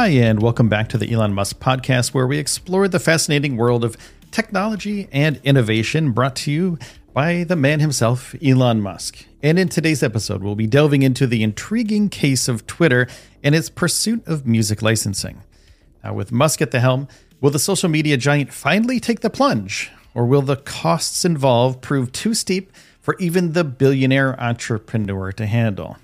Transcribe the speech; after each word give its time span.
Hi, 0.00 0.10
and 0.10 0.40
welcome 0.40 0.68
back 0.68 0.88
to 0.90 0.96
the 0.96 1.12
Elon 1.12 1.34
Musk 1.34 1.58
podcast, 1.58 2.14
where 2.14 2.28
we 2.28 2.38
explore 2.38 2.86
the 2.86 3.00
fascinating 3.00 3.56
world 3.56 3.82
of 3.82 3.96
technology 4.30 5.08
and 5.10 5.40
innovation 5.42 6.12
brought 6.12 6.36
to 6.36 6.52
you 6.52 6.78
by 7.12 7.42
the 7.42 7.56
man 7.56 7.80
himself, 7.80 8.32
Elon 8.40 8.80
Musk. 8.80 9.26
And 9.42 9.58
in 9.58 9.68
today's 9.68 10.04
episode, 10.04 10.40
we'll 10.40 10.54
be 10.54 10.68
delving 10.68 11.02
into 11.02 11.26
the 11.26 11.42
intriguing 11.42 12.10
case 12.10 12.46
of 12.46 12.64
Twitter 12.68 13.08
and 13.42 13.56
its 13.56 13.68
pursuit 13.68 14.24
of 14.24 14.46
music 14.46 14.82
licensing. 14.82 15.42
Now, 16.04 16.14
with 16.14 16.30
Musk 16.30 16.62
at 16.62 16.70
the 16.70 16.78
helm, 16.78 17.08
will 17.40 17.50
the 17.50 17.58
social 17.58 17.88
media 17.88 18.16
giant 18.16 18.52
finally 18.52 19.00
take 19.00 19.18
the 19.18 19.30
plunge, 19.30 19.90
or 20.14 20.26
will 20.26 20.42
the 20.42 20.54
costs 20.54 21.24
involved 21.24 21.82
prove 21.82 22.12
too 22.12 22.34
steep 22.34 22.70
for 23.00 23.16
even 23.18 23.52
the 23.52 23.64
billionaire 23.64 24.40
entrepreneur 24.40 25.32
to 25.32 25.46
handle? 25.46 25.96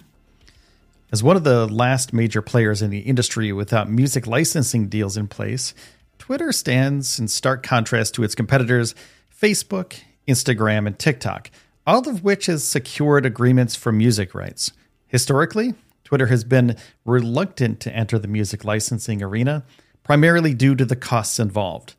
As 1.14 1.22
one 1.22 1.36
of 1.36 1.44
the 1.44 1.68
last 1.68 2.12
major 2.12 2.42
players 2.42 2.82
in 2.82 2.90
the 2.90 2.98
industry 2.98 3.52
without 3.52 3.88
music 3.88 4.26
licensing 4.26 4.88
deals 4.88 5.16
in 5.16 5.28
place, 5.28 5.72
Twitter 6.18 6.50
stands 6.50 7.20
in 7.20 7.28
stark 7.28 7.62
contrast 7.62 8.14
to 8.14 8.24
its 8.24 8.34
competitors, 8.34 8.96
Facebook, 9.32 9.96
Instagram, 10.26 10.88
and 10.88 10.98
TikTok, 10.98 11.52
all 11.86 12.08
of 12.08 12.24
which 12.24 12.46
has 12.46 12.64
secured 12.64 13.24
agreements 13.24 13.76
for 13.76 13.92
music 13.92 14.34
rights. 14.34 14.72
Historically, 15.06 15.74
Twitter 16.02 16.26
has 16.26 16.42
been 16.42 16.76
reluctant 17.04 17.78
to 17.78 17.94
enter 17.94 18.18
the 18.18 18.26
music 18.26 18.64
licensing 18.64 19.22
arena, 19.22 19.62
primarily 20.02 20.52
due 20.52 20.74
to 20.74 20.84
the 20.84 20.96
costs 20.96 21.38
involved. 21.38 21.94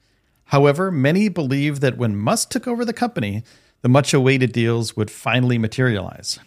However, 0.48 0.92
many 0.92 1.30
believe 1.30 1.80
that 1.80 1.98
when 1.98 2.18
Musk 2.18 2.50
took 2.50 2.68
over 2.68 2.84
the 2.84 2.92
company, 2.92 3.46
the 3.82 3.88
much 3.88 4.14
awaited 4.14 4.52
deals 4.52 4.98
would 4.98 5.10
finally 5.10 5.58
materialize. 5.58 6.38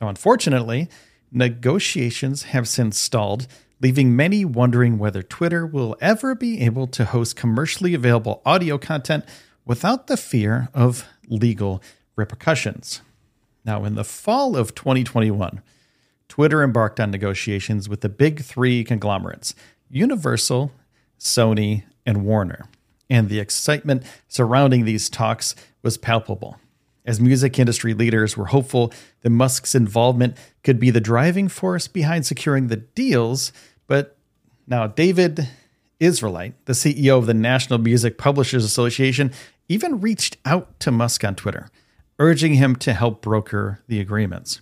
Now, 0.00 0.06
unfortunately, 0.08 0.88
negotiations 1.32 2.44
have 2.44 2.68
since 2.68 2.98
stalled, 2.98 3.46
leaving 3.80 4.14
many 4.14 4.44
wondering 4.44 4.98
whether 4.98 5.22
Twitter 5.22 5.66
will 5.66 5.96
ever 6.00 6.34
be 6.34 6.60
able 6.60 6.86
to 6.88 7.06
host 7.06 7.34
commercially 7.34 7.94
available 7.94 8.42
audio 8.44 8.78
content 8.78 9.24
without 9.64 10.06
the 10.06 10.16
fear 10.16 10.68
of 10.74 11.06
legal 11.26 11.82
repercussions. 12.14 13.00
Now, 13.64 13.84
in 13.84 13.94
the 13.94 14.04
fall 14.04 14.56
of 14.56 14.74
2021, 14.74 15.62
Twitter 16.28 16.62
embarked 16.62 17.00
on 17.00 17.10
negotiations 17.10 17.88
with 17.88 18.00
the 18.00 18.08
big 18.08 18.42
three 18.42 18.84
conglomerates 18.84 19.54
Universal, 19.90 20.72
Sony, 21.18 21.84
and 22.06 22.24
Warner. 22.24 22.66
And 23.10 23.28
the 23.28 23.40
excitement 23.40 24.04
surrounding 24.26 24.84
these 24.84 25.10
talks 25.10 25.54
was 25.82 25.98
palpable 25.98 26.58
as 27.04 27.20
music 27.20 27.58
industry 27.58 27.94
leaders 27.94 28.36
were 28.36 28.46
hopeful 28.46 28.92
that 29.22 29.30
Musk's 29.30 29.74
involvement 29.74 30.36
could 30.62 30.78
be 30.78 30.90
the 30.90 31.00
driving 31.00 31.48
force 31.48 31.88
behind 31.88 32.26
securing 32.26 32.68
the 32.68 32.76
deals. 32.76 33.52
But 33.86 34.16
now, 34.66 34.86
David 34.86 35.48
Israelite, 35.98 36.54
the 36.66 36.72
CEO 36.72 37.18
of 37.18 37.26
the 37.26 37.34
National 37.34 37.78
Music 37.78 38.18
Publishers 38.18 38.64
Association, 38.64 39.32
even 39.68 40.00
reached 40.00 40.36
out 40.44 40.78
to 40.80 40.90
Musk 40.90 41.24
on 41.24 41.34
Twitter, 41.34 41.68
urging 42.18 42.54
him 42.54 42.76
to 42.76 42.92
help 42.92 43.22
broker 43.22 43.80
the 43.88 44.00
agreements. 44.00 44.60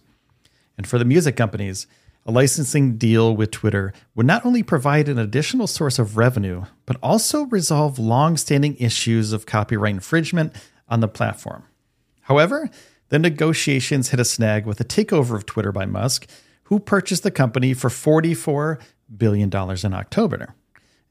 And 0.76 0.86
for 0.86 0.98
the 0.98 1.04
music 1.04 1.36
companies, 1.36 1.86
a 2.26 2.30
licensing 2.30 2.96
deal 2.96 3.34
with 3.34 3.50
Twitter 3.50 3.92
would 4.14 4.26
not 4.26 4.44
only 4.44 4.62
provide 4.62 5.08
an 5.08 5.18
additional 5.18 5.66
source 5.66 5.98
of 5.98 6.16
revenue, 6.16 6.64
but 6.84 6.96
also 7.02 7.44
resolve 7.46 7.98
long 7.98 8.36
standing 8.36 8.76
issues 8.76 9.32
of 9.32 9.46
copyright 9.46 9.94
infringement 9.94 10.54
on 10.88 11.00
the 11.00 11.08
platform. 11.08 11.64
However, 12.30 12.70
the 13.08 13.18
negotiations 13.18 14.10
hit 14.10 14.20
a 14.20 14.24
snag 14.24 14.64
with 14.64 14.80
a 14.80 14.84
takeover 14.84 15.34
of 15.34 15.46
Twitter 15.46 15.72
by 15.72 15.84
Musk, 15.84 16.28
who 16.64 16.78
purchased 16.78 17.24
the 17.24 17.32
company 17.32 17.74
for 17.74 17.90
$44 17.90 18.80
billion 19.18 19.48
in 19.52 19.94
October. 19.94 20.54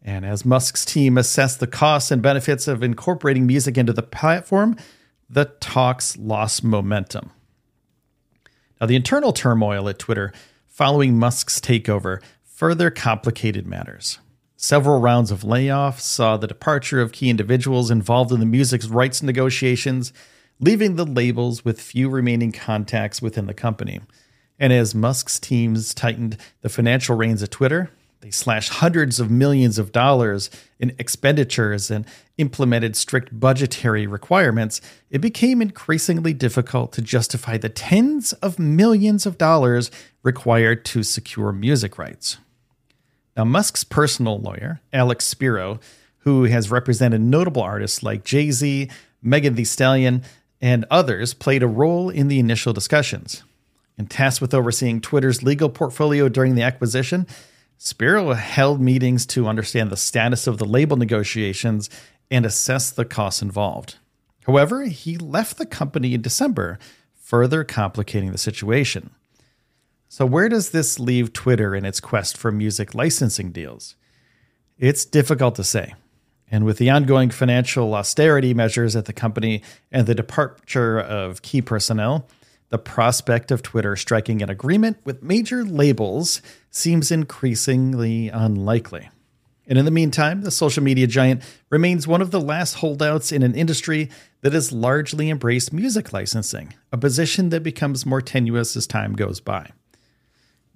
And 0.01 0.25
as 0.25 0.45
Musk's 0.45 0.85
team 0.85 1.17
assessed 1.17 1.59
the 1.59 1.67
costs 1.67 2.09
and 2.09 2.21
benefits 2.21 2.69
of 2.69 2.81
incorporating 2.81 3.45
music 3.45 3.77
into 3.77 3.91
the 3.91 4.01
platform, 4.01 4.77
the 5.29 5.51
talks 5.59 6.15
lost 6.15 6.63
momentum. 6.63 7.31
Now, 8.79 8.87
the 8.87 8.95
internal 8.95 9.33
turmoil 9.33 9.89
at 9.89 9.99
Twitter 9.99 10.31
following 10.67 11.19
Musk's 11.19 11.59
takeover 11.59 12.21
further 12.45 12.89
complicated 12.89 13.67
matters. 13.67 14.19
Several 14.55 15.01
rounds 15.01 15.31
of 15.31 15.41
layoffs 15.41 15.99
saw 15.99 16.37
the 16.37 16.47
departure 16.47 17.01
of 17.01 17.11
key 17.11 17.29
individuals 17.29 17.91
involved 17.91 18.31
in 18.31 18.39
the 18.39 18.45
music's 18.45 18.87
rights 18.87 19.21
negotiations, 19.21 20.13
leaving 20.59 20.95
the 20.95 21.05
labels 21.05 21.63
with 21.63 21.81
few 21.81 22.09
remaining 22.09 22.51
contacts 22.51 23.21
within 23.21 23.47
the 23.47 23.53
company. 23.53 24.01
And 24.59 24.73
as 24.73 24.93
Musk's 24.93 25.39
teams 25.39 25.93
tightened 25.93 26.37
the 26.61 26.69
financial 26.69 27.15
reins 27.15 27.41
of 27.41 27.49
Twitter, 27.49 27.89
they 28.21 28.31
slashed 28.31 28.73
hundreds 28.73 29.21
of 29.21 29.31
millions 29.31 29.79
of 29.79 29.93
dollars 29.93 30.49
in 30.77 30.93
expenditures 30.99 31.89
and 31.89 32.05
implemented 32.37 32.97
strict 32.97 33.37
budgetary 33.39 34.05
requirements, 34.07 34.81
it 35.09 35.19
became 35.19 35.61
increasingly 35.61 36.33
difficult 36.33 36.91
to 36.93 37.01
justify 37.01 37.57
the 37.57 37.69
tens 37.69 38.33
of 38.33 38.59
millions 38.59 39.25
of 39.25 39.37
dollars 39.37 39.89
required 40.21 40.83
to 40.85 41.03
secure 41.03 41.53
music 41.53 41.97
rights. 41.97 42.37
Now, 43.37 43.45
Musk's 43.45 43.85
personal 43.85 44.37
lawyer, 44.39 44.81
Alex 44.91 45.25
Spiro, 45.25 45.79
who 46.19 46.43
has 46.43 46.69
represented 46.69 47.21
notable 47.21 47.61
artists 47.61 48.03
like 48.03 48.25
Jay 48.25 48.51
Z, 48.51 48.89
Megan 49.21 49.55
Thee 49.55 49.63
Stallion, 49.63 50.23
and 50.61 50.85
others 50.91 51.33
played 51.33 51.63
a 51.63 51.67
role 51.67 52.09
in 52.09 52.27
the 52.27 52.39
initial 52.39 52.73
discussions. 52.73 53.43
And 53.97 54.09
tasked 54.09 54.41
with 54.41 54.53
overseeing 54.53 55.01
Twitter's 55.01 55.43
legal 55.43 55.69
portfolio 55.69 56.29
during 56.29 56.55
the 56.55 56.61
acquisition, 56.61 57.27
Spiro 57.77 58.33
held 58.33 58.81
meetings 58.81 59.25
to 59.27 59.47
understand 59.47 59.89
the 59.89 59.97
status 59.97 60.47
of 60.47 60.57
the 60.57 60.65
label 60.65 60.97
negotiations 60.97 61.89
and 62.31 62.45
assess 62.45 62.91
the 62.91 63.05
costs 63.05 63.41
involved. 63.41 63.97
However, 64.45 64.83
he 64.83 65.17
left 65.17 65.57
the 65.57 65.65
company 65.65 66.13
in 66.13 66.21
December, 66.21 66.79
further 67.15 67.63
complicating 67.63 68.31
the 68.31 68.37
situation. 68.37 69.11
So, 70.07 70.25
where 70.25 70.49
does 70.49 70.71
this 70.71 70.99
leave 70.99 71.33
Twitter 71.33 71.75
in 71.75 71.85
its 71.85 71.99
quest 71.99 72.35
for 72.35 72.51
music 72.51 72.95
licensing 72.95 73.51
deals? 73.51 73.95
It's 74.77 75.05
difficult 75.05 75.55
to 75.55 75.63
say. 75.63 75.93
And 76.51 76.65
with 76.65 76.77
the 76.77 76.89
ongoing 76.89 77.29
financial 77.29 77.93
austerity 77.93 78.53
measures 78.53 78.95
at 78.95 79.05
the 79.05 79.13
company 79.13 79.61
and 79.91 80.07
the 80.07 80.15
departure 80.15 80.99
of 80.99 81.41
key 81.41 81.61
personnel, 81.61 82.27
the 82.69 82.77
prospect 82.77 83.51
of 83.51 83.61
Twitter 83.61 83.95
striking 83.95 84.41
an 84.41 84.49
agreement 84.49 84.97
with 85.03 85.23
major 85.23 85.63
labels 85.63 86.41
seems 86.69 87.11
increasingly 87.11 88.29
unlikely. 88.29 89.09
And 89.67 89.77
in 89.77 89.85
the 89.85 89.91
meantime, 89.91 90.41
the 90.41 90.49
social 90.49 90.81
media 90.81 91.05
giant 91.05 91.43
remains 91.69 92.07
one 92.07 92.21
of 92.21 92.31
the 92.31 92.41
last 92.41 92.75
holdouts 92.75 93.31
in 93.31 93.43
an 93.43 93.53
industry 93.53 94.09
that 94.41 94.53
has 94.53 94.71
largely 94.71 95.29
embraced 95.29 95.71
music 95.71 96.11
licensing, 96.11 96.73
a 96.91 96.97
position 96.97 97.49
that 97.49 97.61
becomes 97.61 98.05
more 98.05 98.21
tenuous 98.21 98.75
as 98.75 98.87
time 98.87 99.13
goes 99.13 99.39
by. 99.39 99.69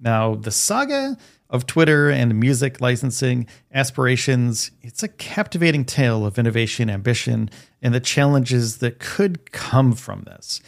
Now, 0.04 0.34
the 0.34 0.50
saga 0.50 1.16
of 1.48 1.66
Twitter 1.66 2.10
and 2.10 2.38
music 2.38 2.80
licensing 2.80 3.46
aspirations, 3.72 4.70
it's 4.82 5.02
a 5.02 5.08
captivating 5.08 5.86
tale 5.86 6.26
of 6.26 6.38
innovation, 6.38 6.90
ambition, 6.90 7.48
and 7.80 7.94
the 7.94 8.00
challenges 8.00 8.78
that 8.78 8.98
could 8.98 9.50
come 9.50 9.94
from 9.94 10.22
this. 10.24 10.60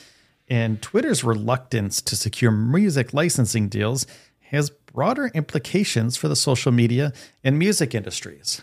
And 0.48 0.80
Twitter's 0.80 1.22
reluctance 1.22 2.00
to 2.02 2.16
secure 2.16 2.50
music 2.50 3.12
licensing 3.12 3.68
deals 3.68 4.06
has 4.50 4.70
broader 4.70 5.30
implications 5.34 6.16
for 6.16 6.28
the 6.28 6.36
social 6.36 6.72
media 6.72 7.12
and 7.44 7.58
music 7.58 7.94
industries. 7.94 8.62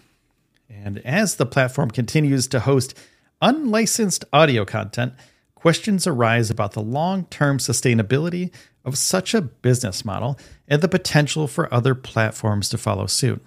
And 0.70 1.00
as 1.00 1.36
the 1.36 1.46
platform 1.46 1.92
continues 1.92 2.48
to 2.48 2.62
host 2.62 2.98
unlicensed 3.42 4.26
audio 4.34 4.66
content, 4.66 5.14
questions 5.64 6.06
arise 6.06 6.50
about 6.50 6.74
the 6.74 6.82
long 6.82 7.24
term 7.28 7.58
sustainability 7.58 8.54
of 8.84 8.98
such 8.98 9.34
a 9.34 9.42
business 9.42 10.04
model 10.04 10.38
and 10.68 10.82
the 10.82 10.90
potential 10.90 11.48
for 11.48 11.74
other 11.74 11.96
platforms 11.96 12.68
to 12.68 12.78
follow 12.78 13.06
suit. 13.06 13.42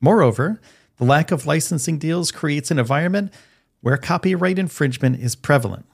Moreover, 0.00 0.58
the 0.96 1.04
lack 1.04 1.30
of 1.30 1.44
licensing 1.44 1.98
deals 1.98 2.32
creates 2.32 2.70
an 2.70 2.78
environment 2.78 3.30
where 3.82 3.98
copyright 3.98 4.58
infringement 4.58 5.20
is 5.20 5.36
prevalent, 5.36 5.84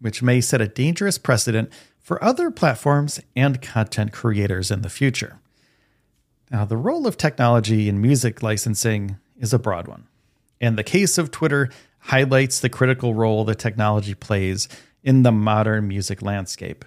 which 0.00 0.22
may 0.22 0.40
set 0.40 0.62
a 0.62 0.66
dangerous 0.66 1.18
precedent 1.18 1.70
for 2.00 2.24
other 2.24 2.50
platforms 2.50 3.20
and 3.36 3.60
content 3.60 4.14
creators 4.14 4.70
in 4.70 4.80
the 4.80 4.88
future. 4.88 5.40
Now, 6.50 6.64
the 6.64 6.78
role 6.78 7.06
of 7.06 7.18
technology 7.18 7.86
in 7.86 8.00
music 8.00 8.42
licensing 8.42 9.18
is 9.38 9.52
a 9.52 9.58
broad 9.58 9.88
one, 9.88 10.06
and 10.58 10.78
the 10.78 10.82
case 10.82 11.18
of 11.18 11.30
Twitter 11.30 11.68
highlights 11.98 12.60
the 12.60 12.70
critical 12.70 13.12
role 13.12 13.44
that 13.44 13.58
technology 13.58 14.14
plays 14.14 14.68
in 15.02 15.22
the 15.22 15.32
modern 15.32 15.88
music 15.88 16.22
landscape. 16.22 16.84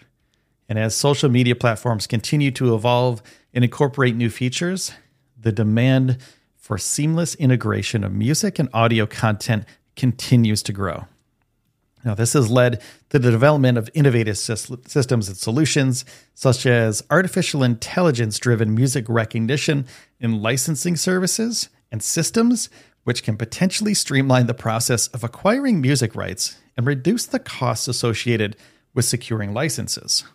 And 0.67 0.79
as 0.79 0.95
social 0.95 1.29
media 1.29 1.55
platforms 1.55 2.07
continue 2.07 2.51
to 2.51 2.73
evolve 2.73 3.21
and 3.53 3.63
incorporate 3.63 4.15
new 4.15 4.29
features, 4.29 4.91
the 5.39 5.51
demand 5.51 6.17
for 6.55 6.77
seamless 6.77 7.35
integration 7.35 8.03
of 8.03 8.11
music 8.11 8.57
and 8.57 8.69
audio 8.73 9.05
content 9.05 9.65
continues 9.95 10.63
to 10.63 10.73
grow. 10.73 11.05
Now, 12.03 12.13
this 12.13 12.33
has 12.33 12.51
led 12.51 12.81
to 13.09 13.19
the 13.19 13.31
development 13.31 13.77
of 13.77 13.89
innovative 13.93 14.37
systems 14.37 15.27
and 15.27 15.37
solutions, 15.37 16.05
such 16.35 16.65
as 16.65 17.03
artificial 17.09 17.63
intelligence 17.63 18.37
driven 18.37 18.75
music 18.75 19.05
recognition 19.07 19.87
and 20.19 20.41
licensing 20.41 20.95
services 20.95 21.69
and 21.91 22.03
systems, 22.03 22.69
which 23.05 23.23
can 23.23 23.37
potentially 23.37 23.93
streamline 23.93 24.47
the 24.47 24.53
process 24.53 25.07
of 25.07 25.23
acquiring 25.23 25.79
music 25.79 26.15
rights 26.15 26.57
and 26.75 26.85
reduce 26.85 27.25
the 27.25 27.39
costs 27.39 27.87
associated 27.87 28.57
with 28.93 29.05
securing 29.05 29.53
licenses. 29.53 30.25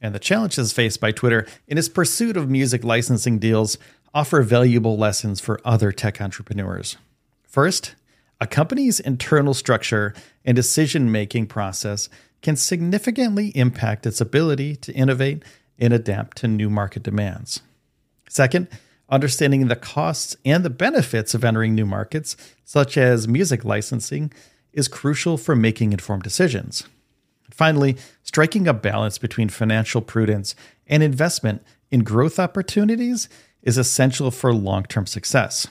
And 0.00 0.14
the 0.14 0.20
challenges 0.20 0.72
faced 0.72 1.00
by 1.00 1.12
Twitter 1.12 1.46
in 1.66 1.78
its 1.78 1.88
pursuit 1.88 2.36
of 2.36 2.50
music 2.50 2.84
licensing 2.84 3.38
deals 3.38 3.78
offer 4.14 4.42
valuable 4.42 4.98
lessons 4.98 5.40
for 5.40 5.60
other 5.64 5.92
tech 5.92 6.20
entrepreneurs. 6.20 6.98
First, 7.42 7.94
a 8.40 8.46
company's 8.46 9.00
internal 9.00 9.54
structure 9.54 10.14
and 10.44 10.54
decision 10.54 11.10
making 11.10 11.46
process 11.46 12.08
can 12.42 12.56
significantly 12.56 13.48
impact 13.56 14.04
its 14.04 14.20
ability 14.20 14.76
to 14.76 14.92
innovate 14.92 15.42
and 15.78 15.94
adapt 15.94 16.36
to 16.38 16.48
new 16.48 16.68
market 16.68 17.02
demands. 17.02 17.62
Second, 18.28 18.68
understanding 19.12 19.68
the 19.68 19.76
costs 19.76 20.34
and 20.44 20.64
the 20.64 20.70
benefits 20.70 21.34
of 21.34 21.44
entering 21.44 21.74
new 21.74 21.86
markets, 21.86 22.36
such 22.64 22.96
as 22.96 23.28
music 23.28 23.64
licensing, 23.64 24.32
is 24.72 24.88
crucial 24.88 25.36
for 25.36 25.54
making 25.54 25.92
informed 25.92 26.22
decisions. 26.22 26.84
Finally, 27.50 27.96
striking 28.22 28.66
a 28.66 28.72
balance 28.72 29.18
between 29.18 29.50
financial 29.50 30.00
prudence 30.00 30.54
and 30.86 31.02
investment 31.02 31.62
in 31.90 32.02
growth 32.02 32.38
opportunities 32.38 33.28
is 33.62 33.76
essential 33.76 34.30
for 34.30 34.54
long 34.54 34.84
term 34.84 35.06
success. 35.06 35.66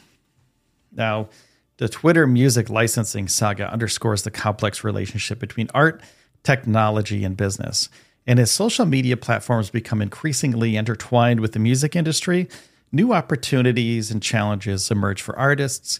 Now, 0.91 1.29
the 1.77 1.89
Twitter 1.89 2.27
music 2.27 2.69
licensing 2.69 3.27
saga 3.27 3.71
underscores 3.73 4.21
the 4.21 4.29
complex 4.29 4.83
relationship 4.83 5.39
between 5.39 5.69
art, 5.73 6.01
technology, 6.43 7.23
and 7.23 7.35
business. 7.35 7.89
And 8.27 8.39
as 8.39 8.51
social 8.51 8.85
media 8.85 9.17
platforms 9.17 9.71
become 9.71 9.99
increasingly 9.99 10.75
intertwined 10.75 11.39
with 11.39 11.53
the 11.53 11.59
music 11.59 11.95
industry, 11.95 12.47
new 12.91 13.13
opportunities 13.13 14.11
and 14.11 14.21
challenges 14.21 14.91
emerge 14.91 15.21
for 15.21 15.37
artists, 15.37 15.99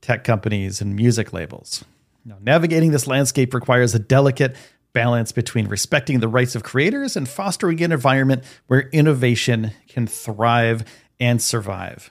tech 0.00 0.24
companies, 0.24 0.80
and 0.80 0.96
music 0.96 1.32
labels. 1.32 1.84
Now, 2.24 2.36
navigating 2.40 2.92
this 2.92 3.06
landscape 3.06 3.54
requires 3.54 3.94
a 3.94 3.98
delicate 3.98 4.56
balance 4.92 5.32
between 5.32 5.68
respecting 5.68 6.20
the 6.20 6.28
rights 6.28 6.54
of 6.54 6.62
creators 6.62 7.16
and 7.16 7.28
fostering 7.28 7.82
an 7.82 7.92
environment 7.92 8.44
where 8.66 8.88
innovation 8.90 9.72
can 9.88 10.06
thrive 10.06 10.84
and 11.18 11.40
survive. 11.40 12.10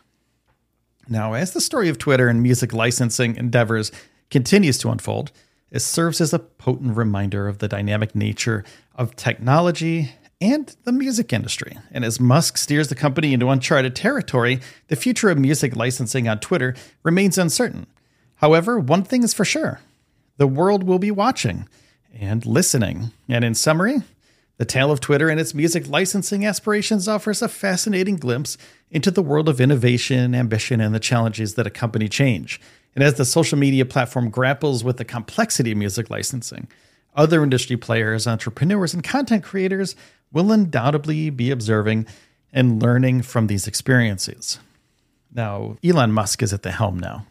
Now, 1.08 1.34
as 1.34 1.54
the 1.54 1.62
story 1.62 1.90
of 1.90 1.98
Twitter 1.98 2.28
and 2.28 2.42
music 2.42 2.74
licensing 2.74 3.36
endeavors 3.36 3.92
continues 4.30 4.78
to 4.80 4.90
unfold, 4.90 5.32
it 5.70 5.80
serves 5.82 6.22
as 6.22 6.34
a 6.34 6.40
potent 6.40 6.98
reminder 6.98 7.48
of 7.48 7.60
the 7.60 7.68
dynamic 7.68 8.16
nature 8.16 8.64
of 8.96 9.16
technology 9.16 10.12
and 10.42 10.76
the 10.84 10.92
music 10.92 11.32
industry. 11.32 11.78
And 11.92 12.04
as 12.04 12.20
Musk 12.20 12.58
steers 12.58 12.88
the 12.88 12.96
company 12.96 13.34
into 13.34 13.50
uncharted 13.50 13.96
territory, 13.96 14.60
the 14.88 14.96
future 14.96 15.30
of 15.30 15.38
music 15.38 15.76
licensing 15.76 16.28
on 16.28 16.40
Twitter 16.40 16.76
remains 17.04 17.38
uncertain. 17.38 17.86
However, 18.36 18.80
one 18.80 19.04
thing 19.04 19.24
is 19.24 19.34
for 19.34 19.46
sure 19.46 19.80
the 20.38 20.48
world 20.48 20.84
will 20.84 20.98
be 20.98 21.12
watching 21.12 21.68
and 22.20 22.46
listening. 22.46 23.12
And 23.30 23.46
in 23.46 23.54
summary, 23.54 24.02
the 24.58 24.66
tale 24.66 24.92
of 24.92 25.00
Twitter 25.00 25.30
and 25.30 25.40
its 25.40 25.54
music 25.54 25.88
licensing 25.88 26.46
aspirations 26.46 27.08
offers 27.08 27.42
a 27.42 27.48
fascinating 27.48 28.16
glimpse 28.16 28.58
into 28.90 29.12
the 29.12 29.22
world 29.22 29.48
of 29.48 29.62
innovation, 29.62 30.34
ambition, 30.34 30.82
and 30.82 30.94
the 30.94 31.00
challenges 31.00 31.54
that 31.56 31.68
accompany 31.68 32.10
change. 32.10 32.60
And 32.96 33.04
as 33.04 33.16
the 33.16 33.26
social 33.26 33.58
media 33.58 33.86
platform 33.86 34.30
grapples 34.30 34.84
with 34.84 34.98
the 34.98 35.06
complexity 35.06 35.72
of 35.72 35.78
music 35.78 36.10
licensing, 36.10 36.68
other 37.16 37.44
industry 37.44 37.78
players, 37.78 38.28
entrepreneurs, 38.28 38.94
and 38.94 39.04
content 39.04 39.44
creators 39.44 39.96
will 40.32 40.52
undoubtedly 40.52 41.30
be 41.30 41.52
observing 41.52 42.06
and 42.54 42.82
learning 42.82 43.22
from 43.22 43.48
these 43.48 43.68
experiences. 43.68 44.60
Now, 45.34 45.78
Elon 45.84 46.12
Musk 46.12 46.44
is 46.44 46.54
at 46.54 46.64
the 46.64 46.72
helm 46.72 47.00
now. 47.00 47.26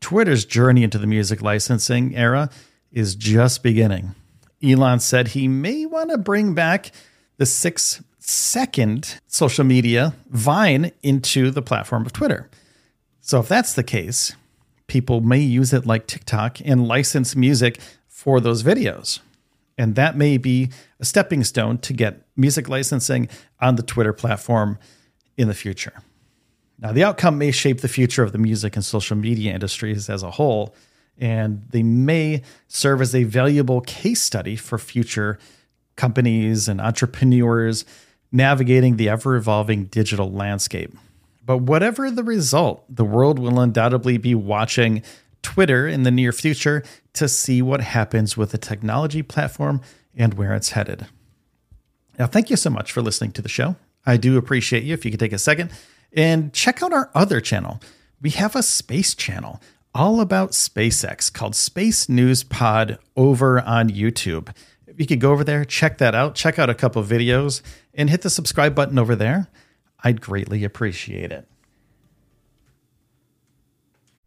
Twitter's 0.00 0.44
journey 0.44 0.82
into 0.82 0.98
the 0.98 1.06
music 1.06 1.42
licensing 1.42 2.16
era 2.16 2.50
is 2.92 3.14
just 3.14 3.62
beginning. 3.62 4.14
Elon 4.62 5.00
said 5.00 5.28
he 5.28 5.48
may 5.48 5.84
want 5.86 6.10
to 6.10 6.18
bring 6.18 6.54
back 6.54 6.92
the 7.36 7.46
six 7.46 8.02
second 8.18 9.20
social 9.26 9.64
media 9.64 10.14
Vine 10.30 10.92
into 11.02 11.50
the 11.50 11.62
platform 11.62 12.06
of 12.06 12.12
Twitter. 12.12 12.48
So, 13.20 13.40
if 13.40 13.48
that's 13.48 13.74
the 13.74 13.82
case, 13.82 14.34
people 14.86 15.20
may 15.20 15.40
use 15.40 15.72
it 15.72 15.86
like 15.86 16.06
TikTok 16.06 16.60
and 16.64 16.86
license 16.88 17.34
music 17.36 17.78
for 18.08 18.40
those 18.40 18.62
videos. 18.62 19.20
And 19.76 19.94
that 19.96 20.16
may 20.16 20.38
be 20.38 20.70
a 21.00 21.04
stepping 21.04 21.42
stone 21.44 21.78
to 21.78 21.92
get 21.92 22.22
music 22.36 22.68
licensing 22.68 23.28
on 23.60 23.76
the 23.76 23.82
Twitter 23.82 24.12
platform 24.12 24.78
in 25.36 25.48
the 25.48 25.54
future. 25.54 25.94
Now, 26.78 26.92
the 26.92 27.04
outcome 27.04 27.38
may 27.38 27.50
shape 27.50 27.80
the 27.80 27.88
future 27.88 28.22
of 28.22 28.32
the 28.32 28.38
music 28.38 28.76
and 28.76 28.84
social 28.84 29.16
media 29.16 29.52
industries 29.52 30.08
as 30.08 30.22
a 30.22 30.32
whole, 30.32 30.74
and 31.18 31.64
they 31.70 31.82
may 31.82 32.42
serve 32.66 33.00
as 33.00 33.14
a 33.14 33.24
valuable 33.24 33.80
case 33.80 34.20
study 34.20 34.56
for 34.56 34.78
future 34.78 35.38
companies 35.96 36.68
and 36.68 36.80
entrepreneurs 36.80 37.84
navigating 38.32 38.96
the 38.96 39.08
ever 39.08 39.36
evolving 39.36 39.84
digital 39.84 40.30
landscape. 40.32 40.92
But 41.46 41.58
whatever 41.58 42.10
the 42.10 42.24
result, 42.24 42.84
the 42.88 43.04
world 43.04 43.38
will 43.38 43.60
undoubtedly 43.60 44.18
be 44.18 44.34
watching 44.34 45.02
Twitter 45.44 45.86
in 45.86 46.02
the 46.02 46.10
near 46.10 46.32
future 46.32 46.82
to 47.12 47.28
see 47.28 47.62
what 47.62 47.80
happens 47.80 48.36
with 48.36 48.50
the 48.50 48.58
technology 48.58 49.22
platform 49.22 49.80
and 50.16 50.34
where 50.34 50.54
it's 50.54 50.70
headed. 50.70 51.06
Now, 52.18 52.26
thank 52.26 52.50
you 52.50 52.56
so 52.56 52.70
much 52.70 52.90
for 52.90 53.02
listening 53.02 53.30
to 53.32 53.42
the 53.42 53.48
show. 53.48 53.76
I 54.04 54.16
do 54.16 54.36
appreciate 54.36 54.82
you 54.82 54.94
if 54.94 55.04
you 55.04 55.12
could 55.12 55.20
take 55.20 55.32
a 55.32 55.38
second 55.38 55.70
and 56.12 56.52
check 56.52 56.82
out 56.82 56.92
our 56.92 57.10
other 57.14 57.40
channel. 57.40 57.80
We 58.20 58.30
have 58.30 58.56
a 58.56 58.62
space 58.62 59.14
channel 59.14 59.60
all 59.94 60.20
about 60.20 60.50
SpaceX 60.50 61.32
called 61.32 61.54
Space 61.54 62.08
News 62.08 62.42
Pod 62.42 62.98
over 63.16 63.60
on 63.60 63.90
YouTube. 63.90 64.54
You 64.96 65.06
could 65.06 65.20
go 65.20 65.32
over 65.32 65.44
there, 65.44 65.64
check 65.64 65.98
that 65.98 66.14
out, 66.14 66.34
check 66.34 66.58
out 66.58 66.70
a 66.70 66.74
couple 66.74 67.02
videos, 67.04 67.62
and 67.94 68.10
hit 68.10 68.22
the 68.22 68.30
subscribe 68.30 68.74
button 68.74 68.98
over 68.98 69.14
there. 69.14 69.48
I'd 70.02 70.20
greatly 70.20 70.64
appreciate 70.64 71.32
it. 71.32 71.48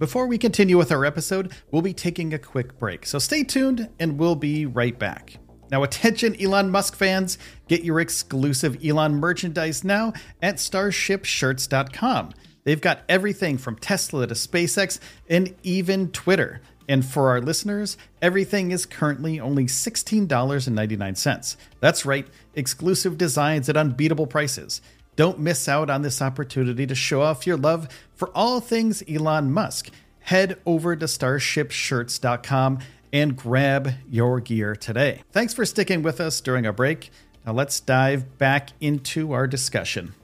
Before 0.00 0.26
we 0.26 0.38
continue 0.38 0.78
with 0.78 0.90
our 0.92 1.04
episode, 1.04 1.52
we'll 1.70 1.82
be 1.82 1.92
taking 1.92 2.32
a 2.32 2.38
quick 2.38 2.78
break. 2.78 3.04
So 3.04 3.18
stay 3.18 3.44
tuned 3.44 3.90
and 3.98 4.18
we'll 4.18 4.34
be 4.34 4.64
right 4.64 4.98
back. 4.98 5.36
Now, 5.70 5.82
attention, 5.82 6.40
Elon 6.40 6.70
Musk 6.70 6.96
fans, 6.96 7.36
get 7.68 7.84
your 7.84 8.00
exclusive 8.00 8.82
Elon 8.82 9.16
merchandise 9.16 9.84
now 9.84 10.14
at 10.40 10.54
starshipshirts.com. 10.54 12.32
They've 12.64 12.80
got 12.80 13.02
everything 13.10 13.58
from 13.58 13.76
Tesla 13.76 14.26
to 14.26 14.32
SpaceX 14.32 15.00
and 15.28 15.54
even 15.62 16.10
Twitter. 16.12 16.62
And 16.88 17.04
for 17.04 17.28
our 17.28 17.42
listeners, 17.42 17.98
everything 18.22 18.70
is 18.70 18.86
currently 18.86 19.38
only 19.38 19.66
$16.99. 19.66 21.56
That's 21.80 22.06
right, 22.06 22.26
exclusive 22.54 23.18
designs 23.18 23.68
at 23.68 23.76
unbeatable 23.76 24.28
prices. 24.28 24.80
Don't 25.20 25.38
miss 25.38 25.68
out 25.68 25.90
on 25.90 26.00
this 26.00 26.22
opportunity 26.22 26.86
to 26.86 26.94
show 26.94 27.20
off 27.20 27.46
your 27.46 27.58
love 27.58 27.90
for 28.14 28.30
all 28.34 28.58
things 28.58 29.02
Elon 29.06 29.52
Musk. 29.52 29.90
Head 30.20 30.58
over 30.64 30.96
to 30.96 31.04
starshipshirts.com 31.04 32.78
and 33.12 33.36
grab 33.36 33.92
your 34.08 34.40
gear 34.40 34.74
today. 34.74 35.22
Thanks 35.30 35.52
for 35.52 35.66
sticking 35.66 36.02
with 36.02 36.22
us 36.22 36.40
during 36.40 36.64
our 36.64 36.72
break. 36.72 37.10
Now 37.44 37.52
let's 37.52 37.80
dive 37.80 38.38
back 38.38 38.70
into 38.80 39.32
our 39.32 39.46
discussion. 39.46 40.14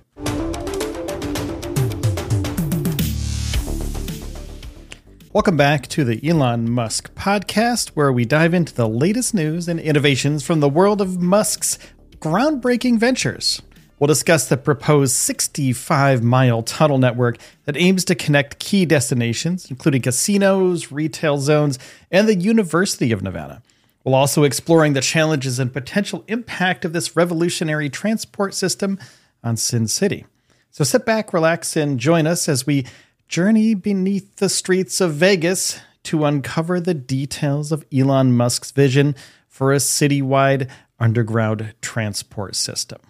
Welcome 5.35 5.59
back 5.59 5.89
to 5.89 6.05
the 6.05 6.27
Elon 6.27 6.71
Musk 6.71 7.15
podcast, 7.15 7.89
where 7.89 8.11
we 8.11 8.25
dive 8.25 8.55
into 8.55 8.73
the 8.75 8.89
latest 8.89 9.35
news 9.35 9.69
and 9.69 9.79
innovations 9.79 10.43
from 10.43 10.61
the 10.61 10.71
world 10.71 11.03
of 11.03 11.21
Musk's 11.21 11.79
groundbreaking 12.19 12.99
ventures. 12.99 13.61
We'll 13.99 14.09
discuss 14.09 14.47
the 14.47 14.59
proposed 14.59 15.15
65 15.15 16.23
mile 16.23 16.63
tunnel 16.63 16.99
network 16.99 17.39
that 17.65 17.79
aims 17.79 18.05
to 18.05 18.15
connect 18.15 18.59
key 18.59 18.85
destinations, 18.85 19.71
including 19.71 20.03
casinos, 20.03 20.93
retail 20.93 21.39
zones, 21.39 21.79
and 22.11 22.29
the 22.29 22.35
University 22.35 23.11
of 23.11 23.23
Nevada. 23.23 23.63
While 24.03 24.15
also 24.15 24.45
exploring 24.45 24.93
the 24.93 25.01
challenges 25.01 25.59
and 25.59 25.73
potential 25.73 26.25
impact 26.29 26.85
of 26.85 26.93
this 26.93 27.17
revolutionary 27.17 27.89
transport 27.89 28.55
system 28.55 28.99
on 29.43 29.57
Sin 29.57 29.89
City. 29.89 30.27
So 30.71 30.85
sit 30.85 31.07
back, 31.07 31.33
relax, 31.33 31.75
and 31.75 31.99
join 31.99 32.27
us 32.27 32.51
as 32.51 32.67
we 32.67 32.87
journey 33.29 33.73
beneath 33.73 34.37
the 34.37 34.51
streets 34.51 35.01
of 35.01 35.15
Vegas 35.15 35.81
to 36.05 36.27
uncover 36.27 36.81
the 36.81 36.95
details 36.95 37.73
of 37.73 37.85
Elon 37.93 38.37
Musk's 38.37 38.73
vision 38.73 39.17
for 39.49 39.73
a 39.73 39.77
citywide 39.77 40.69
underground 41.01 41.75
transport 41.81 42.55
system. 42.55 43.01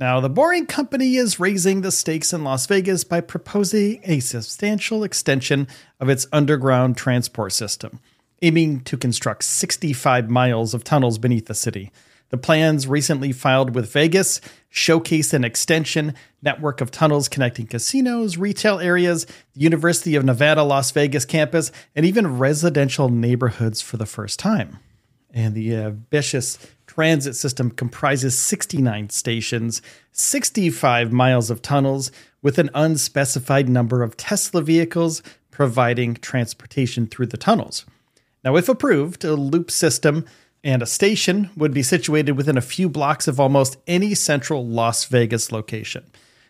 Now, 0.00 0.18
the 0.20 0.30
Boring 0.30 0.64
Company 0.64 1.16
is 1.16 1.38
raising 1.38 1.82
the 1.82 1.92
stakes 1.92 2.32
in 2.32 2.42
Las 2.42 2.66
Vegas 2.66 3.04
by 3.04 3.20
proposing 3.20 4.00
a 4.04 4.20
substantial 4.20 5.04
extension 5.04 5.68
of 6.00 6.08
its 6.08 6.26
underground 6.32 6.96
transport 6.96 7.52
system, 7.52 8.00
aiming 8.40 8.80
to 8.84 8.96
construct 8.96 9.44
65 9.44 10.30
miles 10.30 10.72
of 10.72 10.84
tunnels 10.84 11.18
beneath 11.18 11.48
the 11.48 11.54
city. 11.54 11.92
The 12.30 12.38
plans 12.38 12.86
recently 12.86 13.32
filed 13.32 13.74
with 13.74 13.92
Vegas 13.92 14.40
showcase 14.70 15.34
an 15.34 15.44
extension 15.44 16.14
network 16.40 16.80
of 16.80 16.90
tunnels 16.90 17.28
connecting 17.28 17.66
casinos, 17.66 18.38
retail 18.38 18.80
areas, 18.80 19.26
the 19.52 19.60
University 19.60 20.16
of 20.16 20.24
Nevada 20.24 20.62
Las 20.62 20.92
Vegas 20.92 21.26
campus, 21.26 21.70
and 21.94 22.06
even 22.06 22.38
residential 22.38 23.10
neighborhoods 23.10 23.82
for 23.82 23.98
the 23.98 24.06
first 24.06 24.38
time. 24.38 24.78
And 25.32 25.54
the 25.54 25.76
ambitious 25.76 26.58
transit 26.94 27.36
system 27.36 27.70
comprises 27.70 28.36
69 28.36 29.10
stations, 29.10 29.80
65 30.10 31.12
miles 31.12 31.48
of 31.48 31.62
tunnels, 31.62 32.10
with 32.42 32.58
an 32.58 32.68
unspecified 32.74 33.68
number 33.68 34.02
of 34.02 34.16
Tesla 34.16 34.60
vehicles 34.60 35.22
providing 35.52 36.14
transportation 36.14 37.06
through 37.06 37.26
the 37.26 37.36
tunnels. 37.36 37.86
Now, 38.42 38.56
if 38.56 38.68
approved, 38.68 39.24
a 39.24 39.34
loop 39.34 39.70
system 39.70 40.24
and 40.64 40.82
a 40.82 40.86
station 40.86 41.50
would 41.56 41.72
be 41.72 41.84
situated 41.84 42.32
within 42.32 42.58
a 42.58 42.60
few 42.60 42.88
blocks 42.88 43.28
of 43.28 43.38
almost 43.38 43.76
any 43.86 44.12
central 44.16 44.66
Las 44.66 45.04
Vegas 45.04 45.52
location. 45.52 46.04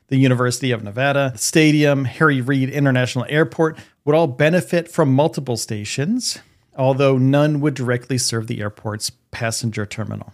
The 0.09 0.16
University 0.16 0.70
of 0.70 0.82
Nevada, 0.82 1.35
stadium, 1.37 2.06
Harry 2.06 2.40
Reid 2.40 2.70
International 2.70 3.26
Airport 3.28 3.78
would 4.06 4.16
all 4.16 4.26
benefit 4.26 4.90
from 4.90 5.12
multiple 5.12 5.59
stations, 5.59 6.38
although 6.77 7.19
none 7.19 7.61
would 7.61 7.75
directly 7.75 8.19
serve 8.19 8.47
the 8.47 8.61
airport's 8.61 9.11
passenger 9.31 9.87
terminal. 9.87 10.33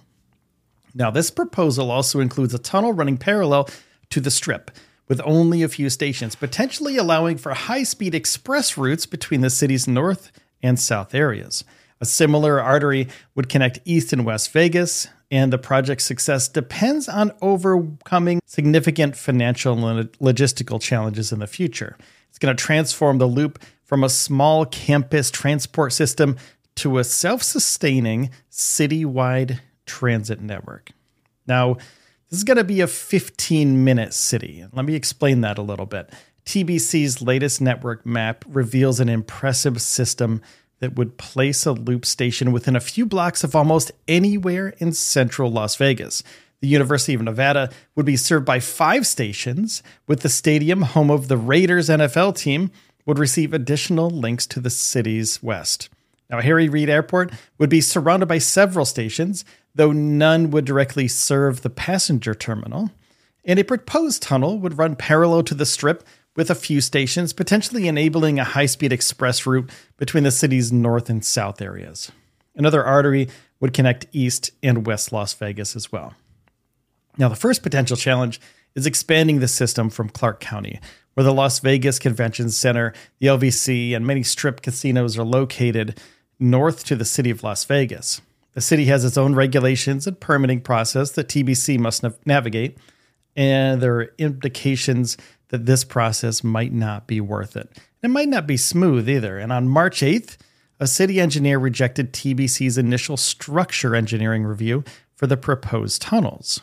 Now, 0.95 1.11
this 1.11 1.31
proposal 1.31 1.91
also 1.91 2.21
includes 2.21 2.55
a 2.55 2.59
tunnel 2.59 2.93
running 2.93 3.19
parallel 3.19 3.69
to 4.11 4.21
the 4.21 4.31
strip, 4.31 4.71
with 5.09 5.21
only 5.25 5.63
a 5.63 5.69
few 5.69 5.91
stations, 5.91 6.35
potentially 6.35 6.97
allowing 6.97 7.37
for 7.37 7.53
high 7.53 7.83
speed 7.83 8.15
express 8.15 8.77
routes 8.77 9.07
between 9.07 9.41
the 9.41 9.51
city's 9.51 9.87
north 9.87 10.33
and 10.63 10.81
south 10.81 11.15
areas. 11.15 11.65
A 12.01 12.05
similar 12.05 12.61
artery 12.61 13.09
would 13.35 13.49
connect 13.49 13.81
East 13.85 14.13
and 14.13 14.25
West 14.25 14.53
Vegas, 14.53 15.09
and 15.31 15.53
the 15.53 15.59
project's 15.59 16.05
success 16.05 16.49
depends 16.49 17.09
on 17.09 17.33
overcoming 17.41 18.41
significant 18.47 19.17
financial 19.17 19.87
and 19.87 20.11
logistical 20.13 20.81
challenges 20.81 21.33
in 21.33 21.41
the 21.41 21.47
future. 21.47 21.97
It's 22.29 22.39
going 22.39 22.55
to 22.55 22.63
transform 22.63 23.19
the 23.19 23.27
loop 23.27 23.59
from 23.87 24.05
a 24.05 24.11
small 24.11 24.67
campus 24.67 25.31
transport 25.31 25.93
system 25.95 26.37
to 26.75 26.99
a 26.99 27.05
self 27.05 27.43
sustaining 27.43 28.31
citywide 28.51 29.61
transit 29.87 30.43
network. 30.43 30.91
Now, 31.47 31.75
this 32.29 32.39
is 32.39 32.45
going 32.45 32.57
to 32.59 32.65
be 32.65 32.81
a 32.81 32.87
15 32.87 33.83
minute 33.83 34.13
city. 34.13 34.67
Let 34.73 34.85
me 34.85 34.95
explain 34.95 35.41
that 35.41 35.59
a 35.59 35.63
little 35.63 35.87
bit. 35.87 36.13
TBC's 36.45 37.23
latest 37.23 37.61
network 37.61 38.05
map 38.05 38.45
reveals 38.47 39.01
an 39.01 39.09
impressive 39.09 39.81
system 39.81 40.43
that 40.81 40.97
would 40.97 41.17
place 41.17 41.65
a 41.65 41.73
loop 41.73 42.05
station 42.05 42.53
within 42.53 42.77
a 42.77 42.81
few 42.81 43.07
blocks 43.07 43.43
of 43.43 43.57
almost 43.57 43.91
anywhere 44.07 44.75
in 44.79 44.93
central 44.93 45.51
Las 45.51 45.77
Vegas. 45.77 46.23
The 46.61 46.69
University 46.69 47.15
of 47.15 47.23
Nevada 47.23 47.71
would 47.95 48.07
be 48.07 48.17
served 48.17 48.45
by 48.45 48.61
five 48.61 49.07
stations, 49.07 49.83
with 50.07 50.21
the 50.21 50.29
stadium, 50.29 50.83
home 50.83 51.11
of 51.11 51.29
the 51.29 51.37
Raiders 51.37 51.89
NFL 51.89 52.37
team, 52.37 52.71
would 53.07 53.19
receive 53.19 53.55
additional 53.55 54.11
links 54.11 54.47
to 54.49 54.61
the 54.61 54.71
city's 54.71 55.43
west. 55.43 55.89
Now, 56.29 56.41
Harry 56.41 56.69
Reid 56.69 56.91
Airport 56.91 57.33
would 57.59 57.71
be 57.71 57.81
surrounded 57.81 58.27
by 58.27 58.39
several 58.39 58.85
stations, 58.85 59.45
though 59.75 59.93
none 59.93 60.51
would 60.51 60.65
directly 60.65 61.07
serve 61.09 61.63
the 61.63 61.71
passenger 61.71 62.35
terminal. 62.35 62.91
And 63.45 63.59
a 63.59 63.65
proposed 63.65 64.23
tunnel 64.23 64.59
would 64.59 64.77
run 64.77 64.97
parallel 64.97 65.45
to 65.45 65.55
the 65.55 65.65
strip 65.65 66.05
with 66.35 66.51
a 66.51 66.55
few 66.57 66.81
stations, 66.81 67.33
potentially 67.33 67.87
enabling 67.87 68.39
a 68.39 68.45
high 68.45 68.67
speed 68.67 68.93
express 68.93 69.47
route 69.47 69.71
between 69.97 70.25
the 70.25 70.31
city's 70.31 70.73
north 70.73 71.09
and 71.09 71.25
south 71.25 71.63
areas. 71.63 72.11
Another 72.57 72.85
artery 72.85 73.29
would 73.61 73.73
connect 73.73 74.07
East 74.13 74.51
and 74.63 74.87
West 74.87 75.13
Las 75.13 75.33
Vegas 75.35 75.77
as 75.77 75.93
well. 75.93 76.15
Now, 77.17 77.29
the 77.29 77.37
first 77.37 77.63
potential 77.63 77.97
challenge 77.97 78.41
is 78.75 78.87
expanding 78.87 79.39
the 79.39 79.49
system 79.49 79.89
from 79.89 80.11
Clark 80.11 80.41
County, 80.41 80.81
where 81.17 81.25
the 81.25 81.33
Las 81.33 81.61
Vegas 81.61 81.99
Convention 81.99 82.51
Center, 82.51 82.93
the 83.21 83.29
LVC, 83.29 83.97
and 83.97 84.07
many 84.07 84.23
strip 84.23 84.61
casinos 84.61 85.17
are 85.17 85.25
located 85.25 85.99
north 86.39 86.85
to 86.85 86.95
the 86.95 87.07
city 87.07 87.31
of 87.31 87.43
Las 87.43 87.65
Vegas. 87.65 88.21
The 88.53 88.61
city 88.61 88.85
has 88.85 89.03
its 89.03 89.17
own 89.17 89.35
regulations 89.35 90.07
and 90.07 90.21
permitting 90.21 90.61
process 90.61 91.11
that 91.13 91.29
TBC 91.29 91.79
must 91.79 92.05
navigate, 92.27 92.77
and 93.35 93.81
there 93.81 93.97
are 93.97 94.15
indications 94.19 95.17
that 95.49 95.65
this 95.65 95.85
process 95.85 96.45
might 96.45 96.75
not 96.75 97.07
be 97.07 97.23
worth 97.23 97.57
it. 97.57 97.71
It 98.03 98.09
might 98.09 98.29
not 98.29 98.47
be 98.47 98.59
smooth 98.59 99.09
either. 99.09 99.39
And 99.39 99.51
on 99.51 99.69
March 99.69 100.03
8th, 100.03 100.37
a 100.79 100.87
city 100.87 101.19
engineer 101.19 101.59
rejected 101.59 102.13
TBC's 102.13 102.77
initial 102.77 103.17
structure 103.17 103.97
engineering 103.97 104.45
review 104.45 104.85
for 105.15 105.27
the 105.27 105.39
proposed 105.39 106.03
tunnels. 106.03 106.61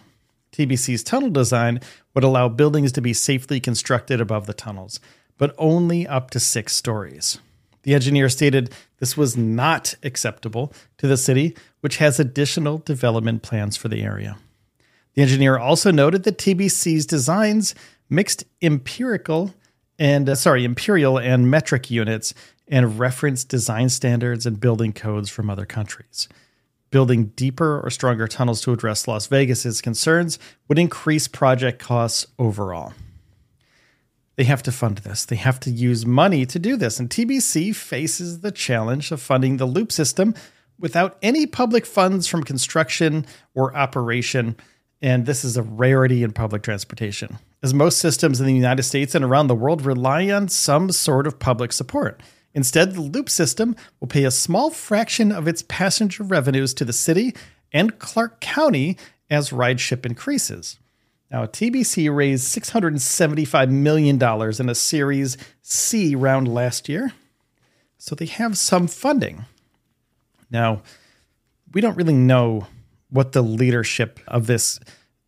TBC's 0.54 1.04
tunnel 1.04 1.30
design 1.30 1.82
would 2.14 2.24
allow 2.24 2.48
buildings 2.48 2.92
to 2.94 3.02
be 3.02 3.14
safely 3.14 3.60
constructed 3.60 4.22
above 4.22 4.46
the 4.46 4.54
tunnels, 4.54 5.00
but 5.38 5.54
only 5.58 6.08
up 6.08 6.30
to 6.32 6.40
six 6.40 6.76
stories. 6.76 7.40
The 7.82 7.94
engineer 7.94 8.30
stated 8.30 8.74
this 9.00 9.18
was 9.18 9.36
not 9.36 9.96
acceptable 10.04 10.72
to 10.98 11.08
the 11.08 11.18
city, 11.18 11.58
which 11.82 11.98
has 11.98 12.20
additional 12.20 12.78
development 12.78 13.42
plans 13.42 13.76
for 13.76 13.90
the 13.90 14.04
area. 14.04 14.38
The 15.16 15.22
engineer 15.22 15.58
also 15.58 15.92
noted 15.92 16.24
that 16.24 16.38
TBC's 16.38 17.06
designs 17.06 17.76
mixed 18.10 18.46
empirical 18.62 19.54
and 20.00 20.30
uh, 20.30 20.36
sorry, 20.36 20.64
imperial 20.66 21.20
and 21.20 21.52
metric 21.52 21.92
units 21.92 22.34
and 22.68 22.98
reference 22.98 23.44
design 23.44 23.90
standards 23.90 24.46
and 24.46 24.60
building 24.60 24.94
codes 24.94 25.30
from 25.30 25.50
other 25.50 25.66
countries. 25.66 26.28
Building 26.94 27.32
deeper 27.36 27.82
or 27.84 27.90
stronger 27.90 28.28
tunnels 28.28 28.62
to 28.62 28.72
address 28.72 29.08
Las 29.08 29.26
Vegas's 29.26 29.82
concerns 29.82 30.38
would 30.68 30.78
increase 30.78 31.28
project 31.28 31.80
costs 31.80 32.28
overall. 32.38 32.94
They 34.36 34.44
have 34.44 34.62
to 34.62 34.72
fund 34.72 35.00
this. 35.00 35.26
They 35.26 35.38
have 35.38 35.60
to 35.62 35.72
use 35.72 36.06
money 36.06 36.46
to 36.46 36.60
do 36.60 36.78
this. 36.78 37.00
And 37.00 37.10
TBC 37.10 37.76
faces 37.76 38.42
the 38.42 38.52
challenge 38.52 39.12
of 39.12 39.20
funding 39.20 39.58
the 39.58 39.66
loop 39.66 39.92
system 39.92 40.36
without 40.78 41.18
any 41.24 41.48
public 41.48 41.88
funds 41.88 42.28
from 42.28 42.44
construction 42.44 43.26
or 43.56 43.76
operation. 43.76 44.56
And 45.02 45.26
this 45.26 45.44
is 45.44 45.58
a 45.58 45.64
rarity 45.64 46.22
in 46.22 46.32
public 46.32 46.62
transportation, 46.62 47.40
as 47.64 47.74
most 47.74 47.98
systems 47.98 48.40
in 48.40 48.46
the 48.46 48.54
United 48.54 48.84
States 48.84 49.16
and 49.16 49.26
around 49.26 49.48
the 49.48 49.56
world 49.56 49.82
rely 49.82 50.30
on 50.30 50.48
some 50.48 50.92
sort 50.92 51.26
of 51.26 51.40
public 51.40 51.74
support. 51.74 52.22
Instead, 52.54 52.94
the 52.94 53.02
loop 53.02 53.30
system 53.30 53.76
will 54.00 54.08
pay 54.08 54.24
a 54.24 54.32
small 54.32 54.70
fraction 54.70 55.32
of 55.32 55.48
its 55.48 55.64
passenger 55.64 56.24
revenues 56.24 56.74
to 56.76 56.86
the 56.86 56.94
city 56.94 57.34
and 57.72 57.98
Clark 58.00 58.40
County 58.40 58.98
as 59.30 59.50
rideship 59.50 60.06
increases. 60.06 60.78
Now, 61.32 61.46
TBC 61.46 62.16
raised 62.16 62.56
$675 62.56 63.70
million 63.72 64.22
in 64.22 64.70
a 64.70 64.76
Series 64.76 65.36
C 65.64 66.14
round 66.14 66.48
last 66.48 66.88
year, 66.88 67.14
so 67.98 68.14
they 68.14 68.28
have 68.28 68.56
some 68.56 68.86
funding. 68.88 69.46
Now, 70.52 70.84
we 71.74 71.82
don't 71.82 71.98
really 71.98 72.14
know 72.14 72.68
what 73.10 73.32
the 73.32 73.42
leadership 73.42 74.20
of 74.28 74.46
this 74.46 74.80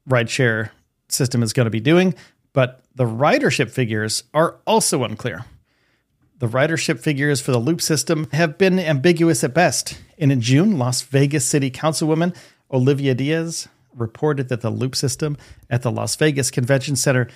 rideshare 0.08 0.70
system 1.10 1.42
is 1.42 1.54
going 1.54 1.66
to 1.66 1.72
be 1.72 1.80
doing, 1.80 2.14
but 2.54 2.84
the 2.94 3.06
ridership 3.06 3.72
figures 3.72 4.24
are 4.34 4.58
also 4.68 5.04
unclear. 5.04 5.46
The 6.38 6.48
ridership 6.48 7.00
figures 7.00 7.40
for 7.40 7.52
the 7.52 7.60
loop 7.60 7.82
system 7.82 8.28
have 8.34 8.58
been 8.58 8.78
ambiguous 8.78 9.44
at 9.44 9.54
best. 9.54 9.98
And 10.18 10.34
in 10.34 10.42
June, 10.42 10.78
Las 10.78 11.02
Vegas 11.02 11.46
City 11.46 11.72
Councilwoman 11.72 12.36
Olivia 12.70 13.16
Diaz 13.16 13.70
reported 13.96 14.50
that 14.50 14.60
the 14.60 14.70
loop 14.70 14.96
system 14.96 15.38
at 15.70 15.82
the 15.82 15.92
Las 15.92 16.16
Vegas 16.18 16.52
Convention 16.52 16.98
Center 16.98 17.30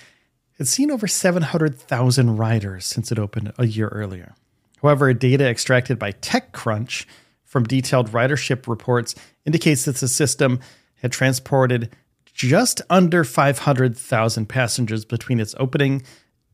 had 0.58 0.68
seen 0.68 0.90
over 0.90 1.06
700,000 1.06 2.36
riders 2.36 2.84
since 2.84 3.10
it 3.10 3.18
opened 3.18 3.52
a 3.56 3.66
year 3.66 3.88
earlier. 3.88 4.34
However, 4.82 5.14
data 5.14 5.48
extracted 5.48 5.98
by 5.98 6.12
TechCrunch 6.12 7.06
from 7.44 7.64
detailed 7.64 8.12
ridership 8.12 8.68
reports 8.68 9.14
indicates 9.46 9.86
that 9.86 9.96
the 9.96 10.08
system 10.08 10.60
had 10.96 11.12
transported 11.12 11.90
just 12.34 12.82
under 12.90 13.24
500,000 13.24 14.46
passengers 14.46 15.06
between 15.06 15.40
its 15.40 15.54
opening 15.58 16.02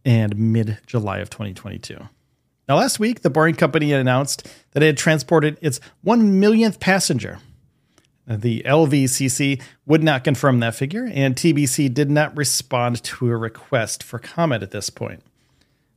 and 0.04 0.36
mid 0.36 0.78
July 0.86 1.18
of 1.18 1.28
2022. 1.28 2.08
Now, 2.68 2.76
last 2.76 2.98
week, 2.98 3.22
the 3.22 3.30
Boring 3.30 3.54
Company 3.54 3.92
announced 3.92 4.48
that 4.72 4.82
it 4.82 4.86
had 4.86 4.96
transported 4.96 5.56
its 5.60 5.80
1 6.02 6.40
millionth 6.40 6.80
passenger 6.80 7.38
the 8.26 8.62
LVCC 8.66 9.62
would 9.86 10.02
not 10.02 10.24
confirm 10.24 10.60
that 10.60 10.74
figure, 10.74 11.08
and 11.12 11.36
TBC 11.36 11.92
did 11.92 12.10
not 12.10 12.36
respond 12.36 13.02
to 13.04 13.28
a 13.28 13.36
request 13.36 14.02
for 14.02 14.18
comment 14.18 14.62
at 14.62 14.72
this 14.72 14.90
point. 14.90 15.22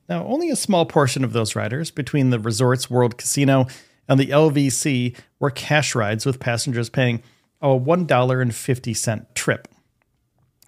Now, 0.07 0.25
only 0.25 0.49
a 0.49 0.55
small 0.55 0.85
portion 0.85 1.23
of 1.23 1.33
those 1.33 1.55
riders 1.55 1.91
between 1.91 2.29
the 2.29 2.39
Resorts 2.39 2.89
World 2.89 3.17
Casino 3.17 3.67
and 4.07 4.19
the 4.19 4.27
LVC 4.27 5.15
were 5.39 5.51
cash 5.51 5.95
rides 5.95 6.25
with 6.25 6.39
passengers 6.39 6.89
paying 6.89 7.21
a 7.61 7.67
$1.50 7.67 9.25
trip. 9.33 9.67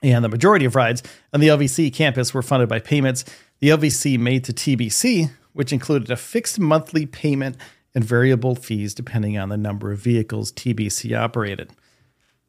And 0.03 0.23
the 0.23 0.29
majority 0.29 0.65
of 0.65 0.75
rides 0.75 1.03
on 1.33 1.39
the 1.39 1.47
LVC 1.47 1.93
campus 1.93 2.33
were 2.33 2.41
funded 2.41 2.69
by 2.69 2.79
payments 2.79 3.23
the 3.59 3.69
LVC 3.69 4.17
made 4.17 4.43
to 4.45 4.53
TBC, 4.53 5.29
which 5.53 5.73
included 5.73 6.09
a 6.09 6.15
fixed 6.15 6.59
monthly 6.59 7.05
payment 7.05 7.57
and 7.93 8.03
variable 8.03 8.55
fees 8.55 8.93
depending 8.93 9.37
on 9.37 9.49
the 9.49 9.57
number 9.57 9.91
of 9.91 9.99
vehicles 9.99 10.51
TBC 10.51 11.17
operated. 11.17 11.71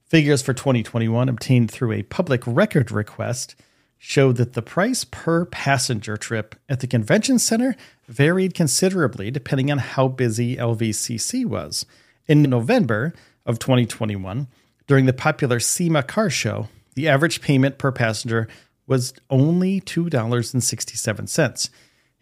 Figures 0.07 0.43
for 0.43 0.53
2021 0.53 1.29
obtained 1.29 1.71
through 1.71 1.93
a 1.93 2.03
public 2.03 2.43
record 2.47 2.91
request 2.91 3.55
showed 3.99 4.37
that 4.37 4.53
the 4.53 4.63
price 4.63 5.05
per 5.05 5.45
passenger 5.47 6.17
trip 6.17 6.57
at 6.69 6.81
the 6.81 6.87
convention 6.87 7.39
center 7.39 7.77
varied 8.09 8.53
considerably 8.53 9.31
depending 9.31 9.71
on 9.71 9.79
how 9.79 10.09
busy 10.09 10.57
LVCC 10.57 11.47
was. 11.47 11.87
In 12.27 12.43
November 12.43 13.15
of 13.47 13.59
2021, 13.59 14.49
during 14.87 15.07
the 15.07 15.13
popular 15.13 15.61
SEMA 15.61 16.03
car 16.03 16.29
show, 16.29 16.69
the 16.95 17.09
average 17.09 17.41
payment 17.41 17.79
per 17.79 17.93
passenger 17.93 18.49
was 18.87 19.15
only 19.31 19.81
$2.67. 19.81 21.71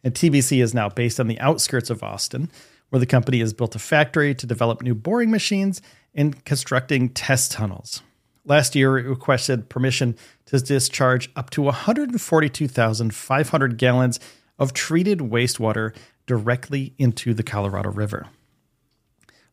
And 0.03 0.13
TBC 0.13 0.61
is 0.61 0.73
now 0.73 0.89
based 0.89 1.19
on 1.19 1.27
the 1.27 1.39
outskirts 1.39 1.89
of 1.89 2.03
Austin, 2.03 2.51
where 2.89 2.99
the 2.99 3.05
company 3.05 3.39
has 3.39 3.53
built 3.53 3.75
a 3.75 3.79
factory 3.79 4.35
to 4.35 4.45
develop 4.45 4.81
new 4.81 4.95
boring 4.95 5.31
machines 5.31 5.81
and 6.13 6.43
constructing 6.45 7.09
test 7.09 7.51
tunnels. 7.51 8.01
Last 8.45 8.75
year, 8.75 8.97
it 8.97 9.07
requested 9.07 9.69
permission 9.69 10.17
to 10.47 10.59
discharge 10.59 11.31
up 11.35 11.49
to 11.51 11.61
142,500 11.61 13.77
gallons 13.77 14.19
of 14.59 14.73
treated 14.73 15.19
wastewater 15.19 15.95
directly 16.25 16.93
into 16.97 17.33
the 17.33 17.43
Colorado 17.43 17.89
River. 17.89 18.27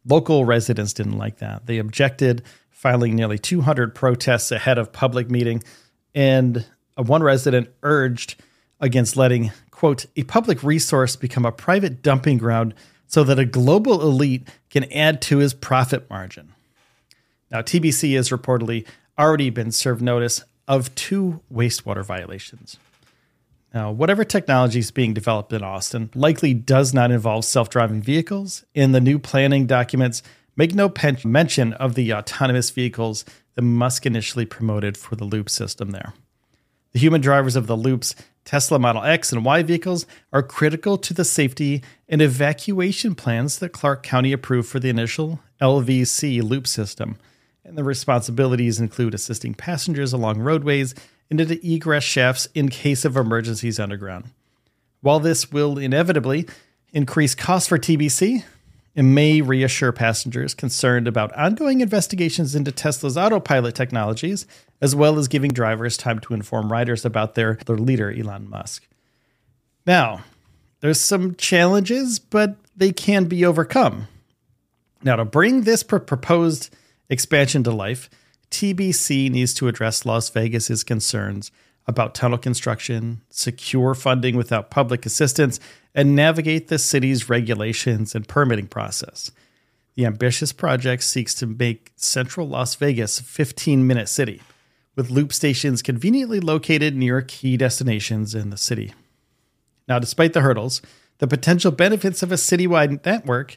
Local 0.07 0.45
residents 0.45 0.93
didn't 0.93 1.19
like 1.19 1.39
that. 1.39 1.67
They 1.67 1.79
objected, 1.79 2.43
filing 2.71 3.15
nearly 3.15 3.39
200 3.39 3.95
protests 3.95 4.51
ahead 4.51 4.79
of 4.79 4.93
public 4.93 5.31
meeting 5.31 5.63
and 6.15 6.67
uh, 6.97 7.03
one 7.03 7.23
resident 7.23 7.69
urged 7.83 8.43
against 8.81 9.17
letting, 9.17 9.53
quote, 9.71 10.07
a 10.17 10.23
public 10.25 10.63
resource 10.63 11.17
become 11.17 11.45
a 11.45 11.53
private 11.53 12.03
dumping 12.03 12.39
ground 12.39 12.75
so 13.07 13.25
that 13.25 13.39
a 13.39 13.45
global 13.45 14.01
elite 14.01 14.49
can 14.71 14.91
add 14.93 15.21
to 15.23 15.39
his 15.39 15.53
profit 15.53 16.09
margin. 16.09 16.53
Now, 17.51 17.61
TBC 17.61 18.15
has 18.15 18.31
reportedly 18.31 18.87
already 19.19 19.51
been 19.51 19.73
served 19.73 20.01
notice 20.01 20.45
of 20.69 20.95
two 20.95 21.41
wastewater 21.53 22.05
violations. 22.05 22.79
Now, 23.73 23.93
whatever 23.93 24.25
technology 24.25 24.81
is 24.81 24.91
being 24.91 25.15
developed 25.15 25.53
in 25.53 25.63
Austin 25.63 26.11
likely 26.15 26.55
does 26.55 26.93
not 26.93 27.11
involve 27.11 27.45
self 27.45 27.71
driving 27.71 28.03
vehicles, 28.03 28.65
and 28.75 28.95
the 28.95 29.01
new 29.01 29.19
planning 29.19 29.67
documents 29.67 30.23
make 30.57 30.75
no 30.75 30.89
pen- 30.89 31.19
mention 31.25 31.73
of 31.75 31.95
the 31.95 32.13
autonomous 32.13 32.71
vehicles 32.71 33.25
that 33.55 33.63
Musk 33.63 34.07
initially 34.07 34.45
promoted 34.45 34.97
for 34.97 35.15
the 35.15 35.25
Loop 35.25 35.49
system 35.49 35.91
there. 35.91 36.15
The 36.93 36.99
human 36.99 37.21
drivers 37.21 37.55
of 37.55 37.69
the 37.69 37.77
Loop's 37.77 38.17
Tesla 38.45 38.79
Model 38.79 39.05
X 39.05 39.33
and 39.33 39.45
Y 39.45 39.63
vehicles 39.63 40.07
are 40.33 40.43
critical 40.43 40.99
to 40.99 41.15
the 41.15 41.25
safety 41.25 41.85
and 42.09 42.21
evacuation 42.21 43.15
plans 43.15 43.59
that 43.61 43.73
Clark 43.73 44.03
County 44.03 44.33
approved 44.33 44.69
for 44.69 44.81
the 44.81 44.89
initial 44.89 45.41
LVC 45.61 46.43
Loop 46.43 46.67
system. 46.67 47.17
And 47.65 47.79
the 47.79 47.85
responsibilities 47.85 48.81
include 48.81 49.15
assisting 49.15 49.55
passengers 49.55 50.13
along 50.13 50.41
roadways 50.41 50.95
into 51.31 51.59
egress 51.67 52.05
shafts 52.05 52.49
in 52.55 52.69
case 52.69 53.05
of 53.05 53.17
emergencies 53.17 53.79
underground. 53.79 54.25
While 55.01 55.21
this 55.21 55.51
will 55.51 55.79
inevitably 55.79 56.47
increase 56.93 57.35
costs 57.35 57.69
for 57.69 57.79
TBC, 57.79 58.45
it 58.95 59.03
may 59.03 59.41
reassure 59.41 59.93
passengers 59.93 60.53
concerned 60.53 61.07
about 61.07 61.35
ongoing 61.37 61.81
investigations 61.81 62.55
into 62.55 62.73
Tesla's 62.73 63.17
autopilot 63.17 63.75
technologies, 63.75 64.47
as 64.81 64.97
well 64.97 65.19
as 65.19 65.29
giving 65.29 65.53
drivers 65.53 65.97
time 65.97 66.19
to 66.19 66.35
inform 66.35 66.73
riders 66.73 67.05
about 67.05 67.37
their, 67.37 67.55
their 67.67 67.77
leader, 67.77 68.11
Elon 68.11 68.51
Musk. 68.51 68.87
Now, 69.87 70.25
there's 70.81 71.01
some 71.01 71.37
challenges, 71.37 72.19
but 72.19 72.57
they 72.77 72.91
can 72.91 73.27
be 73.27 73.45
overcome. 73.45 74.09
Now, 75.03 75.17
to 75.17 75.25
bring 75.25 75.63
this 75.63 75.83
pr- 75.83 75.99
proposed 75.99 76.75
expansion 77.09 77.63
to 77.65 77.71
life, 77.71 78.11
TBC 78.51 79.31
needs 79.31 79.55
to 79.55 79.69
address 79.69 80.05
Las 80.05 80.29
Vegas's 80.31 80.85
concerns 80.85 81.51
about 81.87 82.15
tunnel 82.15 82.39
construction, 82.39 83.21
secure 83.31 83.95
funding 83.95 84.37
without 84.37 84.71
public 84.71 85.07
assistance, 85.07 85.59
and 85.95 86.15
navigate 86.15 86.69
the 86.69 86.79
city's 86.79 87.29
regulations 87.29 88.15
and 88.15 88.29
permitting 88.29 88.67
process. 88.67 89.31
The 89.97 90.07
ambitious 90.07 90.53
project 90.53 91.03
seeks 91.03 91.35
to 91.35 91.47
make 91.47 91.93
central 91.97 92.49
Las 92.49 92.75
Vegas 92.77 93.19
a 93.21 93.25
15 93.25 93.87
minute 93.87 94.09
city. 94.09 94.41
with 94.97 95.09
loop 95.09 95.33
stations 95.33 95.83
conveniently 95.83 96.41
located 96.41 96.97
near 96.97 97.23
key 97.23 97.57
destinations 97.57 98.35
in 98.35 98.51
the 98.51 98.57
city. 98.57 98.93
Now, 99.89 99.99
despite 99.99 100.33
the 100.33 100.41
hurdles, 100.41 100.83
the 101.19 101.29
potential 101.29 101.71
benefits 101.71 102.23
of 102.23 102.33
a 102.33 102.35
citywide 102.35 103.05
network 103.07 103.57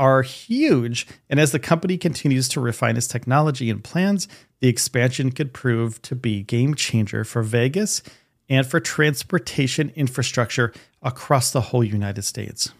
are 0.00 0.22
huge, 0.22 1.06
and 1.28 1.38
as 1.38 1.52
the 1.52 1.58
company 1.58 1.98
continues 1.98 2.48
to 2.48 2.60
refine 2.60 2.96
its 2.96 3.06
technology 3.06 3.68
and 3.68 3.84
plans, 3.84 4.26
the 4.60 4.68
expansion 4.68 5.30
could 5.30 5.52
prove 5.52 6.00
to 6.00 6.14
be 6.14 6.42
game 6.42 6.74
changer 6.74 7.22
for 7.22 7.42
Vegas 7.42 8.02
and 8.48 8.66
for 8.66 8.80
transportation 8.80 9.92
infrastructure 9.94 10.72
across 11.02 11.50
the 11.50 11.60
whole 11.60 11.84
United 11.84 12.22
States. 12.22 12.72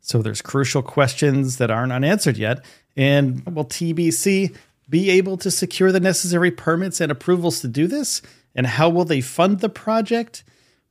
So 0.00 0.22
there's 0.22 0.40
crucial 0.40 0.80
questions 0.80 1.58
that 1.58 1.70
aren't 1.70 1.92
unanswered 1.92 2.38
yet, 2.38 2.64
and 2.96 3.44
will 3.44 3.66
TBC 3.66 4.56
be 4.88 5.10
able 5.10 5.36
to 5.36 5.50
secure 5.50 5.92
the 5.92 6.00
necessary 6.00 6.50
permits 6.50 7.02
and 7.02 7.12
approvals 7.12 7.60
to 7.60 7.68
do 7.68 7.86
this? 7.86 8.22
And 8.54 8.66
how 8.66 8.88
will 8.88 9.04
they 9.04 9.20
fund 9.20 9.60
the 9.60 9.68
project? 9.68 10.42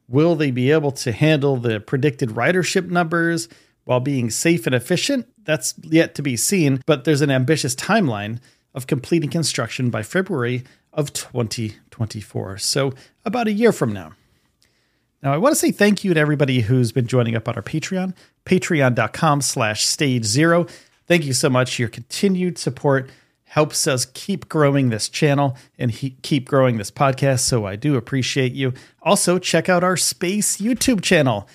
Will 0.08 0.36
they 0.36 0.52
be 0.52 0.70
able 0.72 0.92
to 0.92 1.12
handle 1.12 1.58
the 1.58 1.80
predicted 1.80 2.30
ridership 2.30 2.92
numbers 2.92 3.50
while 3.90 4.00
being 4.00 4.30
safe 4.30 4.68
and 4.68 4.76
efficient? 4.76 5.28
That's 5.46 5.74
yet 5.82 6.14
to 6.14 6.22
be 6.22 6.38
seen, 6.38 6.84
but 6.86 7.06
there's 7.06 7.22
an 7.22 7.32
ambitious 7.32 7.74
timeline 7.74 8.38
of 8.76 8.86
completing 8.86 9.32
construction 9.32 9.90
by 9.90 10.04
February 10.04 10.64
of 10.94 11.12
2024. 11.12 12.60
So, 12.60 12.94
about 13.26 13.48
a 13.48 13.52
year 13.52 13.72
from 13.72 13.92
now. 13.92 14.12
Now, 15.24 15.34
I 15.34 15.38
want 15.38 15.54
to 15.54 15.60
say 15.60 15.72
thank 15.72 16.04
you 16.04 16.14
to 16.14 16.20
everybody 16.20 16.60
who's 16.62 16.92
been 16.92 17.08
joining 17.08 17.36
up 17.36 17.50
on 17.50 17.56
our 17.56 17.64
Patreon, 17.64 18.14
patreon.com 18.46 19.42
slash 19.42 19.88
stage 19.88 20.24
zero. 20.24 20.68
Thank 21.08 21.26
you 21.26 21.34
so 21.34 21.50
much. 21.50 21.80
Your 21.80 21.90
continued 21.90 22.60
support 22.60 23.10
helps 23.46 23.88
us 23.88 24.06
keep 24.14 24.48
growing 24.50 24.90
this 24.90 25.10
channel 25.10 25.58
and 25.80 25.90
he- 25.90 26.16
keep 26.22 26.48
growing 26.48 26.78
this 26.78 26.92
podcast. 26.92 27.40
So 27.40 27.66
I 27.66 27.76
do 27.76 27.96
appreciate 27.96 28.52
you. 28.52 28.72
Also, 29.02 29.40
check 29.40 29.68
out 29.68 29.84
our 29.84 29.98
space 29.98 30.58
YouTube 30.58 31.02
channel, 31.02 31.48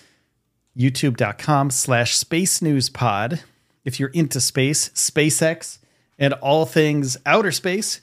youtube.com 0.76 1.70
slash 1.70 2.16
space 2.16 2.60
news 2.60 2.88
pod. 2.88 3.42
If 3.84 4.00
you're 4.00 4.10
into 4.10 4.40
space, 4.40 4.88
SpaceX, 4.90 5.78
and 6.18 6.34
all 6.34 6.66
things 6.66 7.16
outer 7.26 7.52
space. 7.52 8.00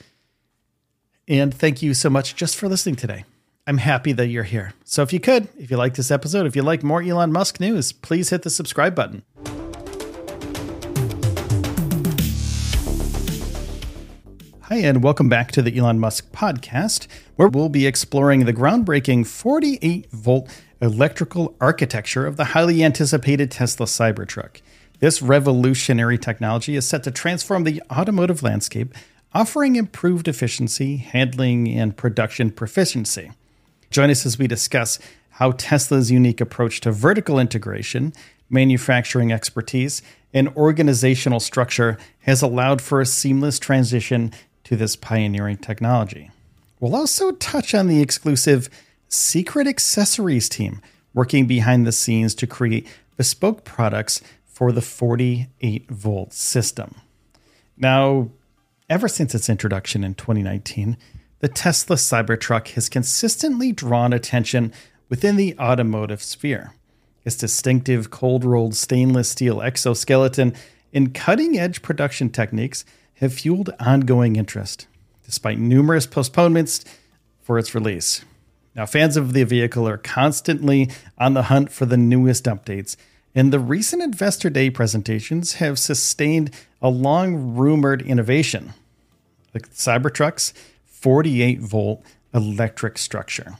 And 1.27 1.53
thank 1.53 1.81
you 1.81 1.93
so 1.93 2.09
much 2.09 2.35
just 2.35 2.55
for 2.55 2.67
listening 2.67 2.95
today. 2.95 3.25
I'm 3.67 3.77
happy 3.77 4.11
that 4.13 4.27
you're 4.27 4.43
here. 4.43 4.73
So 4.83 5.01
if 5.01 5.13
you 5.13 5.19
could, 5.19 5.47
if 5.57 5.71
you 5.71 5.77
like 5.77 5.95
this 5.95 6.11
episode, 6.11 6.45
if 6.45 6.55
you 6.55 6.61
like 6.61 6.83
more 6.83 7.01
Elon 7.01 7.31
Musk 7.31 7.59
news, 7.59 7.91
please 7.91 8.29
hit 8.29 8.41
the 8.41 8.49
subscribe 8.49 8.95
button. 8.95 9.23
Hi, 14.63 14.77
and 14.77 15.03
welcome 15.03 15.27
back 15.27 15.51
to 15.51 15.61
the 15.61 15.77
Elon 15.77 15.99
Musk 15.99 16.31
podcast, 16.31 17.07
where 17.35 17.49
we'll 17.49 17.69
be 17.69 17.85
exploring 17.85 18.45
the 18.45 18.53
groundbreaking 18.53 19.27
48 19.27 20.09
volt 20.11 20.49
electrical 20.81 21.55
architecture 21.61 22.25
of 22.25 22.37
the 22.37 22.45
highly 22.45 22.83
anticipated 22.83 23.51
Tesla 23.51 23.85
Cybertruck. 23.85 24.61
This 24.99 25.21
revolutionary 25.21 26.17
technology 26.17 26.75
is 26.75 26.87
set 26.87 27.03
to 27.03 27.11
transform 27.11 27.63
the 27.63 27.81
automotive 27.91 28.41
landscape, 28.41 28.93
offering 29.33 29.75
improved 29.75 30.27
efficiency, 30.27 30.97
handling, 30.97 31.69
and 31.69 31.95
production 31.95 32.51
proficiency. 32.51 33.31
Join 33.91 34.09
us 34.09 34.25
as 34.25 34.39
we 34.39 34.47
discuss 34.47 34.97
how 35.31 35.51
Tesla's 35.51 36.11
unique 36.11 36.41
approach 36.41 36.81
to 36.81 36.91
vertical 36.91 37.39
integration, 37.39 38.13
manufacturing 38.49 39.31
expertise, 39.31 40.01
and 40.33 40.49
organizational 40.49 41.39
structure 41.39 41.97
has 42.21 42.41
allowed 42.41 42.81
for 42.81 43.01
a 43.01 43.05
seamless 43.05 43.59
transition 43.59 44.31
to 44.63 44.75
this 44.75 44.95
pioneering 44.95 45.57
technology. 45.57 46.31
We'll 46.79 46.95
also 46.95 47.31
touch 47.33 47.75
on 47.75 47.87
the 47.87 48.01
exclusive 48.01 48.69
secret 49.11 49.67
accessories 49.67 50.47
team 50.47 50.81
working 51.13 51.45
behind 51.45 51.85
the 51.85 51.91
scenes 51.91 52.33
to 52.33 52.47
create 52.47 52.87
bespoke 53.17 53.63
products 53.63 54.21
for 54.45 54.71
the 54.71 54.81
48 54.81 55.89
volt 55.89 56.33
system. 56.33 56.95
Now, 57.77 58.29
ever 58.89 59.07
since 59.07 59.35
its 59.35 59.49
introduction 59.49 60.03
in 60.03 60.15
2019, 60.15 60.97
the 61.39 61.47
Tesla 61.47 61.97
Cybertruck 61.97 62.69
has 62.69 62.87
consistently 62.87 63.71
drawn 63.71 64.13
attention 64.13 64.71
within 65.09 65.35
the 65.35 65.57
automotive 65.59 66.23
sphere. 66.23 66.73
Its 67.25 67.35
distinctive 67.35 68.09
cold 68.11 68.45
rolled 68.45 68.75
stainless 68.75 69.29
steel 69.29 69.61
exoskeleton 69.61 70.53
and 70.93 71.13
cutting 71.13 71.57
edge 71.57 71.81
production 71.81 72.29
techniques 72.29 72.85
have 73.15 73.33
fueled 73.33 73.71
ongoing 73.79 74.35
interest, 74.35 74.87
despite 75.25 75.59
numerous 75.59 76.05
postponements 76.05 76.85
for 77.41 77.59
its 77.59 77.75
release. 77.75 78.23
Now, 78.75 78.85
fans 78.85 79.17
of 79.17 79.33
the 79.33 79.43
vehicle 79.43 79.87
are 79.87 79.97
constantly 79.97 80.89
on 81.17 81.33
the 81.33 81.43
hunt 81.43 81.71
for 81.71 81.85
the 81.85 81.97
newest 81.97 82.45
updates, 82.45 82.95
and 83.35 83.51
the 83.51 83.59
recent 83.59 84.01
Investor 84.01 84.49
Day 84.49 84.69
presentations 84.69 85.53
have 85.53 85.77
sustained 85.77 86.51
a 86.81 86.89
long 86.89 87.55
rumored 87.55 88.01
innovation 88.01 88.73
the 89.53 89.59
Cybertruck's 89.59 90.53
48 90.85 91.59
volt 91.59 92.03
electric 92.33 92.97
structure. 92.97 93.57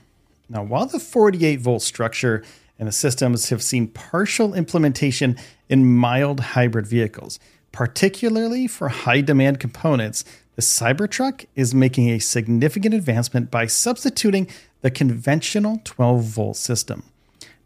Now, 0.48 0.62
while 0.62 0.86
the 0.86 0.98
48 0.98 1.60
volt 1.60 1.82
structure 1.82 2.42
and 2.78 2.88
the 2.88 2.92
systems 2.92 3.50
have 3.50 3.62
seen 3.62 3.88
partial 3.88 4.54
implementation 4.54 5.36
in 5.68 5.84
mild 5.84 6.40
hybrid 6.40 6.86
vehicles, 6.86 7.38
particularly 7.70 8.66
for 8.66 8.88
high 8.88 9.20
demand 9.20 9.60
components, 9.60 10.24
the 10.54 10.62
Cybertruck 10.62 11.46
is 11.54 11.74
making 11.74 12.10
a 12.10 12.18
significant 12.18 12.94
advancement 12.94 13.50
by 13.50 13.66
substituting 13.66 14.48
the 14.82 14.90
conventional 14.90 15.80
12 15.84 16.24
volt 16.24 16.56
system. 16.56 17.04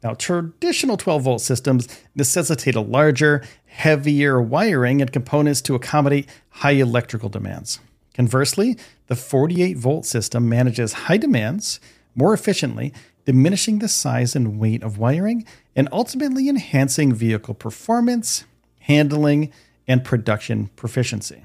Now, 0.02 0.14
traditional 0.14 0.96
12 0.96 1.22
volt 1.22 1.40
systems 1.40 1.88
necessitate 2.14 2.76
a 2.76 2.80
larger, 2.80 3.42
heavier 3.66 4.40
wiring 4.40 5.00
and 5.00 5.12
components 5.12 5.60
to 5.62 5.74
accommodate 5.74 6.28
high 6.50 6.72
electrical 6.72 7.28
demands. 7.28 7.80
Conversely, 8.14 8.76
the 9.08 9.16
48 9.16 9.76
volt 9.76 10.06
system 10.06 10.48
manages 10.48 10.92
high 10.92 11.16
demands 11.16 11.80
more 12.14 12.32
efficiently, 12.32 12.92
diminishing 13.24 13.80
the 13.80 13.88
size 13.88 14.36
and 14.36 14.58
weight 14.58 14.82
of 14.82 14.96
wiring 14.96 15.44
and 15.74 15.88
ultimately 15.90 16.48
enhancing 16.48 17.12
vehicle 17.12 17.54
performance, 17.54 18.44
handling, 18.80 19.52
and 19.88 20.04
production 20.04 20.68
proficiency. 20.76 21.44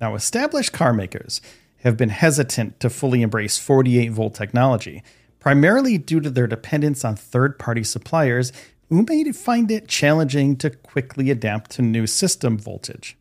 Now, 0.00 0.14
established 0.14 0.72
car 0.72 0.92
makers 0.92 1.40
have 1.78 1.96
been 1.96 2.08
hesitant 2.08 2.80
to 2.80 2.90
fully 2.90 3.22
embrace 3.22 3.58
48 3.58 4.12
volt 4.12 4.34
technology, 4.34 5.02
primarily 5.40 5.98
due 5.98 6.20
to 6.20 6.30
their 6.30 6.46
dependence 6.46 7.04
on 7.04 7.16
third 7.16 7.58
party 7.58 7.84
suppliers 7.84 8.52
who 8.88 9.02
may 9.02 9.30
find 9.32 9.70
it 9.70 9.88
challenging 9.88 10.56
to 10.56 10.70
quickly 10.70 11.30
adapt 11.30 11.70
to 11.72 11.82
new 11.82 12.06
system 12.06 12.58
voltage. 12.58 13.16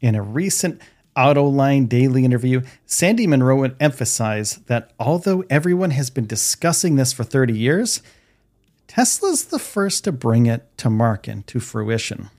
In 0.00 0.14
a 0.14 0.22
recent 0.22 0.80
Autoline 1.16 1.88
Daily 1.88 2.24
interview, 2.24 2.62
Sandy 2.86 3.26
Munro 3.26 3.62
emphasized 3.78 4.66
that 4.66 4.92
although 4.98 5.44
everyone 5.48 5.90
has 5.90 6.10
been 6.10 6.26
discussing 6.26 6.96
this 6.96 7.12
for 7.12 7.22
30 7.22 7.56
years, 7.56 8.02
Tesla's 8.88 9.46
the 9.46 9.58
first 9.58 10.04
to 10.04 10.12
bring 10.12 10.46
it 10.46 10.66
to 10.78 10.90
market 10.90 11.46
to 11.48 11.60
fruition. 11.60 12.30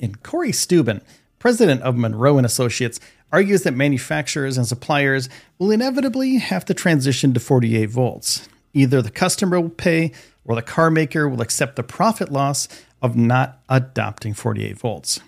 And 0.00 0.22
Cory 0.22 0.52
Steuben, 0.52 1.02
president 1.38 1.82
of 1.82 1.96
Munro 1.96 2.36
and 2.36 2.46
Associates, 2.46 3.00
argues 3.32 3.62
that 3.62 3.74
manufacturers 3.74 4.56
and 4.56 4.66
suppliers 4.66 5.28
will 5.58 5.70
inevitably 5.70 6.36
have 6.38 6.64
to 6.64 6.74
transition 6.74 7.34
to 7.34 7.40
48 7.40 7.90
volts. 7.90 8.48
Either 8.72 9.02
the 9.02 9.10
customer 9.10 9.60
will 9.60 9.68
pay 9.68 10.12
or 10.44 10.54
the 10.54 10.62
car 10.62 10.90
maker 10.90 11.28
will 11.28 11.42
accept 11.42 11.76
the 11.76 11.82
profit 11.82 12.32
loss 12.32 12.68
of 13.02 13.16
not 13.16 13.60
adopting 13.68 14.34
48 14.34 14.78
volts. 14.78 15.20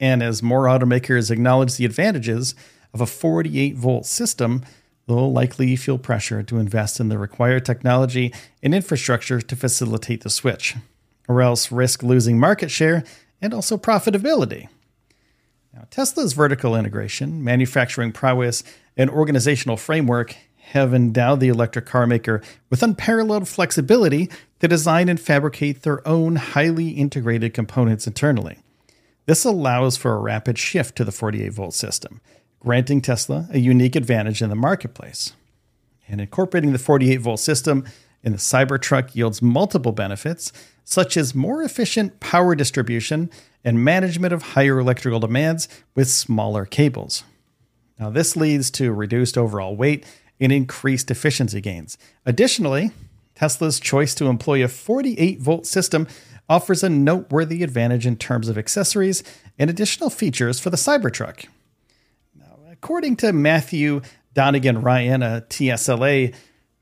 And 0.00 0.22
as 0.22 0.42
more 0.42 0.64
automakers 0.64 1.30
acknowledge 1.30 1.76
the 1.76 1.84
advantages 1.84 2.54
of 2.92 3.00
a 3.00 3.06
48 3.06 3.76
volt 3.76 4.06
system, 4.06 4.64
they'll 5.06 5.32
likely 5.32 5.76
feel 5.76 5.98
pressure 5.98 6.42
to 6.42 6.58
invest 6.58 7.00
in 7.00 7.08
the 7.08 7.18
required 7.18 7.64
technology 7.64 8.32
and 8.62 8.74
infrastructure 8.74 9.40
to 9.40 9.56
facilitate 9.56 10.22
the 10.22 10.30
switch, 10.30 10.74
or 11.28 11.40
else 11.40 11.72
risk 11.72 12.02
losing 12.02 12.38
market 12.38 12.70
share 12.70 13.04
and 13.40 13.54
also 13.54 13.76
profitability. 13.76 14.68
Now, 15.76 15.84
Tesla's 15.90 16.32
vertical 16.32 16.74
integration, 16.74 17.44
manufacturing 17.44 18.10
prowess, 18.10 18.64
and 18.96 19.10
organizational 19.10 19.76
framework 19.76 20.34
have 20.70 20.94
endowed 20.94 21.40
the 21.40 21.48
electric 21.48 21.84
car 21.84 22.06
maker 22.06 22.40
with 22.70 22.82
unparalleled 22.82 23.46
flexibility 23.46 24.30
to 24.60 24.68
design 24.68 25.10
and 25.10 25.20
fabricate 25.20 25.82
their 25.82 26.06
own 26.08 26.36
highly 26.36 26.88
integrated 26.88 27.52
components 27.52 28.06
internally. 28.06 28.58
This 29.26 29.44
allows 29.44 29.98
for 29.98 30.14
a 30.14 30.18
rapid 30.18 30.56
shift 30.56 30.96
to 30.96 31.04
the 31.04 31.12
48 31.12 31.52
volt 31.52 31.74
system, 31.74 32.22
granting 32.58 33.02
Tesla 33.02 33.46
a 33.52 33.58
unique 33.58 33.96
advantage 33.96 34.40
in 34.40 34.48
the 34.48 34.56
marketplace. 34.56 35.34
And 36.08 36.22
incorporating 36.22 36.72
the 36.72 36.78
48 36.78 37.18
volt 37.18 37.40
system 37.40 37.84
in 38.22 38.32
the 38.32 38.38
Cybertruck 38.38 39.14
yields 39.14 39.42
multiple 39.42 39.92
benefits, 39.92 40.52
such 40.88 41.16
as 41.16 41.34
more 41.34 41.64
efficient 41.64 42.20
power 42.20 42.54
distribution 42.54 43.28
and 43.64 43.84
management 43.84 44.32
of 44.32 44.42
higher 44.42 44.78
electrical 44.78 45.18
demands 45.18 45.68
with 45.96 46.08
smaller 46.08 46.64
cables. 46.64 47.24
Now, 47.98 48.08
this 48.08 48.36
leads 48.36 48.70
to 48.72 48.92
reduced 48.92 49.36
overall 49.36 49.74
weight 49.74 50.06
and 50.38 50.52
increased 50.52 51.10
efficiency 51.10 51.60
gains. 51.60 51.98
Additionally, 52.24 52.92
Tesla's 53.34 53.80
choice 53.80 54.14
to 54.14 54.26
employ 54.26 54.62
a 54.62 54.68
48 54.68 55.40
volt 55.40 55.66
system 55.66 56.06
offers 56.48 56.84
a 56.84 56.88
noteworthy 56.88 57.64
advantage 57.64 58.06
in 58.06 58.16
terms 58.16 58.48
of 58.48 58.56
accessories 58.56 59.24
and 59.58 59.68
additional 59.68 60.08
features 60.08 60.60
for 60.60 60.70
the 60.70 60.76
Cybertruck. 60.76 61.46
Now, 62.38 62.58
according 62.70 63.16
to 63.16 63.32
Matthew 63.32 64.02
Donegan 64.34 64.82
Ryan, 64.82 65.24
a 65.24 65.44
TSLA 65.48 66.32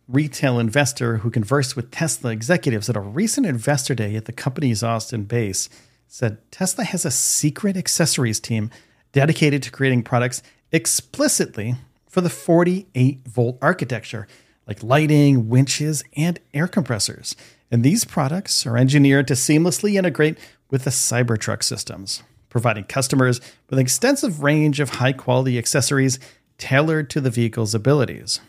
retail 0.09 0.59
investor 0.59 1.19
who 1.19 1.31
conversed 1.31 1.77
with 1.77 1.91
Tesla 1.91 2.31
executives 2.31 2.91
at 2.91 2.97
a 2.97 3.01
recent 3.01 3.47
investor 3.47 3.95
day 3.95 4.17
at 4.17 4.27
the 4.27 4.33
company's 4.33 4.83
Austin 4.83 5.25
base, 5.25 5.69
said 6.09 6.39
Tesla 6.51 6.85
has 6.85 7.05
a 7.05 7.11
secret 7.11 7.77
accessories 7.77 8.41
team 8.41 8.71
dedicated 9.13 9.63
to 9.63 9.71
creating 9.71 10.03
products 10.03 10.43
explicitly 10.73 11.77
for 12.09 12.21
the 12.21 12.31
48 12.31 13.27
volt 13.27 13.59
architecture, 13.63 14.27
like 14.67 14.83
lighting, 14.83 15.49
winches, 15.49 16.05
and 16.17 16.39
air 16.53 16.69
compressors. 16.69 17.35
And 17.71 17.83
these 17.83 18.05
products 18.05 18.67
are 18.67 18.77
engineered 18.77 19.27
to 19.29 19.35
seamlessly 19.35 19.95
integrate 19.95 20.39
with 20.71 20.85
the 20.85 20.91
Cybertruck 20.91 21.63
systems, 21.63 22.23
providing 22.51 22.85
customers 22.85 23.41
with 23.69 23.79
an 23.79 23.83
extensive 23.85 24.43
range 24.43 24.81
of 24.81 24.91
high 24.91 25.13
quality 25.13 25.59
accessories 25.59 26.19
tailored 26.59 27.11
to 27.11 27.21
the 27.21 27.31
vehicle's 27.31 27.75
abilities. 27.75 28.41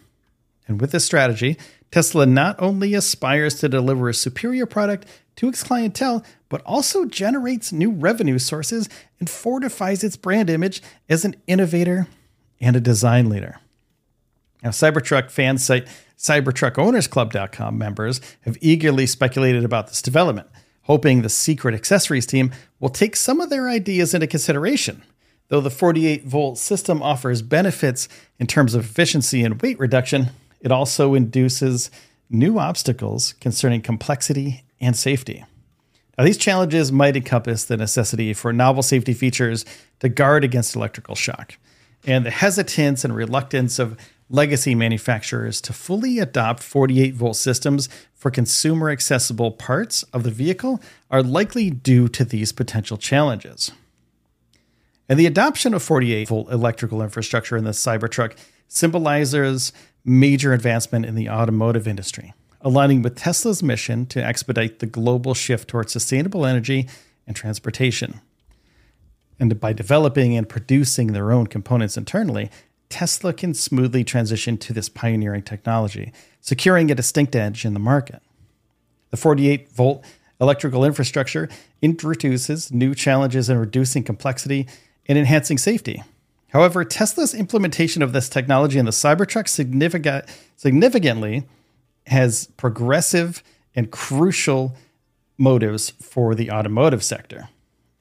And 0.67 0.81
with 0.81 0.91
this 0.91 1.05
strategy, 1.05 1.57
Tesla 1.91 2.25
not 2.25 2.55
only 2.61 2.93
aspires 2.93 3.55
to 3.55 3.69
deliver 3.69 4.09
a 4.09 4.13
superior 4.13 4.65
product 4.65 5.05
to 5.37 5.47
its 5.47 5.63
clientele, 5.63 6.23
but 6.49 6.61
also 6.65 7.05
generates 7.05 7.71
new 7.71 7.91
revenue 7.91 8.39
sources 8.39 8.89
and 9.19 9.29
fortifies 9.29 10.03
its 10.03 10.15
brand 10.15 10.49
image 10.49 10.81
as 11.09 11.25
an 11.25 11.35
innovator 11.47 12.07
and 12.59 12.75
a 12.75 12.81
design 12.81 13.29
leader. 13.29 13.59
Now, 14.63 14.69
Cybertruck 14.71 15.29
fan 15.29 15.57
site 15.57 15.87
CybertruckOwnersClub.com 16.17 17.77
members 17.77 18.21
have 18.41 18.57
eagerly 18.61 19.05
speculated 19.05 19.65
about 19.65 19.87
this 19.87 20.01
development, 20.01 20.47
hoping 20.83 21.21
the 21.21 21.29
secret 21.29 21.75
accessories 21.75 22.25
team 22.25 22.51
will 22.79 22.89
take 22.89 23.15
some 23.15 23.41
of 23.41 23.49
their 23.49 23.67
ideas 23.67 24.13
into 24.13 24.27
consideration. 24.27 25.03
Though 25.49 25.61
the 25.61 25.69
48 25.69 26.25
volt 26.25 26.57
system 26.57 27.03
offers 27.03 27.41
benefits 27.41 28.07
in 28.39 28.47
terms 28.47 28.73
of 28.73 28.85
efficiency 28.85 29.43
and 29.43 29.61
weight 29.61 29.77
reduction, 29.77 30.29
it 30.65 30.71
also 30.71 31.13
induces 31.13 31.91
new 32.27 32.57
obstacles 32.57 33.33
concerning 33.39 33.81
complexity 33.81 34.63
and 34.81 34.97
safety. 34.97 35.45
Now, 36.17 36.23
these 36.23 36.39
challenges 36.39 36.91
might 36.91 37.15
encompass 37.15 37.65
the 37.65 37.77
necessity 37.77 38.33
for 38.33 38.51
novel 38.51 38.81
safety 38.81 39.13
features 39.13 39.63
to 39.99 40.09
guard 40.09 40.43
against 40.43 40.75
electrical 40.75 41.13
shock, 41.13 41.57
and 42.07 42.25
the 42.25 42.31
hesitance 42.31 43.05
and 43.05 43.15
reluctance 43.15 43.77
of 43.77 43.95
legacy 44.27 44.73
manufacturers 44.73 45.61
to 45.61 45.71
fully 45.71 46.17
adopt 46.17 46.63
48 46.63 47.13
volt 47.13 47.35
systems 47.35 47.87
for 48.15 48.31
consumer 48.31 48.89
accessible 48.89 49.51
parts 49.51 50.01
of 50.13 50.23
the 50.23 50.31
vehicle 50.31 50.81
are 51.11 51.21
likely 51.21 51.69
due 51.69 52.07
to 52.07 52.25
these 52.25 52.51
potential 52.51 52.97
challenges. 52.97 53.71
And 55.07 55.19
the 55.19 55.27
adoption 55.27 55.75
of 55.75 55.83
48 55.83 56.27
volt 56.27 56.51
electrical 56.51 57.03
infrastructure 57.03 57.55
in 57.55 57.65
the 57.65 57.71
Cybertruck 57.71 58.35
symbolizes 58.67 59.71
major 60.05 60.53
advancement 60.53 61.05
in 61.05 61.15
the 61.15 61.29
automotive 61.29 61.87
industry 61.87 62.33
aligning 62.65 63.03
with 63.03 63.15
Tesla's 63.15 63.61
mission 63.61 64.07
to 64.07 64.25
expedite 64.25 64.79
the 64.79 64.87
global 64.87 65.35
shift 65.35 65.69
towards 65.69 65.93
sustainable 65.93 66.47
energy 66.47 66.89
and 67.27 67.35
transportation. 67.35 68.19
And 69.39 69.59
by 69.59 69.71
developing 69.71 70.35
and 70.35 70.49
producing 70.49 71.13
their 71.13 71.31
own 71.31 71.45
components 71.45 71.95
internally, 71.95 72.49
Tesla 72.89 73.33
can 73.33 73.53
smoothly 73.53 74.03
transition 74.03 74.57
to 74.57 74.73
this 74.73 74.89
pioneering 74.89 75.43
technology, 75.43 76.11
securing 76.41 76.89
a 76.89 76.95
distinct 76.95 77.35
edge 77.35 77.65
in 77.65 77.75
the 77.75 77.79
market. 77.79 78.21
The 79.11 79.17
48 79.17 79.69
volt 79.69 80.03
electrical 80.41 80.83
infrastructure 80.83 81.47
introduces 81.83 82.71
new 82.71 82.95
challenges 82.95 83.47
in 83.47 83.59
reducing 83.59 84.03
complexity 84.03 84.67
and 85.05 85.19
enhancing 85.19 85.59
safety. 85.59 86.03
However, 86.55 86.85
Tesla's 86.85 87.33
implementation 87.33 88.01
of 88.01 88.13
this 88.13 88.29
technology 88.29 88.79
in 88.79 88.85
the 88.85 88.91
Cybertruck 88.91 89.49
significant, 89.49 90.23
significantly 90.55 91.43
has 92.07 92.45
progressive 92.55 93.43
and 93.75 93.91
crucial 93.91 94.73
motives 95.37 95.89
for 96.01 96.33
the 96.33 96.49
automotive 96.49 97.03
sector. 97.03 97.49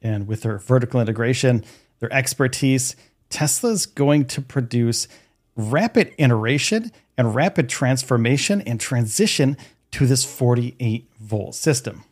And 0.01 0.29
with 0.29 0.43
their 0.43 0.59
vertical 0.59 1.01
integration, 1.01 1.65
their 1.99 2.13
expertise, 2.13 2.95
Tesla's 3.29 3.87
going 3.87 4.27
to 4.27 4.41
produce 4.41 5.09
rapid 5.57 6.15
iteration 6.17 6.93
and 7.19 7.35
rapid 7.35 7.69
transformation 7.69 8.61
and 8.61 8.79
transition 8.79 9.57
to 9.91 10.07
this 10.07 10.25
48 10.25 11.11
volt 11.19 11.57
system. 11.57 12.05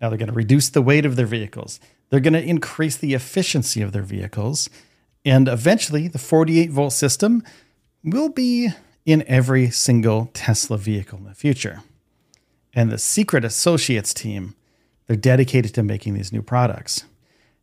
Now 0.00 0.08
they're 0.08 0.18
going 0.18 0.26
to 0.26 0.34
reduce 0.34 0.68
the 0.68 0.82
weight 0.82 1.06
of 1.06 1.14
their 1.14 1.26
vehicles. 1.26 1.78
They're 2.10 2.18
going 2.18 2.32
to 2.32 2.42
increase 2.42 2.96
the 2.96 3.14
efficiency 3.14 3.82
of 3.82 3.92
their 3.92 4.02
vehicles. 4.02 4.68
And 5.24 5.48
eventually, 5.48 6.08
the 6.08 6.18
48 6.18 6.70
volt 6.70 6.92
system 6.92 7.42
will 8.02 8.28
be 8.28 8.70
in 9.06 9.24
every 9.26 9.70
single 9.70 10.30
Tesla 10.34 10.78
vehicle 10.78 11.18
in 11.18 11.24
the 11.24 11.34
future. 11.34 11.82
And 12.74 12.90
the 12.90 12.98
Secret 12.98 13.44
Associates 13.44 14.12
team, 14.12 14.54
they're 15.06 15.16
dedicated 15.16 15.74
to 15.74 15.82
making 15.82 16.14
these 16.14 16.32
new 16.32 16.42
products. 16.42 17.04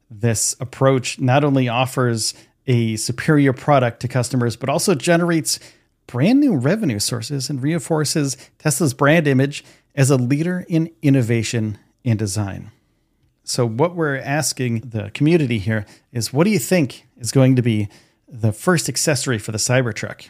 This 0.09 0.55
approach 0.59 1.19
not 1.19 1.43
only 1.43 1.67
offers 1.67 2.33
a 2.67 2.95
superior 2.95 3.53
product 3.53 3.99
to 4.01 4.07
customers, 4.07 4.55
but 4.55 4.69
also 4.69 4.95
generates 4.95 5.59
brand 6.07 6.39
new 6.39 6.55
revenue 6.55 6.99
sources 6.99 7.49
and 7.49 7.61
reinforces 7.61 8.37
Tesla's 8.59 8.93
brand 8.93 9.27
image 9.27 9.63
as 9.95 10.09
a 10.09 10.17
leader 10.17 10.65
in 10.67 10.91
innovation 11.01 11.77
and 12.05 12.17
design. 12.19 12.71
So, 13.43 13.67
what 13.67 13.95
we're 13.95 14.17
asking 14.17 14.81
the 14.81 15.09
community 15.13 15.57
here 15.57 15.85
is 16.11 16.31
what 16.31 16.43
do 16.43 16.51
you 16.51 16.59
think 16.59 17.07
is 17.17 17.31
going 17.31 17.55
to 17.55 17.61
be 17.61 17.89
the 18.27 18.51
first 18.51 18.87
accessory 18.87 19.37
for 19.37 19.51
the 19.51 19.57
Cybertruck? 19.57 20.29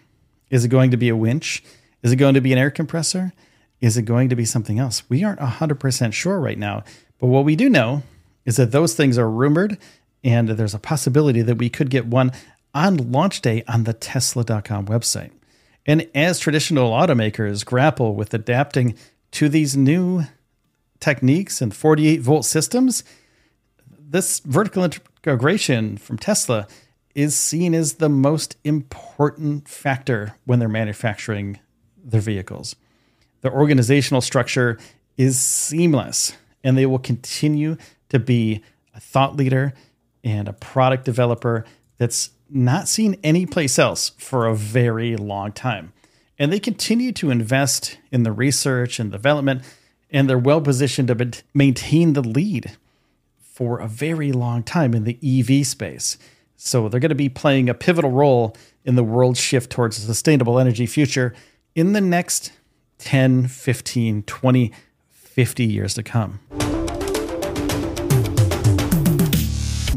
Is 0.50 0.66
it 0.66 0.70
going 0.70 0.92
to 0.92 0.98
be 0.98 1.10
a 1.10 1.16
winch? 1.16 1.64
Is 2.04 2.12
it 2.12 2.16
going 2.16 2.34
to 2.34 2.42
be 2.42 2.52
an 2.52 2.58
air 2.58 2.72
compressor? 2.72 3.34
Is 3.80 3.98
it 3.98 4.04
going 4.04 4.30
to 4.30 4.36
be 4.36 4.46
something 4.46 4.80
else? 4.80 5.04
We 5.10 5.24
aren't 5.24 5.40
100% 5.40 6.14
sure 6.14 6.40
right 6.40 6.58
now. 6.58 6.84
But 7.20 7.28
what 7.28 7.46
we 7.46 7.56
do 7.56 7.70
know 7.70 8.04
is 8.46 8.58
that 8.58 8.72
those 8.72 8.96
things 8.96 9.18
are 9.18 9.30
rumored, 9.30 9.78
and 10.24 10.50
there's 10.50 10.74
a 10.74 10.80
possibility 10.80 11.42
that 11.42 11.58
we 11.58 11.70
could 11.70 11.90
get 11.90 12.06
one 12.06 12.32
on 12.74 13.12
launch 13.12 13.42
day 13.42 13.64
on 13.68 13.84
the 13.84 13.94
Tesla.com 13.94 14.86
website. 14.86 15.32
And 15.86 16.08
as 16.14 16.40
traditional 16.40 16.92
automakers 16.92 17.66
grapple 17.66 18.16
with 18.16 18.34
adapting 18.34 18.96
to 19.32 19.50
these 19.50 19.76
new 19.76 20.24
techniques 21.02 21.62
and 21.62 21.76
48 21.76 22.22
volt 22.22 22.46
systems, 22.46 23.04
this 24.00 24.40
vertical 24.40 24.86
integration 24.86 25.98
from 25.98 26.18
Tesla 26.18 26.68
is 27.14 27.36
seen 27.36 27.74
as 27.74 27.96
the 27.96 28.10
most 28.10 28.56
important 28.64 29.68
factor 29.68 30.36
when 30.46 30.60
they're 30.60 30.70
manufacturing 30.70 31.60
their 32.02 32.22
vehicles. 32.22 32.76
The 33.42 33.52
organizational 33.52 34.22
structure 34.22 34.78
is 35.18 35.40
seamless, 35.40 36.34
and 36.64 36.78
they 36.78 36.86
will 36.86 37.00
continue 37.00 37.78
to 38.10 38.20
be 38.20 38.64
a 38.96 39.00
thought 39.00 39.36
leader 39.36 39.74
and 40.24 40.48
a 40.48 40.54
product 40.54 41.06
developer 41.06 41.66
that's 41.98 42.32
not 42.50 42.88
seen 42.88 43.18
anyplace 43.24 43.80
else 43.80 44.12
for 44.18 44.46
a 44.46 44.56
very 44.56 45.16
long 45.16 45.52
time. 45.52 45.94
And 46.38 46.52
they 46.52 46.60
continue 46.60 47.12
to 47.14 47.30
invest 47.30 47.98
in 48.12 48.24
the 48.24 48.32
research 48.32 49.00
and 49.00 49.12
development, 49.12 49.64
and 50.12 50.30
they're 50.30 50.38
well 50.38 50.62
positioned 50.62 51.08
to 51.08 51.44
maintain 51.54 52.14
the 52.14 52.22
lead 52.22 52.78
for 53.40 53.80
a 53.80 53.88
very 53.88 54.32
long 54.32 54.64
time 54.64 54.94
in 54.94 55.04
the 55.04 55.18
EV 55.24 55.66
space. 55.66 56.18
So 56.58 56.90
they're 56.90 57.00
going 57.00 57.10
to 57.10 57.16
be 57.16 57.30
playing 57.30 57.70
a 57.70 57.74
pivotal 57.74 58.12
role 58.12 58.56
in 58.86 58.96
the 58.96 59.04
world's 59.04 59.40
shift 59.40 59.72
towards 59.72 59.98
a 59.98 60.02
sustainable 60.02 60.60
energy 60.60 60.86
future 60.86 61.34
in 61.76 61.94
the 61.94 62.02
next 62.02 62.52
10, 63.00 63.48
15, 63.48 64.24
20, 64.24 64.72
50 65.10 65.66
years 65.66 65.94
to 65.96 66.04
come. 66.04 66.40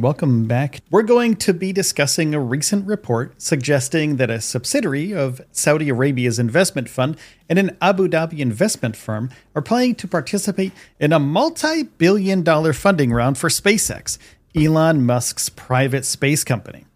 Welcome 0.00 0.46
back. 0.46 0.80
We're 0.90 1.02
going 1.02 1.37
to 1.37 1.54
be 1.54 1.72
discussing 1.72 2.35
a 2.35 2.40
recent 2.40 2.85
report 2.87 3.40
suggesting 3.40 4.16
that 4.16 4.28
a 4.28 4.40
subsidiary 4.40 5.14
of 5.14 5.40
Saudi 5.52 5.88
Arabia's 5.88 6.40
investment 6.40 6.88
fund 6.88 7.16
and 7.48 7.61
an 7.61 7.76
Abu 7.80 8.09
Dhabi 8.09 8.40
investment 8.40 8.96
firm 8.96 9.30
are 9.54 9.62
planning 9.62 9.94
to 9.94 10.09
participate 10.09 10.72
in 10.98 11.12
a 11.12 11.20
multi 11.20 11.85
billion 11.85 12.42
dollar 12.42 12.72
funding 12.72 13.12
round 13.12 13.38
for 13.38 13.48
SpaceX 13.48 14.18
Elon 14.57 15.07
Musk's 15.07 15.48
private 15.48 16.04
space 16.04 16.42
company. 16.42 16.87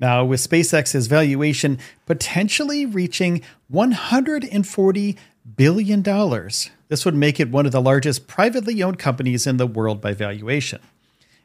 Now, 0.00 0.24
with 0.24 0.40
SpaceX's 0.40 1.06
valuation 1.06 1.78
potentially 2.04 2.84
reaching 2.84 3.42
$140 3.72 5.16
billion, 5.56 6.02
this 6.88 7.04
would 7.04 7.14
make 7.14 7.38
it 7.38 7.50
one 7.50 7.66
of 7.66 7.72
the 7.72 7.80
largest 7.80 8.26
privately 8.26 8.82
owned 8.82 8.98
companies 8.98 9.46
in 9.46 9.56
the 9.56 9.68
world 9.68 10.00
by 10.00 10.14
valuation. 10.14 10.80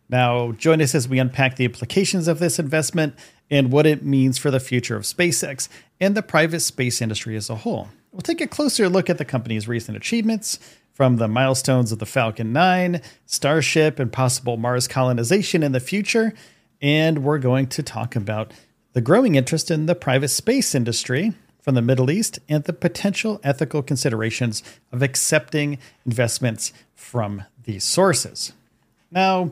Now, 0.09 0.51
join 0.51 0.81
us 0.81 0.93
as 0.93 1.07
we 1.07 1.19
unpack 1.19 1.55
the 1.55 1.65
implications 1.65 2.27
of 2.27 2.39
this 2.39 2.59
investment 2.59 3.15
and 3.49 3.71
what 3.71 3.85
it 3.85 4.03
means 4.03 4.37
for 4.37 4.51
the 4.51 4.59
future 4.59 4.95
of 4.95 5.03
SpaceX 5.03 5.67
and 5.99 6.15
the 6.15 6.21
private 6.21 6.59
space 6.59 7.01
industry 7.01 7.35
as 7.35 7.49
a 7.49 7.55
whole. 7.55 7.89
We'll 8.11 8.21
take 8.21 8.41
a 8.41 8.47
closer 8.47 8.87
look 8.87 9.09
at 9.09 9.17
the 9.17 9.25
company's 9.25 9.67
recent 9.67 9.97
achievements, 9.97 10.59
from 10.95 11.17
the 11.17 11.27
milestones 11.27 11.91
of 11.91 11.99
the 11.99 12.05
Falcon 12.05 12.53
9, 12.53 13.01
Starship, 13.25 13.99
and 13.99 14.13
possible 14.13 14.55
Mars 14.55 14.87
colonization 14.87 15.61
in 15.61 15.73
the 15.73 15.81
future. 15.81 16.33
And 16.81 17.21
we're 17.21 17.37
going 17.37 17.67
to 17.67 17.83
talk 17.83 18.15
about 18.15 18.53
the 18.93 19.01
growing 19.01 19.35
interest 19.35 19.69
in 19.69 19.87
the 19.87 19.95
private 19.95 20.29
space 20.29 20.73
industry 20.73 21.33
from 21.59 21.75
the 21.75 21.81
Middle 21.81 22.09
East 22.09 22.39
and 22.47 22.63
the 22.63 22.71
potential 22.71 23.41
ethical 23.43 23.83
considerations 23.83 24.63
of 24.93 25.01
accepting 25.01 25.79
investments 26.05 26.71
from 26.93 27.43
these 27.65 27.83
sources. 27.83 28.53
Now, 29.11 29.51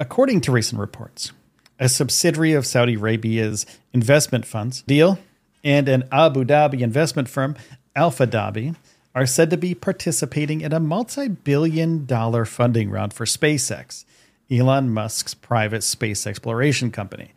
according 0.00 0.40
to 0.42 0.52
recent 0.52 0.80
reports, 0.80 1.32
a 1.78 1.88
subsidiary 1.88 2.52
of 2.52 2.66
Saudi 2.66 2.94
Arabia's 2.94 3.66
investment 3.92 4.44
funds, 4.44 4.82
Deal, 4.82 5.18
and 5.64 5.88
an 5.88 6.04
Abu 6.12 6.44
Dhabi 6.44 6.80
investment 6.80 7.28
firm, 7.28 7.56
Alpha 7.96 8.26
Dhabi, 8.26 8.76
are 9.14 9.26
said 9.26 9.50
to 9.50 9.56
be 9.56 9.74
participating 9.74 10.60
in 10.60 10.72
a 10.72 10.80
multi 10.80 11.28
billion 11.28 12.06
dollar 12.06 12.44
funding 12.44 12.90
round 12.90 13.12
for 13.12 13.24
SpaceX, 13.24 14.04
Elon 14.50 14.90
Musk's 14.90 15.34
private 15.34 15.82
space 15.82 16.26
exploration 16.26 16.90
company. 16.90 17.32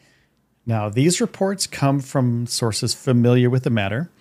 Now, 0.66 0.90
these 0.90 1.20
reports 1.20 1.66
come 1.66 2.00
from 2.00 2.46
sources 2.46 2.94
familiar 2.94 3.50
with 3.50 3.64
the 3.64 3.72
matter, 3.72 4.12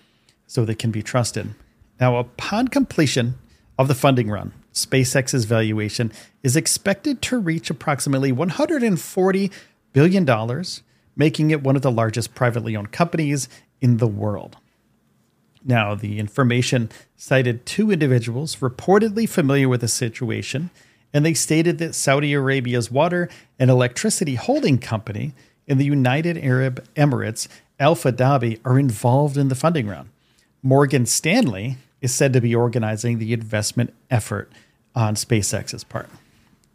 so 0.47 0.65
they 0.65 0.75
can 0.75 0.91
be 0.91 1.03
trusted. 1.03 1.53
Now, 1.99 2.17
upon 2.17 2.69
completion 2.69 3.35
of 3.77 3.87
the 3.87 3.95
funding 3.95 4.29
run, 4.29 4.53
SpaceX's 4.73 5.45
valuation 5.45 6.11
is 6.43 6.55
expected 6.55 7.21
to 7.23 7.37
reach 7.37 7.69
approximately 7.69 8.31
$140 8.31 9.51
billion, 9.93 10.63
making 11.15 11.51
it 11.51 11.63
one 11.63 11.75
of 11.75 11.81
the 11.81 11.91
largest 11.91 12.33
privately 12.33 12.75
owned 12.75 12.91
companies 12.91 13.49
in 13.81 13.97
the 13.97 14.07
world. 14.07 14.57
Now, 15.63 15.93
the 15.93 16.17
information 16.17 16.89
cited 17.15 17.65
two 17.65 17.91
individuals 17.91 18.57
reportedly 18.57 19.29
familiar 19.29 19.69
with 19.69 19.81
the 19.81 19.87
situation, 19.87 20.71
and 21.13 21.25
they 21.25 21.33
stated 21.33 21.77
that 21.77 21.93
Saudi 21.93 22.33
Arabia's 22.33 22.89
water 22.89 23.29
and 23.59 23.69
electricity 23.69 24.35
holding 24.35 24.79
company 24.79 25.33
in 25.67 25.77
the 25.77 25.85
United 25.85 26.37
Arab 26.37 26.83
Emirates, 26.95 27.47
Alpha 27.79 28.11
Dhabi, 28.11 28.59
are 28.65 28.79
involved 28.79 29.37
in 29.37 29.49
the 29.49 29.55
funding 29.55 29.87
round. 29.87 30.09
Morgan 30.63 31.05
Stanley 31.05 31.77
is 32.01 32.13
said 32.13 32.33
to 32.33 32.41
be 32.41 32.55
organizing 32.55 33.19
the 33.19 33.33
investment 33.33 33.93
effort 34.09 34.51
on 34.95 35.15
SpaceX's 35.15 35.83
part. 35.83 36.09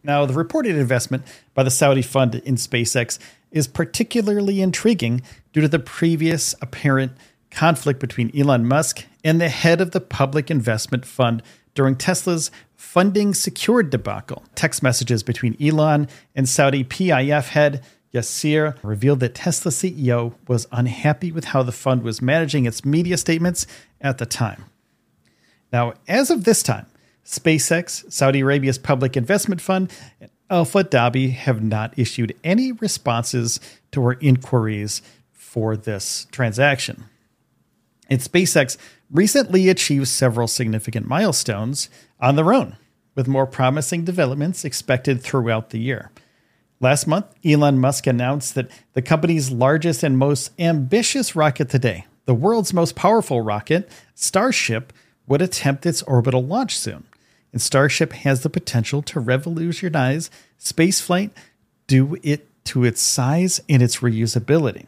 Now, 0.02 0.24
the 0.24 0.34
reported 0.34 0.76
investment 0.76 1.24
by 1.52 1.64
the 1.64 1.70
Saudi 1.70 2.02
fund 2.02 2.36
in 2.36 2.54
SpaceX 2.54 3.18
is 3.50 3.66
particularly 3.66 4.60
intriguing 4.60 5.22
due 5.52 5.60
to 5.60 5.68
the 5.68 5.78
previous 5.78 6.54
apparent 6.62 7.12
conflict 7.50 7.98
between 7.98 8.30
Elon 8.38 8.66
Musk 8.66 9.04
and 9.24 9.40
the 9.40 9.48
head 9.48 9.80
of 9.80 9.90
the 9.90 10.00
public 10.00 10.50
investment 10.50 11.04
fund 11.04 11.42
during 11.74 11.96
Tesla's 11.96 12.50
funding 12.74 13.34
secured 13.34 13.90
debacle. 13.90 14.44
Text 14.54 14.82
messages 14.82 15.22
between 15.22 15.56
Elon 15.60 16.08
and 16.34 16.48
Saudi 16.48 16.84
PIF 16.84 17.48
head 17.48 17.82
Yasir 18.14 18.76
revealed 18.82 19.20
that 19.20 19.34
Tesla 19.34 19.70
CEO 19.70 20.34
was 20.46 20.66
unhappy 20.72 21.32
with 21.32 21.46
how 21.46 21.62
the 21.62 21.72
fund 21.72 22.02
was 22.02 22.22
managing 22.22 22.64
its 22.64 22.84
media 22.84 23.16
statements 23.16 23.66
at 24.00 24.18
the 24.18 24.26
time. 24.26 24.64
Now, 25.72 25.94
as 26.06 26.30
of 26.30 26.44
this 26.44 26.62
time, 26.62 26.86
SpaceX, 27.24 28.10
Saudi 28.12 28.40
Arabia's 28.40 28.78
public 28.78 29.16
investment 29.16 29.60
fund, 29.60 29.92
and 30.20 30.30
Alpha 30.48 30.84
Dhabi 30.84 31.32
have 31.32 31.62
not 31.62 31.98
issued 31.98 32.34
any 32.44 32.72
responses 32.72 33.58
to 33.92 34.02
our 34.02 34.14
inquiries 34.20 35.02
for 35.32 35.76
this 35.76 36.26
transaction. 36.30 37.04
And 38.08 38.20
SpaceX 38.20 38.76
recently 39.10 39.68
achieved 39.68 40.08
several 40.08 40.46
significant 40.46 41.08
milestones 41.08 41.88
on 42.20 42.36
their 42.36 42.52
own, 42.52 42.76
with 43.16 43.26
more 43.26 43.46
promising 43.46 44.04
developments 44.04 44.64
expected 44.64 45.20
throughout 45.20 45.70
the 45.70 45.80
year. 45.80 46.12
Last 46.78 47.06
month, 47.06 47.26
Elon 47.44 47.78
Musk 47.78 48.06
announced 48.06 48.54
that 48.54 48.70
the 48.92 49.02
company's 49.02 49.50
largest 49.50 50.02
and 50.02 50.18
most 50.18 50.50
ambitious 50.60 51.34
rocket 51.34 51.68
today, 51.70 52.06
the 52.26 52.34
world's 52.34 52.72
most 52.74 52.94
powerful 52.94 53.40
rocket, 53.40 53.90
Starship, 54.14 54.92
would 55.26 55.42
attempt 55.42 55.86
its 55.86 56.02
orbital 56.02 56.44
launch 56.44 56.78
soon. 56.78 57.04
And 57.52 57.62
Starship 57.62 58.12
has 58.12 58.42
the 58.42 58.50
potential 58.50 59.02
to 59.02 59.20
revolutionize 59.20 60.30
spaceflight 60.60 61.30
due 61.86 62.18
it 62.22 62.46
to 62.64 62.84
its 62.84 63.00
size 63.00 63.60
and 63.68 63.82
its 63.82 63.98
reusability. 63.98 64.86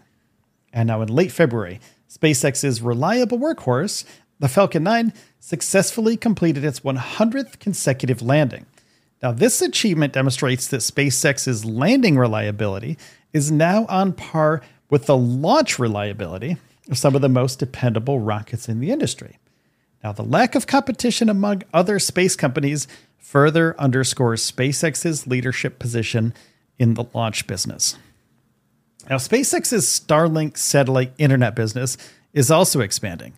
And 0.72 0.88
now 0.88 1.00
in 1.00 1.08
late 1.08 1.32
February, 1.32 1.80
SpaceX's 2.10 2.82
reliable 2.82 3.38
workhorse, 3.38 4.04
the 4.38 4.48
Falcon 4.48 4.82
9, 4.82 5.12
successfully 5.40 6.16
completed 6.16 6.64
its 6.64 6.80
100th 6.80 7.58
consecutive 7.58 8.22
landing. 8.22 8.66
Now, 9.22 9.32
this 9.32 9.60
achievement 9.60 10.12
demonstrates 10.12 10.68
that 10.68 10.78
SpaceX's 10.78 11.64
landing 11.64 12.16
reliability 12.16 12.98
is 13.32 13.50
now 13.50 13.84
on 13.86 14.12
par 14.12 14.62
with 14.90 15.06
the 15.06 15.16
launch 15.16 15.78
reliability 15.78 16.56
of 16.88 16.98
some 16.98 17.14
of 17.14 17.20
the 17.20 17.28
most 17.28 17.58
dependable 17.58 18.20
rockets 18.20 18.68
in 18.68 18.80
the 18.80 18.90
industry. 18.90 19.38
Now, 20.02 20.12
the 20.12 20.22
lack 20.22 20.54
of 20.54 20.66
competition 20.66 21.28
among 21.28 21.62
other 21.74 21.98
space 21.98 22.36
companies 22.36 22.86
further 23.18 23.78
underscores 23.78 24.50
SpaceX's 24.50 25.26
leadership 25.26 25.78
position 25.78 26.32
in 26.78 26.94
the 26.94 27.04
launch 27.12 27.46
business. 27.46 27.98
Now, 29.10 29.16
SpaceX's 29.16 29.86
Starlink 29.86 30.56
satellite 30.56 31.12
internet 31.18 31.54
business 31.54 31.96
is 32.32 32.50
also 32.50 32.80
expanding, 32.80 33.34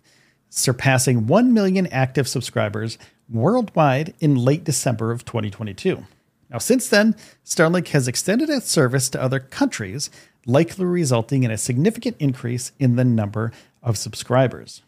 surpassing 0.49 1.27
1 1.27 1.53
million 1.53 1.87
active 1.87 2.27
subscribers 2.27 2.97
worldwide 3.29 4.13
in 4.19 4.35
late 4.35 4.63
December 4.63 5.11
of 5.11 5.25
2022. 5.25 6.05
Now, 6.49 6.57
since 6.57 6.87
then, 6.87 7.15
Starlink 7.45 7.87
has 7.89 8.07
extended 8.07 8.49
its 8.49 8.69
service 8.69 9.09
to 9.09 9.21
other 9.21 9.39
countries, 9.39 10.09
likely 10.45 10.85
resulting 10.85 11.43
in 11.43 11.51
a 11.51 11.57
significant 11.57 12.17
increase 12.19 12.73
in 12.77 12.97
the 12.97 13.05
number 13.05 13.53
of 13.81 13.97
subscribers. 13.97 14.81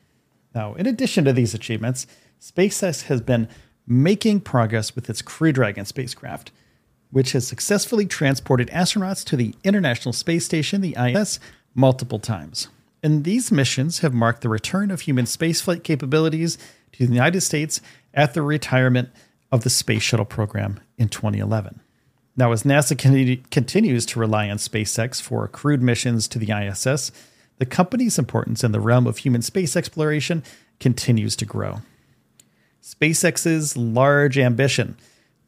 Now, 0.54 0.74
in 0.76 0.86
addition 0.86 1.26
to 1.26 1.34
these 1.34 1.54
achievements, 1.54 2.08
SpaceX 2.40 3.04
has 3.04 3.22
been 3.22 3.48
making 3.88 4.42
progress 4.42 4.96
with 4.96 5.10
its 5.10 5.22
Crew 5.22 5.52
Dragon 5.52 5.86
spacecraft 5.86 6.52
which 7.14 7.34
has 7.34 7.48
successfully 7.48 8.08
transported 8.08 8.70
astronauts 8.70 9.24
to 9.24 9.38
the 9.38 9.54
International 9.64 10.12
Space 10.12 10.46
Station, 10.46 10.82
the 10.82 10.98
ISS, 11.00 11.40
multiple 11.76 12.18
times. 12.18 12.70
And 13.04 13.24
these 13.24 13.52
missions 13.52 14.00
have 14.00 14.16
marked 14.16 14.42
the 14.42 14.50
return 14.50 14.90
of 14.90 15.02
human 15.02 15.26
spaceflight 15.26 15.84
capabilities 15.84 16.58
to 16.94 17.06
the 17.06 17.14
United 17.14 17.42
States 17.42 17.82
at 18.16 18.34
the 18.34 18.42
retirement 18.42 19.10
of 19.52 19.64
the 19.64 19.70
Space 19.70 20.02
Shuttle 20.02 20.26
program 20.26 20.80
in 20.98 21.08
2011. 21.08 21.82
Now, 22.36 22.52
as 22.52 22.64
NASA 22.64 22.98
con- 22.98 23.46
continues 23.52 24.08
to 24.08 24.20
rely 24.20 24.50
on 24.50 24.58
SpaceX 24.58 25.22
for 25.22 25.48
crewed 25.48 25.84
missions 25.84 26.28
to 26.30 26.40
the 26.40 26.52
ISS, 26.52 27.12
the 27.58 27.66
company's 27.66 28.20
importance 28.20 28.64
in 28.64 28.72
the 28.72 28.80
realm 28.80 29.08
of 29.08 29.18
human 29.18 29.42
space 29.42 29.76
exploration 29.76 30.44
continues 30.80 31.36
to 31.36 31.46
grow. 31.46 31.82
SpaceX's 32.82 33.78
large 33.78 34.38
ambition, 34.38 34.98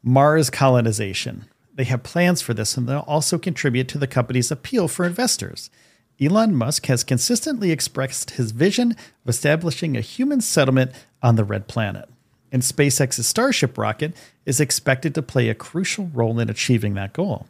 Mars 0.02 0.48
colonization, 0.50 1.46
they 1.76 1.84
have 1.84 2.02
plans 2.02 2.40
for 2.40 2.54
this, 2.54 2.76
and 2.76 2.88
they'll 2.88 3.00
also 3.00 3.38
contribute 3.38 3.86
to 3.88 3.98
the 3.98 4.06
company's 4.06 4.50
appeal 4.50 4.88
for 4.88 5.04
investors. 5.04 5.70
Elon 6.18 6.54
Musk 6.54 6.86
has 6.86 7.04
consistently 7.04 7.70
expressed 7.70 8.30
his 8.32 8.50
vision 8.50 8.92
of 8.92 9.28
establishing 9.28 9.96
a 9.96 10.00
human 10.00 10.40
settlement 10.40 10.92
on 11.22 11.36
the 11.36 11.44
Red 11.44 11.68
Planet. 11.68 12.08
And 12.50 12.62
SpaceX's 12.62 13.26
Starship 13.26 13.76
rocket 13.76 14.16
is 14.46 14.58
expected 14.58 15.14
to 15.14 15.22
play 15.22 15.50
a 15.50 15.54
crucial 15.54 16.06
role 16.14 16.40
in 16.40 16.48
achieving 16.48 16.94
that 16.94 17.12
goal. 17.12 17.46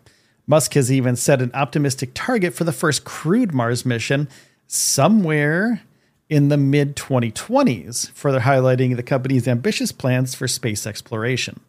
Musk 0.46 0.74
has 0.74 0.92
even 0.92 1.16
set 1.16 1.42
an 1.42 1.50
optimistic 1.54 2.10
target 2.14 2.54
for 2.54 2.64
the 2.64 2.72
first 2.72 3.04
crewed 3.04 3.52
Mars 3.52 3.84
mission 3.84 4.28
somewhere 4.66 5.82
in 6.28 6.48
the 6.48 6.56
mid 6.56 6.96
2020s, 6.96 8.10
further 8.12 8.40
highlighting 8.40 8.96
the 8.96 9.02
company's 9.02 9.48
ambitious 9.48 9.92
plans 9.92 10.34
for 10.34 10.48
space 10.48 10.86
exploration. 10.86 11.60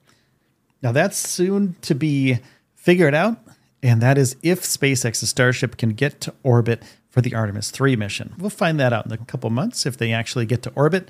Now, 0.81 0.91
that's 0.91 1.17
soon 1.17 1.75
to 1.81 1.95
be 1.95 2.39
figured 2.75 3.15
out, 3.15 3.37
and 3.81 4.01
that 4.01 4.17
is 4.17 4.35
if 4.41 4.61
SpaceX's 4.61 5.29
Starship 5.29 5.77
can 5.77 5.89
get 5.89 6.21
to 6.21 6.33
orbit 6.43 6.83
for 7.09 7.21
the 7.21 7.33
Artemis 7.33 7.71
3 7.71 7.95
mission. 7.95 8.35
We'll 8.37 8.49
find 8.49 8.79
that 8.79 8.93
out 8.93 9.05
in 9.05 9.11
a 9.11 9.17
couple 9.17 9.49
months 9.49 9.85
if 9.85 9.97
they 9.97 10.11
actually 10.11 10.45
get 10.45 10.61
to 10.63 10.71
orbit. 10.75 11.09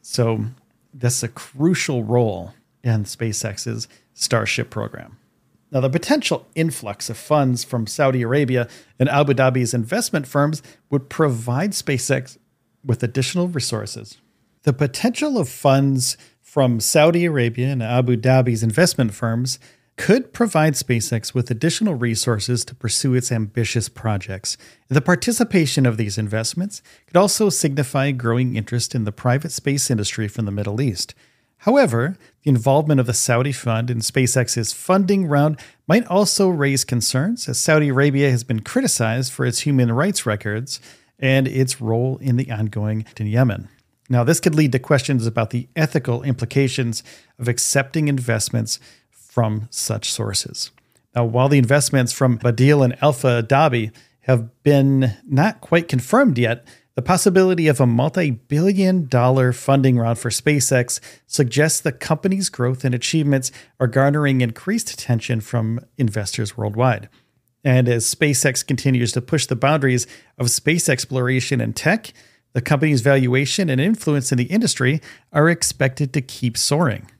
So, 0.00 0.46
that's 0.94 1.22
a 1.22 1.28
crucial 1.28 2.04
role 2.04 2.54
in 2.82 3.04
SpaceX's 3.04 3.86
Starship 4.14 4.70
program. 4.70 5.18
Now, 5.70 5.80
the 5.80 5.90
potential 5.90 6.46
influx 6.54 7.10
of 7.10 7.16
funds 7.16 7.64
from 7.64 7.86
Saudi 7.86 8.22
Arabia 8.22 8.68
and 8.98 9.08
Abu 9.08 9.34
Dhabi's 9.34 9.74
investment 9.74 10.26
firms 10.26 10.62
would 10.90 11.10
provide 11.10 11.72
SpaceX 11.72 12.38
with 12.84 13.02
additional 13.02 13.48
resources. 13.48 14.18
The 14.62 14.72
potential 14.72 15.38
of 15.38 15.48
funds 15.48 16.16
from 16.40 16.80
Saudi 16.80 17.24
Arabia 17.24 17.68
and 17.68 17.82
Abu 17.82 18.16
Dhabi's 18.16 18.62
investment 18.62 19.12
firms 19.12 19.58
could 19.96 20.32
provide 20.32 20.74
SpaceX 20.74 21.34
with 21.34 21.50
additional 21.50 21.94
resources 21.94 22.64
to 22.64 22.74
pursue 22.74 23.14
its 23.14 23.32
ambitious 23.32 23.88
projects. 23.88 24.56
The 24.88 25.00
participation 25.00 25.86
of 25.86 25.96
these 25.96 26.18
investments 26.18 26.82
could 27.06 27.16
also 27.16 27.48
signify 27.48 28.10
growing 28.12 28.56
interest 28.56 28.94
in 28.94 29.04
the 29.04 29.12
private 29.12 29.52
space 29.52 29.90
industry 29.90 30.28
from 30.28 30.44
the 30.44 30.52
Middle 30.52 30.80
East. 30.80 31.14
However, 31.66 32.16
the 32.44 32.50
involvement 32.50 33.00
of 33.00 33.06
the 33.06 33.12
Saudi 33.12 33.50
fund 33.50 33.90
in 33.90 33.98
SpaceX's 33.98 34.72
funding 34.72 35.26
round 35.26 35.58
might 35.88 36.06
also 36.06 36.48
raise 36.48 36.84
concerns, 36.84 37.48
as 37.48 37.58
Saudi 37.58 37.88
Arabia 37.88 38.30
has 38.30 38.44
been 38.44 38.60
criticized 38.60 39.32
for 39.32 39.44
its 39.44 39.60
human 39.60 39.90
rights 39.90 40.24
records 40.24 40.78
and 41.18 41.48
its 41.48 41.80
role 41.80 42.18
in 42.18 42.36
the 42.36 42.52
ongoing 42.52 43.04
in 43.16 43.26
Yemen. 43.26 43.68
Now, 44.08 44.22
this 44.22 44.38
could 44.38 44.54
lead 44.54 44.70
to 44.72 44.78
questions 44.78 45.26
about 45.26 45.50
the 45.50 45.66
ethical 45.74 46.22
implications 46.22 47.02
of 47.36 47.48
accepting 47.48 48.06
investments 48.06 48.78
from 49.10 49.66
such 49.70 50.12
sources. 50.12 50.70
Now, 51.16 51.24
while 51.24 51.48
the 51.48 51.58
investments 51.58 52.12
from 52.12 52.38
Badeel 52.38 52.84
and 52.84 52.96
Alpha 53.02 53.42
Dhabi 53.42 53.90
have 54.20 54.62
been 54.62 55.16
not 55.28 55.60
quite 55.60 55.88
confirmed 55.88 56.38
yet, 56.38 56.64
the 56.96 57.02
possibility 57.02 57.68
of 57.68 57.78
a 57.78 57.86
multi 57.86 58.30
billion 58.30 59.06
dollar 59.06 59.52
funding 59.52 59.98
round 59.98 60.18
for 60.18 60.30
SpaceX 60.30 60.98
suggests 61.26 61.78
the 61.78 61.92
company's 61.92 62.48
growth 62.48 62.84
and 62.84 62.94
achievements 62.94 63.52
are 63.78 63.86
garnering 63.86 64.40
increased 64.40 64.90
attention 64.90 65.42
from 65.42 65.78
investors 65.98 66.56
worldwide. 66.56 67.10
And 67.62 67.86
as 67.86 68.12
SpaceX 68.12 68.66
continues 68.66 69.12
to 69.12 69.20
push 69.20 69.44
the 69.44 69.56
boundaries 69.56 70.06
of 70.38 70.50
space 70.50 70.88
exploration 70.88 71.60
and 71.60 71.76
tech, 71.76 72.14
the 72.54 72.62
company's 72.62 73.02
valuation 73.02 73.68
and 73.68 73.78
influence 73.78 74.32
in 74.32 74.38
the 74.38 74.44
industry 74.44 75.02
are 75.32 75.50
expected 75.50 76.14
to 76.14 76.22
keep 76.22 76.56
soaring. 76.56 77.10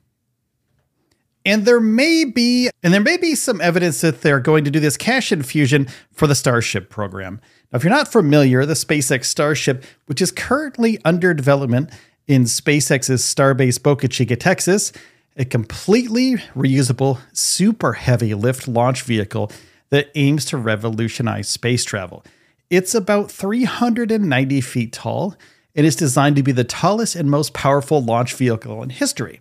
And 1.45 1.65
there 1.65 1.79
may 1.79 2.25
be 2.25 2.71
and 2.81 2.93
there 2.93 3.01
may 3.01 3.17
be 3.17 3.35
some 3.35 3.61
evidence 3.61 4.01
that 4.01 4.21
they're 4.21 4.39
going 4.39 4.63
to 4.65 4.71
do 4.71 4.79
this 4.79 4.97
cash 4.97 5.31
infusion 5.31 5.87
for 6.11 6.25
the 6.25 6.35
Starship 6.35 6.89
program. 6.89 7.39
Now, 7.71 7.77
if 7.77 7.83
you're 7.83 7.93
not 7.93 8.11
familiar, 8.11 8.65
the 8.65 8.75
SpaceX 8.75 9.25
Starship, 9.25 9.83
which 10.05 10.21
is 10.21 10.31
currently 10.31 10.99
under 11.03 11.33
development 11.33 11.91
in 12.25 12.43
SpaceX's 12.43 13.21
Starbase 13.21 13.81
Boca 13.81 14.07
Chica, 14.07 14.35
Texas, 14.35 14.93
a 15.35 15.45
completely 15.45 16.37
reusable, 16.55 17.19
super 17.33 17.93
heavy 17.93 18.33
lift 18.33 18.67
launch 18.67 19.03
vehicle 19.03 19.51
that 19.89 20.09
aims 20.15 20.45
to 20.45 20.57
revolutionize 20.57 21.47
space 21.47 21.83
travel. 21.83 22.23
It's 22.69 22.95
about 22.95 23.31
390 23.31 24.61
feet 24.61 24.93
tall 24.93 25.35
and 25.75 25.85
is 25.85 25.95
designed 25.95 26.35
to 26.37 26.43
be 26.43 26.51
the 26.51 26.63
tallest 26.63 27.15
and 27.15 27.29
most 27.29 27.53
powerful 27.53 28.01
launch 28.01 28.33
vehicle 28.33 28.81
in 28.81 28.89
history. 28.89 29.39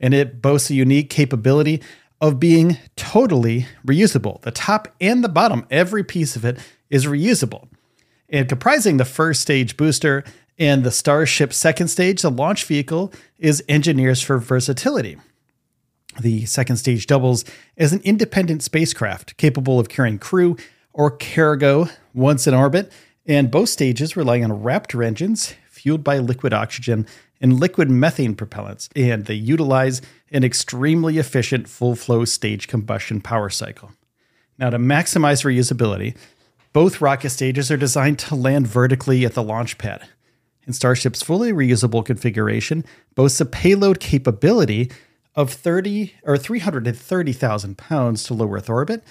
And 0.00 0.12
it 0.12 0.42
boasts 0.42 0.70
a 0.70 0.74
unique 0.74 1.08
capability 1.08 1.82
of 2.20 2.40
being 2.40 2.78
totally 2.96 3.66
reusable. 3.86 4.40
The 4.42 4.50
top 4.50 4.88
and 5.00 5.22
the 5.22 5.28
bottom, 5.28 5.66
every 5.70 6.02
piece 6.02 6.34
of 6.34 6.44
it 6.44 6.58
is 6.90 7.06
reusable. 7.06 7.68
And 8.28 8.48
comprising 8.48 8.96
the 8.96 9.04
first 9.04 9.40
stage 9.40 9.76
booster 9.76 10.24
and 10.58 10.84
the 10.84 10.90
Starship 10.90 11.52
second 11.52 11.88
stage, 11.88 12.22
the 12.22 12.30
launch 12.30 12.64
vehicle 12.64 13.12
is 13.38 13.62
engineered 13.68 14.18
for 14.18 14.38
versatility. 14.38 15.16
The 16.20 16.46
second 16.46 16.76
stage 16.76 17.06
doubles 17.06 17.44
as 17.76 17.92
an 17.92 18.00
independent 18.02 18.62
spacecraft 18.62 19.36
capable 19.36 19.78
of 19.78 19.88
carrying 19.88 20.18
crew 20.18 20.56
or 20.92 21.10
cargo 21.10 21.88
once 22.12 22.46
in 22.46 22.54
orbit, 22.54 22.92
and 23.24 23.50
both 23.50 23.68
stages 23.68 24.16
rely 24.16 24.42
on 24.42 24.50
Raptor 24.50 25.04
engines 25.04 25.54
fueled 25.68 26.02
by 26.02 26.18
liquid 26.18 26.52
oxygen 26.52 27.06
and 27.40 27.60
liquid 27.60 27.88
methane 27.88 28.34
propellants, 28.34 28.88
and 28.96 29.26
they 29.26 29.34
utilize 29.34 30.02
an 30.32 30.42
extremely 30.42 31.18
efficient 31.18 31.68
full 31.68 31.94
flow 31.94 32.24
stage 32.24 32.66
combustion 32.66 33.20
power 33.20 33.48
cycle. 33.48 33.92
Now, 34.58 34.70
to 34.70 34.78
maximize 34.78 35.44
reusability, 35.44 36.16
both 36.72 37.00
rocket 37.00 37.30
stages 37.30 37.70
are 37.70 37.76
designed 37.76 38.18
to 38.20 38.34
land 38.34 38.66
vertically 38.66 39.24
at 39.24 39.34
the 39.34 39.42
launch 39.42 39.78
pad. 39.78 40.08
And 40.66 40.74
Starship's 40.74 41.22
fully 41.22 41.52
reusable 41.52 42.04
configuration 42.04 42.84
boasts 43.14 43.40
a 43.40 43.46
payload 43.46 44.00
capability 44.00 44.90
of 45.34 45.50
30 45.52 46.14
or 46.24 46.36
330,000 46.36 47.78
pounds 47.78 48.24
to 48.24 48.34
low 48.34 48.52
Earth 48.52 48.68
orbit, 48.68 49.02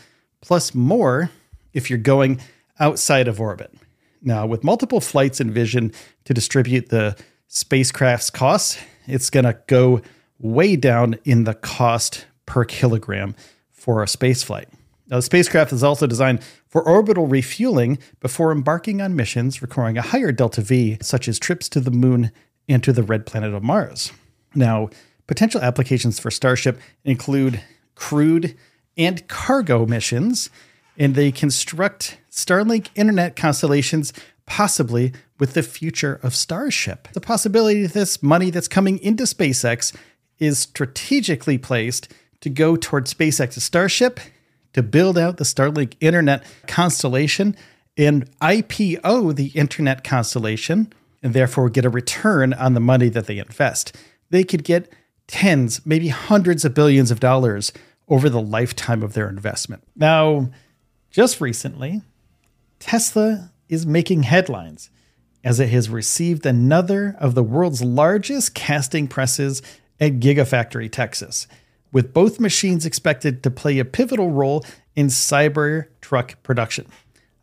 plus 0.41 0.75
more 0.75 1.31
if 1.73 1.89
you're 1.89 1.97
going 1.97 2.39
outside 2.79 3.27
of 3.27 3.41
orbit. 3.41 3.73
Now, 4.21 4.45
with 4.45 4.63
multiple 4.63 5.01
flights 5.01 5.41
envisioned 5.41 5.95
to 6.25 6.33
distribute 6.33 6.89
the 6.89 7.15
spacecraft's 7.47 8.29
costs, 8.29 8.77
it's 9.07 9.29
going 9.29 9.45
to 9.45 9.57
go 9.67 10.01
way 10.39 10.75
down 10.75 11.15
in 11.23 11.45
the 11.45 11.53
cost 11.53 12.25
per 12.45 12.65
kilogram 12.65 13.35
for 13.71 14.03
a 14.03 14.05
spaceflight. 14.05 14.67
Now, 15.09 15.17
the 15.17 15.21
spacecraft 15.21 15.71
is 15.71 15.83
also 15.83 16.05
designed 16.05 16.43
for 16.67 16.85
orbital 16.85 17.27
refueling 17.27 17.97
before 18.19 18.51
embarking 18.51 19.01
on 19.01 19.15
missions 19.15 19.61
requiring 19.61 19.97
a 19.97 20.01
higher 20.01 20.31
delta 20.31 20.61
V, 20.61 20.97
such 21.01 21.27
as 21.27 21.39
trips 21.39 21.69
to 21.69 21.79
the 21.79 21.91
moon 21.91 22.31
and 22.67 22.83
to 22.83 22.91
the 22.91 23.03
red 23.03 23.25
planet 23.25 23.53
of 23.53 23.63
Mars. 23.63 24.11
Now, 24.53 24.89
potential 25.25 25.61
applications 25.61 26.19
for 26.19 26.29
Starship 26.29 26.79
include 27.05 27.61
crewed 27.95 28.57
and 28.97 29.25
cargo 29.27 29.85
missions, 29.85 30.49
and 30.97 31.15
they 31.15 31.31
construct 31.31 32.17
Starlink 32.29 32.89
internet 32.95 33.35
constellations, 33.35 34.11
possibly 34.45 35.13
with 35.39 35.53
the 35.53 35.63
future 35.63 36.19
of 36.21 36.35
Starship. 36.35 37.07
The 37.13 37.21
possibility 37.21 37.83
that 37.83 37.93
this 37.93 38.21
money 38.21 38.49
that's 38.49 38.67
coming 38.67 38.97
into 38.99 39.23
SpaceX 39.23 39.95
is 40.39 40.59
strategically 40.59 41.57
placed 41.57 42.11
to 42.41 42.49
go 42.49 42.75
toward 42.75 43.05
SpaceX's 43.05 43.63
Starship 43.63 44.19
to 44.77 44.83
build 44.83 45.17
out 45.17 45.37
the 45.37 45.43
Starlink 45.43 45.95
internet 45.99 46.43
constellation 46.67 47.55
and 47.97 48.29
IPO 48.39 49.35
the 49.35 49.47
internet 49.47 50.03
constellation 50.03 50.93
and 51.23 51.33
therefore 51.33 51.69
get 51.69 51.83
a 51.83 51.89
return 51.89 52.53
on 52.53 52.75
the 52.75 52.79
money 52.79 53.09
that 53.09 53.25
they 53.25 53.39
invest. 53.39 53.95
They 54.29 54.43
could 54.43 54.63
get 54.63 54.93
tens, 55.27 55.83
maybe 55.83 56.09
hundreds 56.09 56.63
of 56.63 56.75
billions 56.75 57.09
of 57.09 57.19
dollars 57.19 57.73
over 58.07 58.29
the 58.29 58.41
lifetime 58.41 59.01
of 59.01 59.13
their 59.13 59.27
investment. 59.27 59.83
Now, 59.95 60.51
just 61.09 61.41
recently, 61.41 62.01
Tesla 62.79 63.51
is 63.67 63.85
making 63.85 64.23
headlines 64.23 64.91
as 65.43 65.59
it 65.59 65.69
has 65.69 65.89
received 65.89 66.45
another 66.45 67.15
of 67.19 67.33
the 67.33 67.43
world's 67.43 67.81
largest 67.81 68.53
casting 68.53 69.07
presses 69.07 69.63
at 69.99 70.19
Gigafactory, 70.19 70.91
Texas, 70.91 71.47
with 71.91 72.13
both 72.13 72.39
machines 72.39 72.85
expected 72.85 73.43
to 73.43 73.51
play 73.51 73.79
a 73.79 73.85
pivotal 73.85 74.31
role 74.31 74.65
in 74.95 75.07
Cybertruck 75.07 76.35
production. 76.43 76.87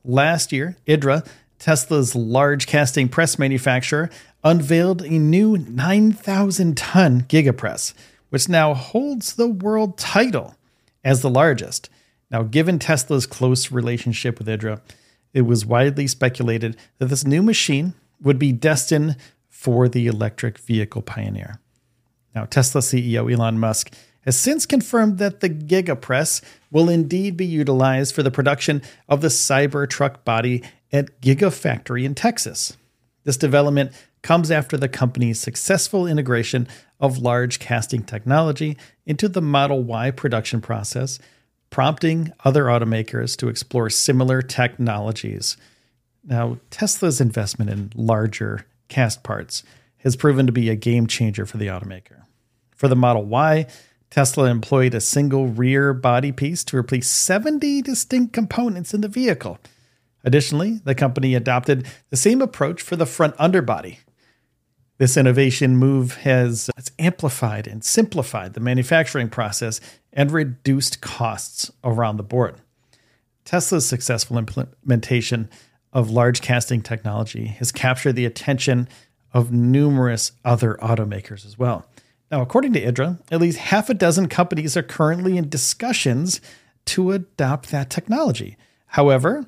Last 0.04 0.52
year, 0.52 0.76
IDRA, 0.86 1.26
Tesla's 1.58 2.14
large 2.14 2.66
casting 2.66 3.08
press 3.08 3.38
manufacturer, 3.38 4.10
unveiled 4.42 5.02
a 5.02 5.18
new 5.18 5.56
9,000 5.56 6.76
ton 6.76 7.22
Gigapress, 7.22 7.94
which 8.28 8.48
now 8.48 8.74
holds 8.74 9.34
the 9.34 9.48
world 9.48 9.96
title 9.96 10.56
as 11.02 11.22
the 11.22 11.30
largest. 11.30 11.88
Now, 12.30 12.42
given 12.42 12.78
Tesla's 12.78 13.26
close 13.26 13.70
relationship 13.70 14.38
with 14.38 14.48
IDRA, 14.48 14.80
it 15.32 15.42
was 15.42 15.64
widely 15.64 16.06
speculated 16.06 16.76
that 16.98 17.06
this 17.06 17.24
new 17.24 17.42
machine 17.42 17.94
would 18.20 18.38
be 18.38 18.52
destined 18.52 19.16
for 19.48 19.88
the 19.88 20.06
electric 20.06 20.58
vehicle 20.58 21.02
pioneer. 21.02 21.58
Now, 22.34 22.44
Tesla 22.44 22.80
CEO 22.80 23.32
Elon 23.32 23.58
Musk 23.58 23.94
has 24.24 24.38
since 24.38 24.66
confirmed 24.66 25.18
that 25.18 25.40
the 25.40 25.50
Gigapress 25.50 26.42
will 26.70 26.88
indeed 26.88 27.36
be 27.36 27.46
utilized 27.46 28.14
for 28.14 28.22
the 28.22 28.30
production 28.30 28.82
of 29.08 29.20
the 29.20 29.28
Cybertruck 29.28 30.24
body 30.24 30.62
at 30.92 31.20
Gigafactory 31.20 32.04
in 32.04 32.14
Texas. 32.14 32.76
This 33.24 33.36
development 33.36 33.92
comes 34.22 34.50
after 34.50 34.76
the 34.76 34.88
company's 34.88 35.40
successful 35.40 36.06
integration 36.06 36.66
of 36.98 37.18
large 37.18 37.58
casting 37.58 38.02
technology 38.02 38.76
into 39.04 39.28
the 39.28 39.42
Model 39.42 39.82
Y 39.82 40.10
production 40.10 40.60
process, 40.60 41.18
prompting 41.68 42.32
other 42.44 42.64
automakers 42.64 43.36
to 43.36 43.48
explore 43.48 43.90
similar 43.90 44.40
technologies. 44.40 45.56
Now, 46.24 46.58
Tesla's 46.70 47.20
investment 47.20 47.70
in 47.70 47.92
larger 47.94 48.64
cast 48.88 49.22
parts 49.22 49.62
has 49.98 50.16
proven 50.16 50.46
to 50.46 50.52
be 50.52 50.70
a 50.70 50.76
game 50.76 51.06
changer 51.06 51.44
for 51.44 51.58
the 51.58 51.66
automaker. 51.66 52.22
For 52.74 52.88
the 52.88 52.96
Model 52.96 53.24
Y, 53.24 53.66
Tesla 54.14 54.48
employed 54.48 54.94
a 54.94 55.00
single 55.00 55.48
rear 55.48 55.92
body 55.92 56.30
piece 56.30 56.62
to 56.62 56.76
replace 56.76 57.10
70 57.10 57.82
distinct 57.82 58.32
components 58.32 58.94
in 58.94 59.00
the 59.00 59.08
vehicle. 59.08 59.58
Additionally, 60.22 60.80
the 60.84 60.94
company 60.94 61.34
adopted 61.34 61.84
the 62.10 62.16
same 62.16 62.40
approach 62.40 62.80
for 62.80 62.94
the 62.94 63.06
front 63.06 63.34
underbody. 63.40 63.98
This 64.98 65.16
innovation 65.16 65.76
move 65.76 66.18
has, 66.18 66.70
amplified 66.96 67.66
and 67.66 67.82
simplified 67.82 68.54
the 68.54 68.60
manufacturing 68.60 69.30
process 69.30 69.80
and 70.12 70.30
reduced 70.30 71.00
costs 71.00 71.72
around 71.82 72.16
the 72.16 72.22
board. 72.22 72.60
Tesla's 73.44 73.84
successful 73.84 74.38
implementation 74.38 75.50
of 75.92 76.08
large 76.08 76.40
casting 76.40 76.82
technology 76.82 77.46
has 77.46 77.72
captured 77.72 78.12
the 78.12 78.26
attention 78.26 78.88
of 79.32 79.50
numerous 79.50 80.30
other 80.44 80.78
automakers 80.80 81.44
as 81.44 81.58
well. 81.58 81.88
Now, 82.34 82.42
according 82.42 82.72
to 82.72 82.84
IDRA, 82.84 83.20
at 83.30 83.40
least 83.40 83.58
half 83.58 83.88
a 83.88 83.94
dozen 83.94 84.28
companies 84.28 84.76
are 84.76 84.82
currently 84.82 85.36
in 85.36 85.48
discussions 85.48 86.40
to 86.86 87.12
adopt 87.12 87.70
that 87.70 87.90
technology. 87.90 88.56
However, 88.86 89.46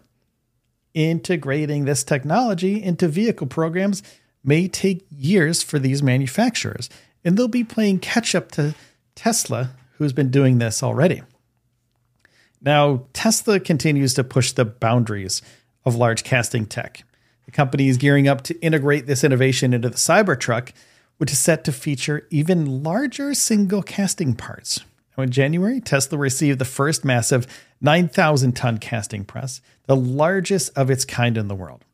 integrating 0.94 1.84
this 1.84 2.04
technology 2.04 2.80
into 2.80 3.08
vehicle 3.08 3.48
programs 3.48 4.04
may 4.44 4.68
take 4.68 5.04
years 5.10 5.64
for 5.64 5.80
these 5.80 6.00
manufacturers, 6.00 6.88
and 7.24 7.36
they'll 7.36 7.48
be 7.48 7.64
playing 7.64 7.98
catch 7.98 8.36
up 8.36 8.52
to 8.52 8.76
Tesla, 9.16 9.70
who's 9.94 10.12
been 10.12 10.30
doing 10.30 10.58
this 10.58 10.80
already. 10.80 11.22
Now, 12.60 13.06
Tesla 13.12 13.58
continues 13.58 14.14
to 14.14 14.22
push 14.22 14.52
the 14.52 14.64
boundaries 14.64 15.42
of 15.84 15.96
large 15.96 16.22
casting 16.22 16.66
tech. 16.66 17.02
The 17.46 17.50
company 17.50 17.88
is 17.88 17.96
gearing 17.96 18.28
up 18.28 18.42
to 18.42 18.56
integrate 18.60 19.08
this 19.08 19.24
innovation 19.24 19.74
into 19.74 19.88
the 19.88 19.96
Cybertruck, 19.96 20.70
which 21.18 21.32
is 21.32 21.38
set 21.38 21.64
to 21.64 21.72
feature 21.72 22.26
even 22.30 22.82
larger 22.82 23.34
single 23.34 23.82
casting 23.82 24.34
parts. 24.34 24.80
Now, 25.16 25.24
in 25.24 25.30
January, 25.30 25.80
Tesla 25.80 26.18
received 26.18 26.58
the 26.58 26.64
first 26.64 27.04
massive 27.04 27.46
9,000 27.80 28.52
ton 28.52 28.78
casting 28.78 29.24
press, 29.24 29.60
the 29.86 29.96
largest 29.96 30.76
of 30.76 30.90
its 30.90 31.04
kind 31.04 31.36
in 31.36 31.48
the 31.48 31.54
world. 31.54 31.84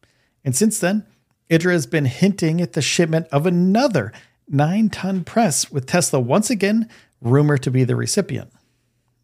And 0.45 0.57
since 0.57 0.79
then, 0.79 1.07
IDRA 1.51 1.73
has 1.73 1.87
been 1.87 2.07
hinting 2.07 2.61
at 2.61 2.73
the 2.73 2.83
shipment 2.83 3.29
of 3.31 3.47
another 3.47 4.13
9 4.49 4.91
ton 4.91 5.25
press, 5.25 5.71
with 5.71 5.87
Tesla 5.87 6.19
once 6.19 6.51
again 6.51 6.89
rumored 7.21 7.63
to 7.63 7.71
be 7.71 7.85
the 7.85 7.97
recipient. 7.97 8.51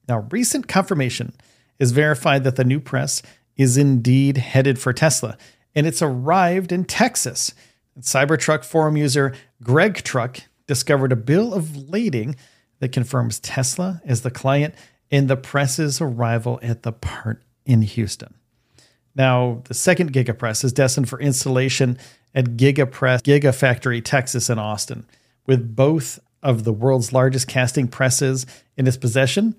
Now, 0.09 0.27
recent 0.31 0.69
confirmation 0.69 1.35
is 1.79 1.93
verified 1.93 2.45
that 2.45 2.57
the 2.57 2.65
new 2.65 2.81
press 2.81 3.23
is 3.57 3.77
indeed 3.77 4.37
headed 4.37 4.79
for 4.79 4.93
Tesla, 4.93 5.37
and 5.75 5.87
it's 5.87 6.03
arrived 6.03 6.71
in 6.71 6.85
Texas. 6.85 7.53
Cybertruck 8.01 8.65
forum 8.65 8.97
user 8.97 9.35
Greg 9.63 9.97
Truck 10.03 10.41
discovered 10.67 11.13
a 11.13 11.17
bill 11.17 11.53
of 11.53 11.89
lading 11.89 12.37
that 12.81 12.93
confirms 12.93 13.41
Tesla 13.41 14.01
as 14.05 14.23
the 14.23 14.31
client 14.31 14.75
in 15.11 15.27
the 15.27 15.37
press's 15.37 16.01
arrival 16.01 16.61
at 16.63 16.83
the 16.83 16.93
part 16.93 17.43
in 17.67 17.83
Houston. 17.83 18.35
Now, 19.15 19.63
the 19.65 19.75
second 19.75 20.13
Gigapress 20.13 20.63
is 20.63 20.73
destined 20.73 21.09
for 21.09 21.21
installation 21.21 21.99
at 22.35 22.57
Gigapress 22.57 23.23
Gigafactory 23.23 24.05
Texas 24.05 24.49
in 24.49 24.59
Austin. 24.59 25.07
With 25.47 25.75
both 25.75 26.21
of 26.43 26.63
the 26.63 26.73
world's 26.73 27.13
largest 27.13 27.49
casting 27.49 27.89
presses 27.89 28.47
in 28.77 28.87
its 28.87 28.97
possession, 28.97 29.57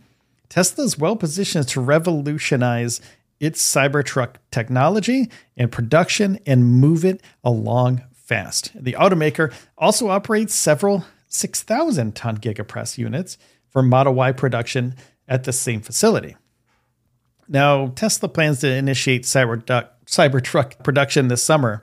Tesla 0.47 0.85
is 0.85 0.97
well 0.97 1.15
positioned 1.15 1.67
to 1.69 1.81
revolutionize 1.81 3.01
its 3.39 3.61
Cybertruck 3.61 4.35
technology 4.51 5.29
and 5.57 5.71
production 5.71 6.39
and 6.45 6.65
move 6.65 7.03
it 7.03 7.21
along 7.43 8.03
fast. 8.29 8.71
The 8.75 8.93
automaker 8.93 9.51
also 9.75 10.09
operates 10.09 10.53
several 10.53 11.03
6,000 11.29 12.15
ton 12.15 12.37
Gigapress 12.37 12.97
units 12.97 13.39
for 13.67 13.81
Model 13.81 14.13
Y 14.13 14.31
production 14.31 14.95
at 15.27 15.43
the 15.43 15.51
same 15.51 15.81
facility. 15.81 16.37
Now, 17.47 17.87
Tesla 17.87 18.29
plans 18.29 18.59
to 18.59 18.71
initiate 18.71 19.23
Cybertruck, 19.23 19.89
Cybertruck 20.05 20.83
production 20.83 21.27
this 21.27 21.43
summer, 21.43 21.81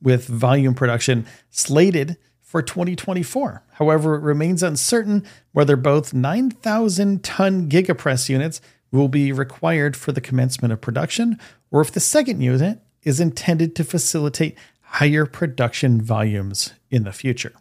with 0.00 0.26
volume 0.26 0.74
production 0.74 1.26
slated 1.50 2.16
for 2.40 2.62
2024. 2.62 3.62
However, 3.72 4.14
it 4.14 4.22
remains 4.22 4.62
uncertain 4.62 5.24
whether 5.52 5.76
both 5.76 6.14
9,000 6.14 7.22
ton 7.22 7.68
Gigapress 7.68 8.30
units 8.30 8.62
will 8.90 9.08
be 9.08 9.30
required 9.30 9.96
for 9.96 10.12
the 10.12 10.20
commencement 10.22 10.72
of 10.72 10.80
production 10.80 11.38
or 11.70 11.82
if 11.82 11.92
the 11.92 12.00
second 12.00 12.40
unit 12.40 12.80
is 13.02 13.20
intended 13.20 13.74
to 13.76 13.84
facilitate 13.84 14.56
higher 14.92 15.24
production 15.24 16.02
volumes 16.02 16.74
in 16.90 17.04
the 17.04 17.12
future. 17.12 17.52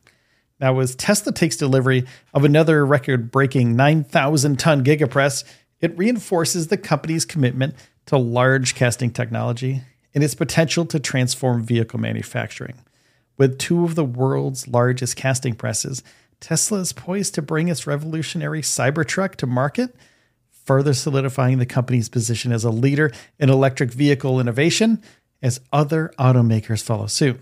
Now, 0.60 0.78
as 0.80 0.96
Tesla 0.96 1.32
takes 1.32 1.56
delivery 1.56 2.06
of 2.34 2.44
another 2.44 2.86
record 2.86 3.32
breaking 3.32 3.76
9,000 3.78 4.60
ton 4.60 4.84
Gigapress, 4.84 5.46
it 5.80 5.98
reinforces 5.98 6.68
the 6.68 6.78
company's 6.78 7.24
commitment 7.24 7.76
to 8.08 8.18
large 8.18 8.76
casting 8.76 9.12
technology 9.12 9.82
and 10.14 10.26
its 10.26 10.36
potential 10.36 10.86
to 10.86 11.00
transform 11.00 11.64
vehicle 11.64 12.00
manufacturing. 12.00 12.82
With 13.38 13.58
two 13.58 13.86
of 13.86 13.96
the 13.96 14.04
world's 14.04 14.68
largest 14.68 15.16
casting 15.16 15.56
presses, 15.56 16.04
Tesla 16.42 16.80
is 16.80 16.92
poised 16.92 17.34
to 17.36 17.42
bring 17.42 17.70
its 17.70 17.88
revolutionary 17.88 18.62
Cybertruck 18.62 19.36
to 19.36 19.48
market, 19.48 19.96
further 20.66 20.94
solidifying 20.94 21.60
the 21.60 21.66
company's 21.66 22.10
position 22.10 22.52
as 22.52 22.66
a 22.66 22.72
leader 22.72 23.10
in 23.40 23.50
electric 23.50 23.92
vehicle 23.92 24.38
innovation 24.38 25.02
as 25.42 25.62
other 25.72 26.14
automakers 26.20 26.84
follow 26.84 27.08
suit. 27.08 27.40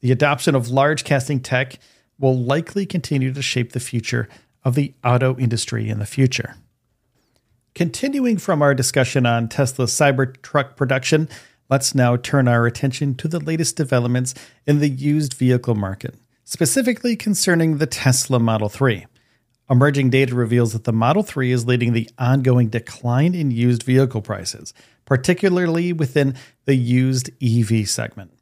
The 0.00 0.12
adoption 0.12 0.54
of 0.54 0.70
large 0.70 1.04
casting 1.04 1.40
tech 1.40 1.78
will 2.18 2.38
likely 2.38 2.86
continue 2.86 3.32
to 3.32 3.42
shape 3.42 3.72
the 3.72 3.80
future 3.80 4.28
of 4.64 4.74
the 4.74 4.94
auto 5.04 5.36
industry 5.38 5.88
in 5.88 5.98
the 5.98 6.06
future. 6.06 6.56
Continuing 7.74 8.36
from 8.36 8.62
our 8.62 8.74
discussion 8.74 9.26
on 9.26 9.48
Tesla's 9.48 9.92
Cybertruck 9.92 10.76
production, 10.76 11.28
let's 11.70 11.94
now 11.94 12.16
turn 12.16 12.48
our 12.48 12.66
attention 12.66 13.14
to 13.14 13.28
the 13.28 13.40
latest 13.40 13.76
developments 13.76 14.34
in 14.66 14.80
the 14.80 14.88
used 14.88 15.34
vehicle 15.34 15.74
market, 15.74 16.14
specifically 16.44 17.16
concerning 17.16 17.78
the 17.78 17.86
Tesla 17.86 18.38
Model 18.38 18.68
3. 18.68 19.06
Emerging 19.70 20.10
data 20.10 20.34
reveals 20.34 20.72
that 20.72 20.82
the 20.82 20.92
Model 20.92 21.22
3 21.22 21.52
is 21.52 21.64
leading 21.64 21.92
the 21.92 22.10
ongoing 22.18 22.68
decline 22.68 23.36
in 23.36 23.52
used 23.52 23.84
vehicle 23.84 24.20
prices, 24.20 24.74
particularly 25.10 25.92
within 25.92 26.36
the 26.66 26.76
used 26.76 27.30
EV 27.42 27.88
segment. 27.88 28.32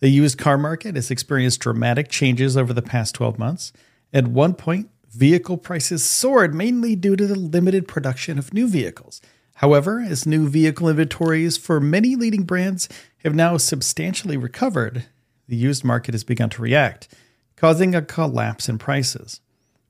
The 0.00 0.08
used 0.08 0.38
car 0.38 0.56
market 0.56 0.94
has 0.94 1.10
experienced 1.10 1.60
dramatic 1.60 2.08
changes 2.08 2.56
over 2.56 2.72
the 2.72 2.80
past 2.80 3.14
12 3.14 3.38
months. 3.38 3.70
At 4.14 4.26
one 4.26 4.54
point, 4.54 4.88
vehicle 5.10 5.58
prices 5.58 6.02
soared 6.02 6.54
mainly 6.54 6.96
due 6.96 7.16
to 7.16 7.26
the 7.26 7.38
limited 7.38 7.86
production 7.86 8.38
of 8.38 8.54
new 8.54 8.66
vehicles. 8.66 9.20
However, 9.56 10.00
as 10.00 10.24
new 10.24 10.48
vehicle 10.48 10.88
inventories 10.88 11.58
for 11.58 11.80
many 11.80 12.16
leading 12.16 12.44
brands 12.44 12.88
have 13.18 13.34
now 13.34 13.58
substantially 13.58 14.38
recovered, 14.38 15.04
the 15.48 15.56
used 15.56 15.84
market 15.84 16.14
has 16.14 16.24
begun 16.24 16.48
to 16.48 16.62
react, 16.62 17.14
causing 17.56 17.94
a 17.94 18.00
collapse 18.00 18.70
in 18.70 18.78
prices. 18.78 19.42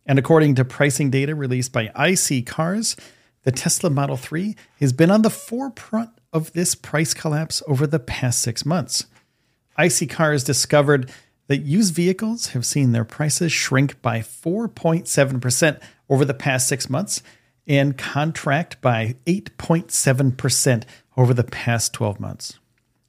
And 0.04 0.18
according 0.18 0.56
to 0.56 0.64
pricing 0.64 1.08
data 1.08 1.36
released 1.36 1.72
by 1.72 1.86
iSeeCars, 1.94 2.98
the 3.46 3.52
Tesla 3.52 3.88
Model 3.88 4.16
3 4.16 4.56
has 4.80 4.92
been 4.92 5.08
on 5.08 5.22
the 5.22 5.30
forefront 5.30 6.10
of 6.32 6.52
this 6.52 6.74
price 6.74 7.14
collapse 7.14 7.62
over 7.68 7.86
the 7.86 8.00
past 8.00 8.40
six 8.40 8.66
months. 8.66 9.06
iSeeCars 9.78 10.44
discovered 10.44 11.12
that 11.46 11.58
used 11.58 11.94
vehicles 11.94 12.48
have 12.48 12.66
seen 12.66 12.90
their 12.90 13.04
prices 13.04 13.52
shrink 13.52 14.02
by 14.02 14.18
4.7% 14.18 15.80
over 16.10 16.24
the 16.24 16.34
past 16.34 16.66
six 16.66 16.90
months 16.90 17.22
and 17.68 17.96
contract 17.96 18.80
by 18.80 19.14
8.7% 19.26 20.82
over 21.16 21.32
the 21.32 21.44
past 21.44 21.92
12 21.92 22.18
months. 22.18 22.58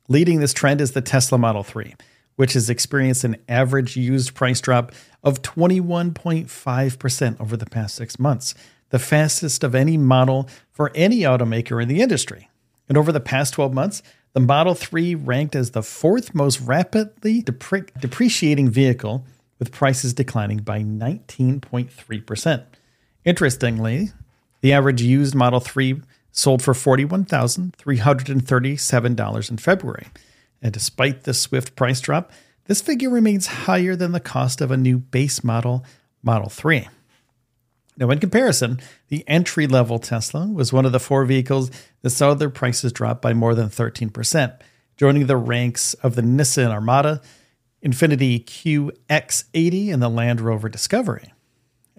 Leading 0.08 0.40
this 0.40 0.54
trend 0.54 0.82
is 0.82 0.92
the 0.92 1.02
Tesla 1.02 1.40
Model 1.40 1.64
3, 1.64 1.96
which 2.36 2.54
has 2.54 2.70
experienced 2.70 3.24
an 3.24 3.38
average 3.50 3.98
used 3.98 4.36
price 4.36 4.62
drop 4.62 4.92
of 5.24 5.42
21.5% 5.42 7.42
over 7.42 7.58
the 7.58 7.66
past 7.66 7.96
six 7.96 8.20
months, 8.20 8.54
the 8.90 9.00
fastest 9.00 9.64
of 9.64 9.74
any 9.76 9.98
model 9.98 10.50
for 10.72 10.92
any 10.96 11.20
automaker 11.22 11.82
in 11.82 11.90
the 11.90 12.02
industry. 12.02 12.50
And 12.88 12.98
over 12.98 13.12
the 13.12 13.20
past 13.20 13.54
12 13.54 13.74
months, 13.74 14.04
the 14.34 14.40
Model 14.40 14.76
3 14.76 15.16
ranked 15.16 15.56
as 15.56 15.72
the 15.72 15.82
fourth 15.82 16.36
most 16.36 16.62
rapidly 16.62 17.42
depre- 17.42 17.90
depreciating 18.00 18.70
vehicle, 18.70 19.26
with 19.60 19.72
prices 19.72 20.14
declining 20.14 20.60
by 20.60 20.84
19.3%. 20.84 22.66
Interestingly, 23.26 24.12
the 24.62 24.74
average 24.74 25.02
used 25.02 25.34
Model 25.34 25.60
3 25.60 26.00
sold 26.32 26.62
for 26.62 26.74
$41,337 26.74 29.50
in 29.50 29.58
February. 29.58 30.06
And 30.62 30.72
despite 30.72 31.24
the 31.24 31.34
swift 31.34 31.76
price 31.76 32.00
drop, 32.00 32.32
this 32.66 32.82
figure 32.82 33.10
remains 33.10 33.48
higher 33.48 33.96
than 33.96 34.12
the 34.12 34.20
cost 34.20 34.62
of 34.62 34.70
a 34.70 34.78
new 34.78 35.00
base 35.00 35.44
model 35.44 35.84
Model 36.22 36.50
3. 36.50 36.88
Now, 37.98 38.12
in 38.12 38.20
comparison, 38.20 38.80
the 39.08 39.28
entry 39.28 39.66
level 39.66 39.98
Tesla 39.98 40.46
was 40.46 40.72
one 40.72 40.86
of 40.86 40.92
the 40.92 41.00
four 41.00 41.26
vehicles 41.26 41.72
that 42.04 42.12
saw 42.12 42.34
their 42.36 42.50
prices 42.50 42.94
drop 42.94 43.22
by 43.22 43.34
more 43.34 43.56
than 43.56 43.70
13%, 43.70 44.60
joining 44.98 45.26
the 45.26 45.38
ranks 45.38 45.96
of 45.96 46.16
the 46.16 46.22
Nissan 46.22 46.70
Armada, 46.70 47.22
Infiniti 47.84 48.46
QX80, 48.46 49.92
and 49.92 50.02
the 50.02 50.10
Land 50.10 50.42
Rover 50.42 50.70
Discovery. 50.70 51.34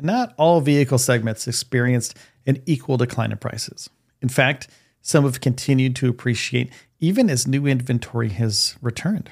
Not 0.01 0.34
all 0.36 0.61
vehicle 0.61 0.99
segments 0.99 1.49
experienced 1.49 2.16
an 2.46 2.62
equal 2.64 2.96
decline 2.96 3.32
in 3.32 3.38
prices. 3.38 3.90
In 4.22 4.28
fact, 4.28 4.68
some 5.03 5.24
have 5.24 5.40
continued 5.40 5.96
to 5.96 6.09
appreciate 6.09 6.70
even 7.01 7.30
as 7.30 7.46
new 7.46 7.66
inventory 7.66 8.28
has 8.30 8.76
returned. 8.80 9.30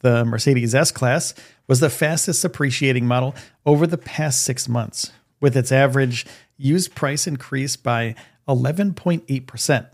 The 0.00 0.24
Mercedes 0.24 0.74
S 0.74 0.90
Class 0.90 1.34
was 1.66 1.80
the 1.80 1.90
fastest 1.90 2.44
appreciating 2.44 3.06
model 3.06 3.34
over 3.66 3.86
the 3.86 3.98
past 3.98 4.44
six 4.44 4.68
months, 4.68 5.10
with 5.40 5.56
its 5.56 5.72
average 5.72 6.26
used 6.56 6.94
price 6.94 7.26
increase 7.26 7.76
by 7.76 8.14
11.8%. 8.48 9.86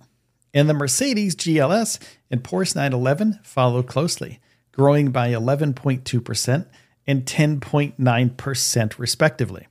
And 0.52 0.68
the 0.68 0.74
Mercedes 0.74 1.34
GLS 1.34 1.98
and 2.30 2.42
Porsche 2.42 2.76
911 2.76 3.40
followed 3.42 3.86
closely, 3.86 4.40
growing 4.72 5.10
by 5.10 5.30
11.2% 5.30 6.66
and 7.06 7.24
10.9% 7.24 8.98
respectively. 8.98 9.66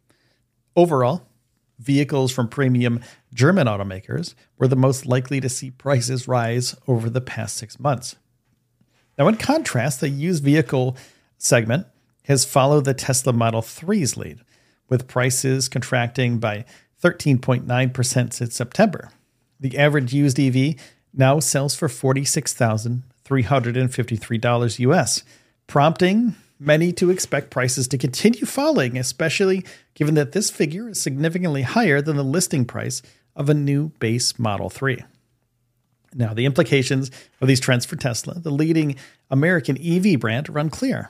Overall, 0.75 1.27
vehicles 1.79 2.31
from 2.31 2.47
premium 2.47 3.01
German 3.33 3.67
automakers 3.67 4.33
were 4.57 4.67
the 4.67 4.75
most 4.75 5.05
likely 5.05 5.39
to 5.41 5.49
see 5.49 5.71
prices 5.71 6.27
rise 6.27 6.75
over 6.87 7.09
the 7.09 7.21
past 7.21 7.57
six 7.57 7.79
months. 7.79 8.15
Now, 9.17 9.27
in 9.27 9.37
contrast, 9.37 10.01
the 10.01 10.09
used 10.09 10.43
vehicle 10.43 10.97
segment 11.37 11.87
has 12.25 12.45
followed 12.45 12.85
the 12.85 12.93
Tesla 12.93 13.33
Model 13.33 13.61
3's 13.61 14.17
lead, 14.17 14.41
with 14.89 15.07
prices 15.07 15.69
contracting 15.69 16.39
by 16.39 16.65
13.9% 17.01 18.33
since 18.33 18.55
September. 18.55 19.09
The 19.59 19.77
average 19.77 20.13
used 20.13 20.39
EV 20.39 20.75
now 21.13 21.39
sells 21.39 21.75
for 21.75 21.87
$46,353 21.87 24.79
US, 24.79 25.23
prompting 25.67 26.35
many 26.59 26.91
to 26.93 27.09
expect 27.09 27.49
prices 27.49 27.87
to 27.89 27.97
continue 27.97 28.45
falling, 28.45 28.97
especially 28.97 29.65
given 29.95 30.13
that 30.15 30.31
this 30.31 30.49
figure 30.49 30.87
is 30.89 31.01
significantly 31.01 31.63
higher 31.63 32.01
than 32.01 32.15
the 32.15 32.23
listing 32.23 32.63
price 32.65 33.01
of 33.35 33.49
a 33.49 33.53
new 33.53 33.89
base 33.99 34.39
Model 34.39 34.69
3. 34.69 35.03
Now, 36.15 36.33
the 36.33 36.45
implications 36.45 37.11
of 37.41 37.47
these 37.47 37.59
trends 37.59 37.85
for 37.85 37.95
Tesla, 37.95 38.39
the 38.39 38.51
leading 38.51 38.95
American 39.29 39.77
EV 39.81 40.19
brand, 40.19 40.49
run 40.49 40.69
clear. 40.69 41.09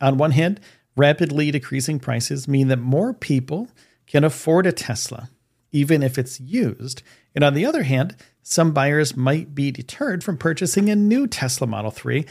On 0.00 0.16
one 0.16 0.32
hand, 0.32 0.60
rapidly 0.98 1.50
decreasing 1.50 1.98
prices 1.98 2.48
mean 2.48 2.68
that 2.68 2.78
more 2.78 3.14
people 3.14 3.68
can 4.06 4.24
afford 4.24 4.66
a 4.66 4.72
Tesla, 4.72 5.30
even 5.72 6.02
if 6.02 6.18
it's 6.18 6.40
used. 6.40 7.02
And 7.34 7.44
on 7.44 7.54
the 7.54 7.64
other 7.64 7.84
hand, 7.84 8.16
some 8.42 8.72
buyers 8.72 9.16
might 9.16 9.54
be 9.54 9.70
deterred 9.70 10.24
from 10.24 10.36
purchasing 10.36 10.90
a 10.90 10.96
new 10.96 11.26
Tesla 11.26 11.66
Model 11.66 11.90
3 11.90 12.26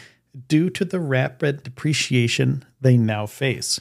due 0.47 0.70
to 0.70 0.86
the 0.86 0.99
rapid 0.99 1.63
depreciation 1.63 2.65
they 2.82 2.97
now 2.97 3.26
face. 3.26 3.80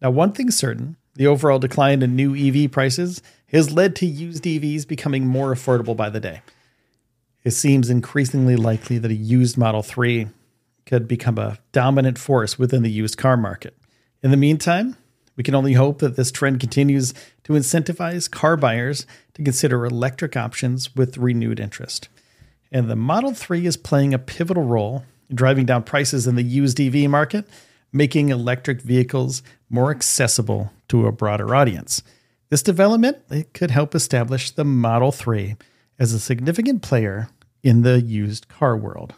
Now, 0.00 0.10
one 0.10 0.32
thing's 0.32 0.56
certain 0.56 0.96
the 1.14 1.26
overall 1.26 1.58
decline 1.58 2.02
in 2.02 2.16
new 2.16 2.34
EV 2.34 2.70
prices 2.70 3.22
has 3.48 3.70
led 3.70 3.94
to 3.96 4.06
used 4.06 4.44
EVs 4.44 4.88
becoming 4.88 5.26
more 5.26 5.54
affordable 5.54 5.96
by 5.96 6.08
the 6.08 6.20
day. 6.20 6.40
It 7.44 7.50
seems 7.50 7.90
increasingly 7.90 8.56
likely 8.56 8.98
that 8.98 9.10
a 9.10 9.14
used 9.14 9.58
Model 9.58 9.82
3 9.82 10.28
could 10.86 11.06
become 11.06 11.38
a 11.38 11.58
dominant 11.72 12.18
force 12.18 12.58
within 12.58 12.82
the 12.82 12.90
used 12.90 13.18
car 13.18 13.36
market. 13.36 13.76
In 14.22 14.30
the 14.30 14.36
meantime, 14.36 14.96
we 15.36 15.42
can 15.42 15.54
only 15.54 15.72
hope 15.72 15.98
that 15.98 16.14
this 16.14 16.30
trend 16.30 16.60
continues 16.60 17.12
to 17.44 17.54
incentivize 17.54 18.30
car 18.30 18.56
buyers 18.56 19.06
to 19.34 19.42
consider 19.42 19.84
electric 19.84 20.36
options 20.36 20.94
with 20.94 21.18
renewed 21.18 21.58
interest. 21.58 22.08
And 22.70 22.88
the 22.88 22.96
Model 22.96 23.34
3 23.34 23.66
is 23.66 23.76
playing 23.76 24.14
a 24.14 24.18
pivotal 24.18 24.62
role 24.62 25.04
in 25.28 25.34
driving 25.34 25.66
down 25.66 25.82
prices 25.82 26.26
in 26.26 26.36
the 26.36 26.42
used 26.42 26.80
EV 26.80 27.10
market, 27.10 27.48
making 27.92 28.28
electric 28.28 28.80
vehicles 28.80 29.42
more 29.68 29.90
accessible 29.90 30.72
to 30.88 31.06
a 31.06 31.12
broader 31.12 31.54
audience. 31.54 32.02
This 32.48 32.62
development 32.62 33.18
it 33.30 33.52
could 33.54 33.70
help 33.70 33.94
establish 33.94 34.50
the 34.50 34.64
Model 34.64 35.10
3 35.10 35.56
as 35.98 36.12
a 36.12 36.20
significant 36.20 36.82
player 36.82 37.28
in 37.62 37.82
the 37.82 38.00
used 38.00 38.48
car 38.48 38.76
world. 38.76 39.14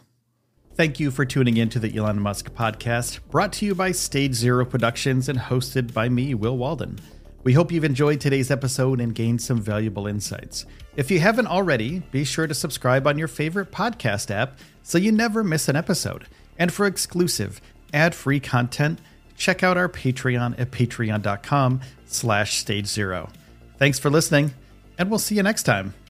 Thank 0.75 0.99
you 0.99 1.09
for 1.09 1.23
tuning 1.23 1.55
in 1.55 1.69
to 1.69 1.79
the 1.79 1.95
Elon 1.95 2.19
Musk 2.19 2.53
podcast, 2.53 3.19
brought 3.31 3.53
to 3.53 3.65
you 3.65 3.73
by 3.73 3.93
Stage 3.93 4.33
Zero 4.33 4.65
Productions 4.65 5.29
and 5.29 5.39
hosted 5.39 5.93
by 5.93 6.09
me, 6.09 6.33
Will 6.33 6.57
Walden. 6.57 6.99
We 7.43 7.53
hope 7.53 7.71
you've 7.71 7.85
enjoyed 7.85 8.19
today's 8.19 8.51
episode 8.51 8.99
and 8.99 9.15
gained 9.15 9.41
some 9.41 9.61
valuable 9.61 10.05
insights. 10.05 10.65
If 10.97 11.09
you 11.09 11.21
haven't 11.21 11.47
already, 11.47 11.99
be 12.11 12.25
sure 12.25 12.45
to 12.45 12.53
subscribe 12.53 13.07
on 13.07 13.17
your 13.17 13.29
favorite 13.29 13.71
podcast 13.71 14.29
app 14.31 14.59
so 14.83 14.97
you 14.97 15.13
never 15.13 15.45
miss 15.45 15.69
an 15.69 15.77
episode. 15.77 16.27
And 16.59 16.73
for 16.73 16.85
exclusive, 16.85 17.61
ad-free 17.93 18.41
content, 18.41 18.99
check 19.37 19.63
out 19.63 19.77
our 19.77 19.87
Patreon 19.87 20.59
at 20.59 20.71
patreon.com 20.71 21.81
slash 22.05 22.57
stage 22.57 22.87
zero. 22.87 23.29
Thanks 23.77 23.97
for 23.97 24.09
listening, 24.09 24.53
and 24.97 25.09
we'll 25.09 25.19
see 25.19 25.35
you 25.35 25.43
next 25.43 25.63
time. 25.63 25.93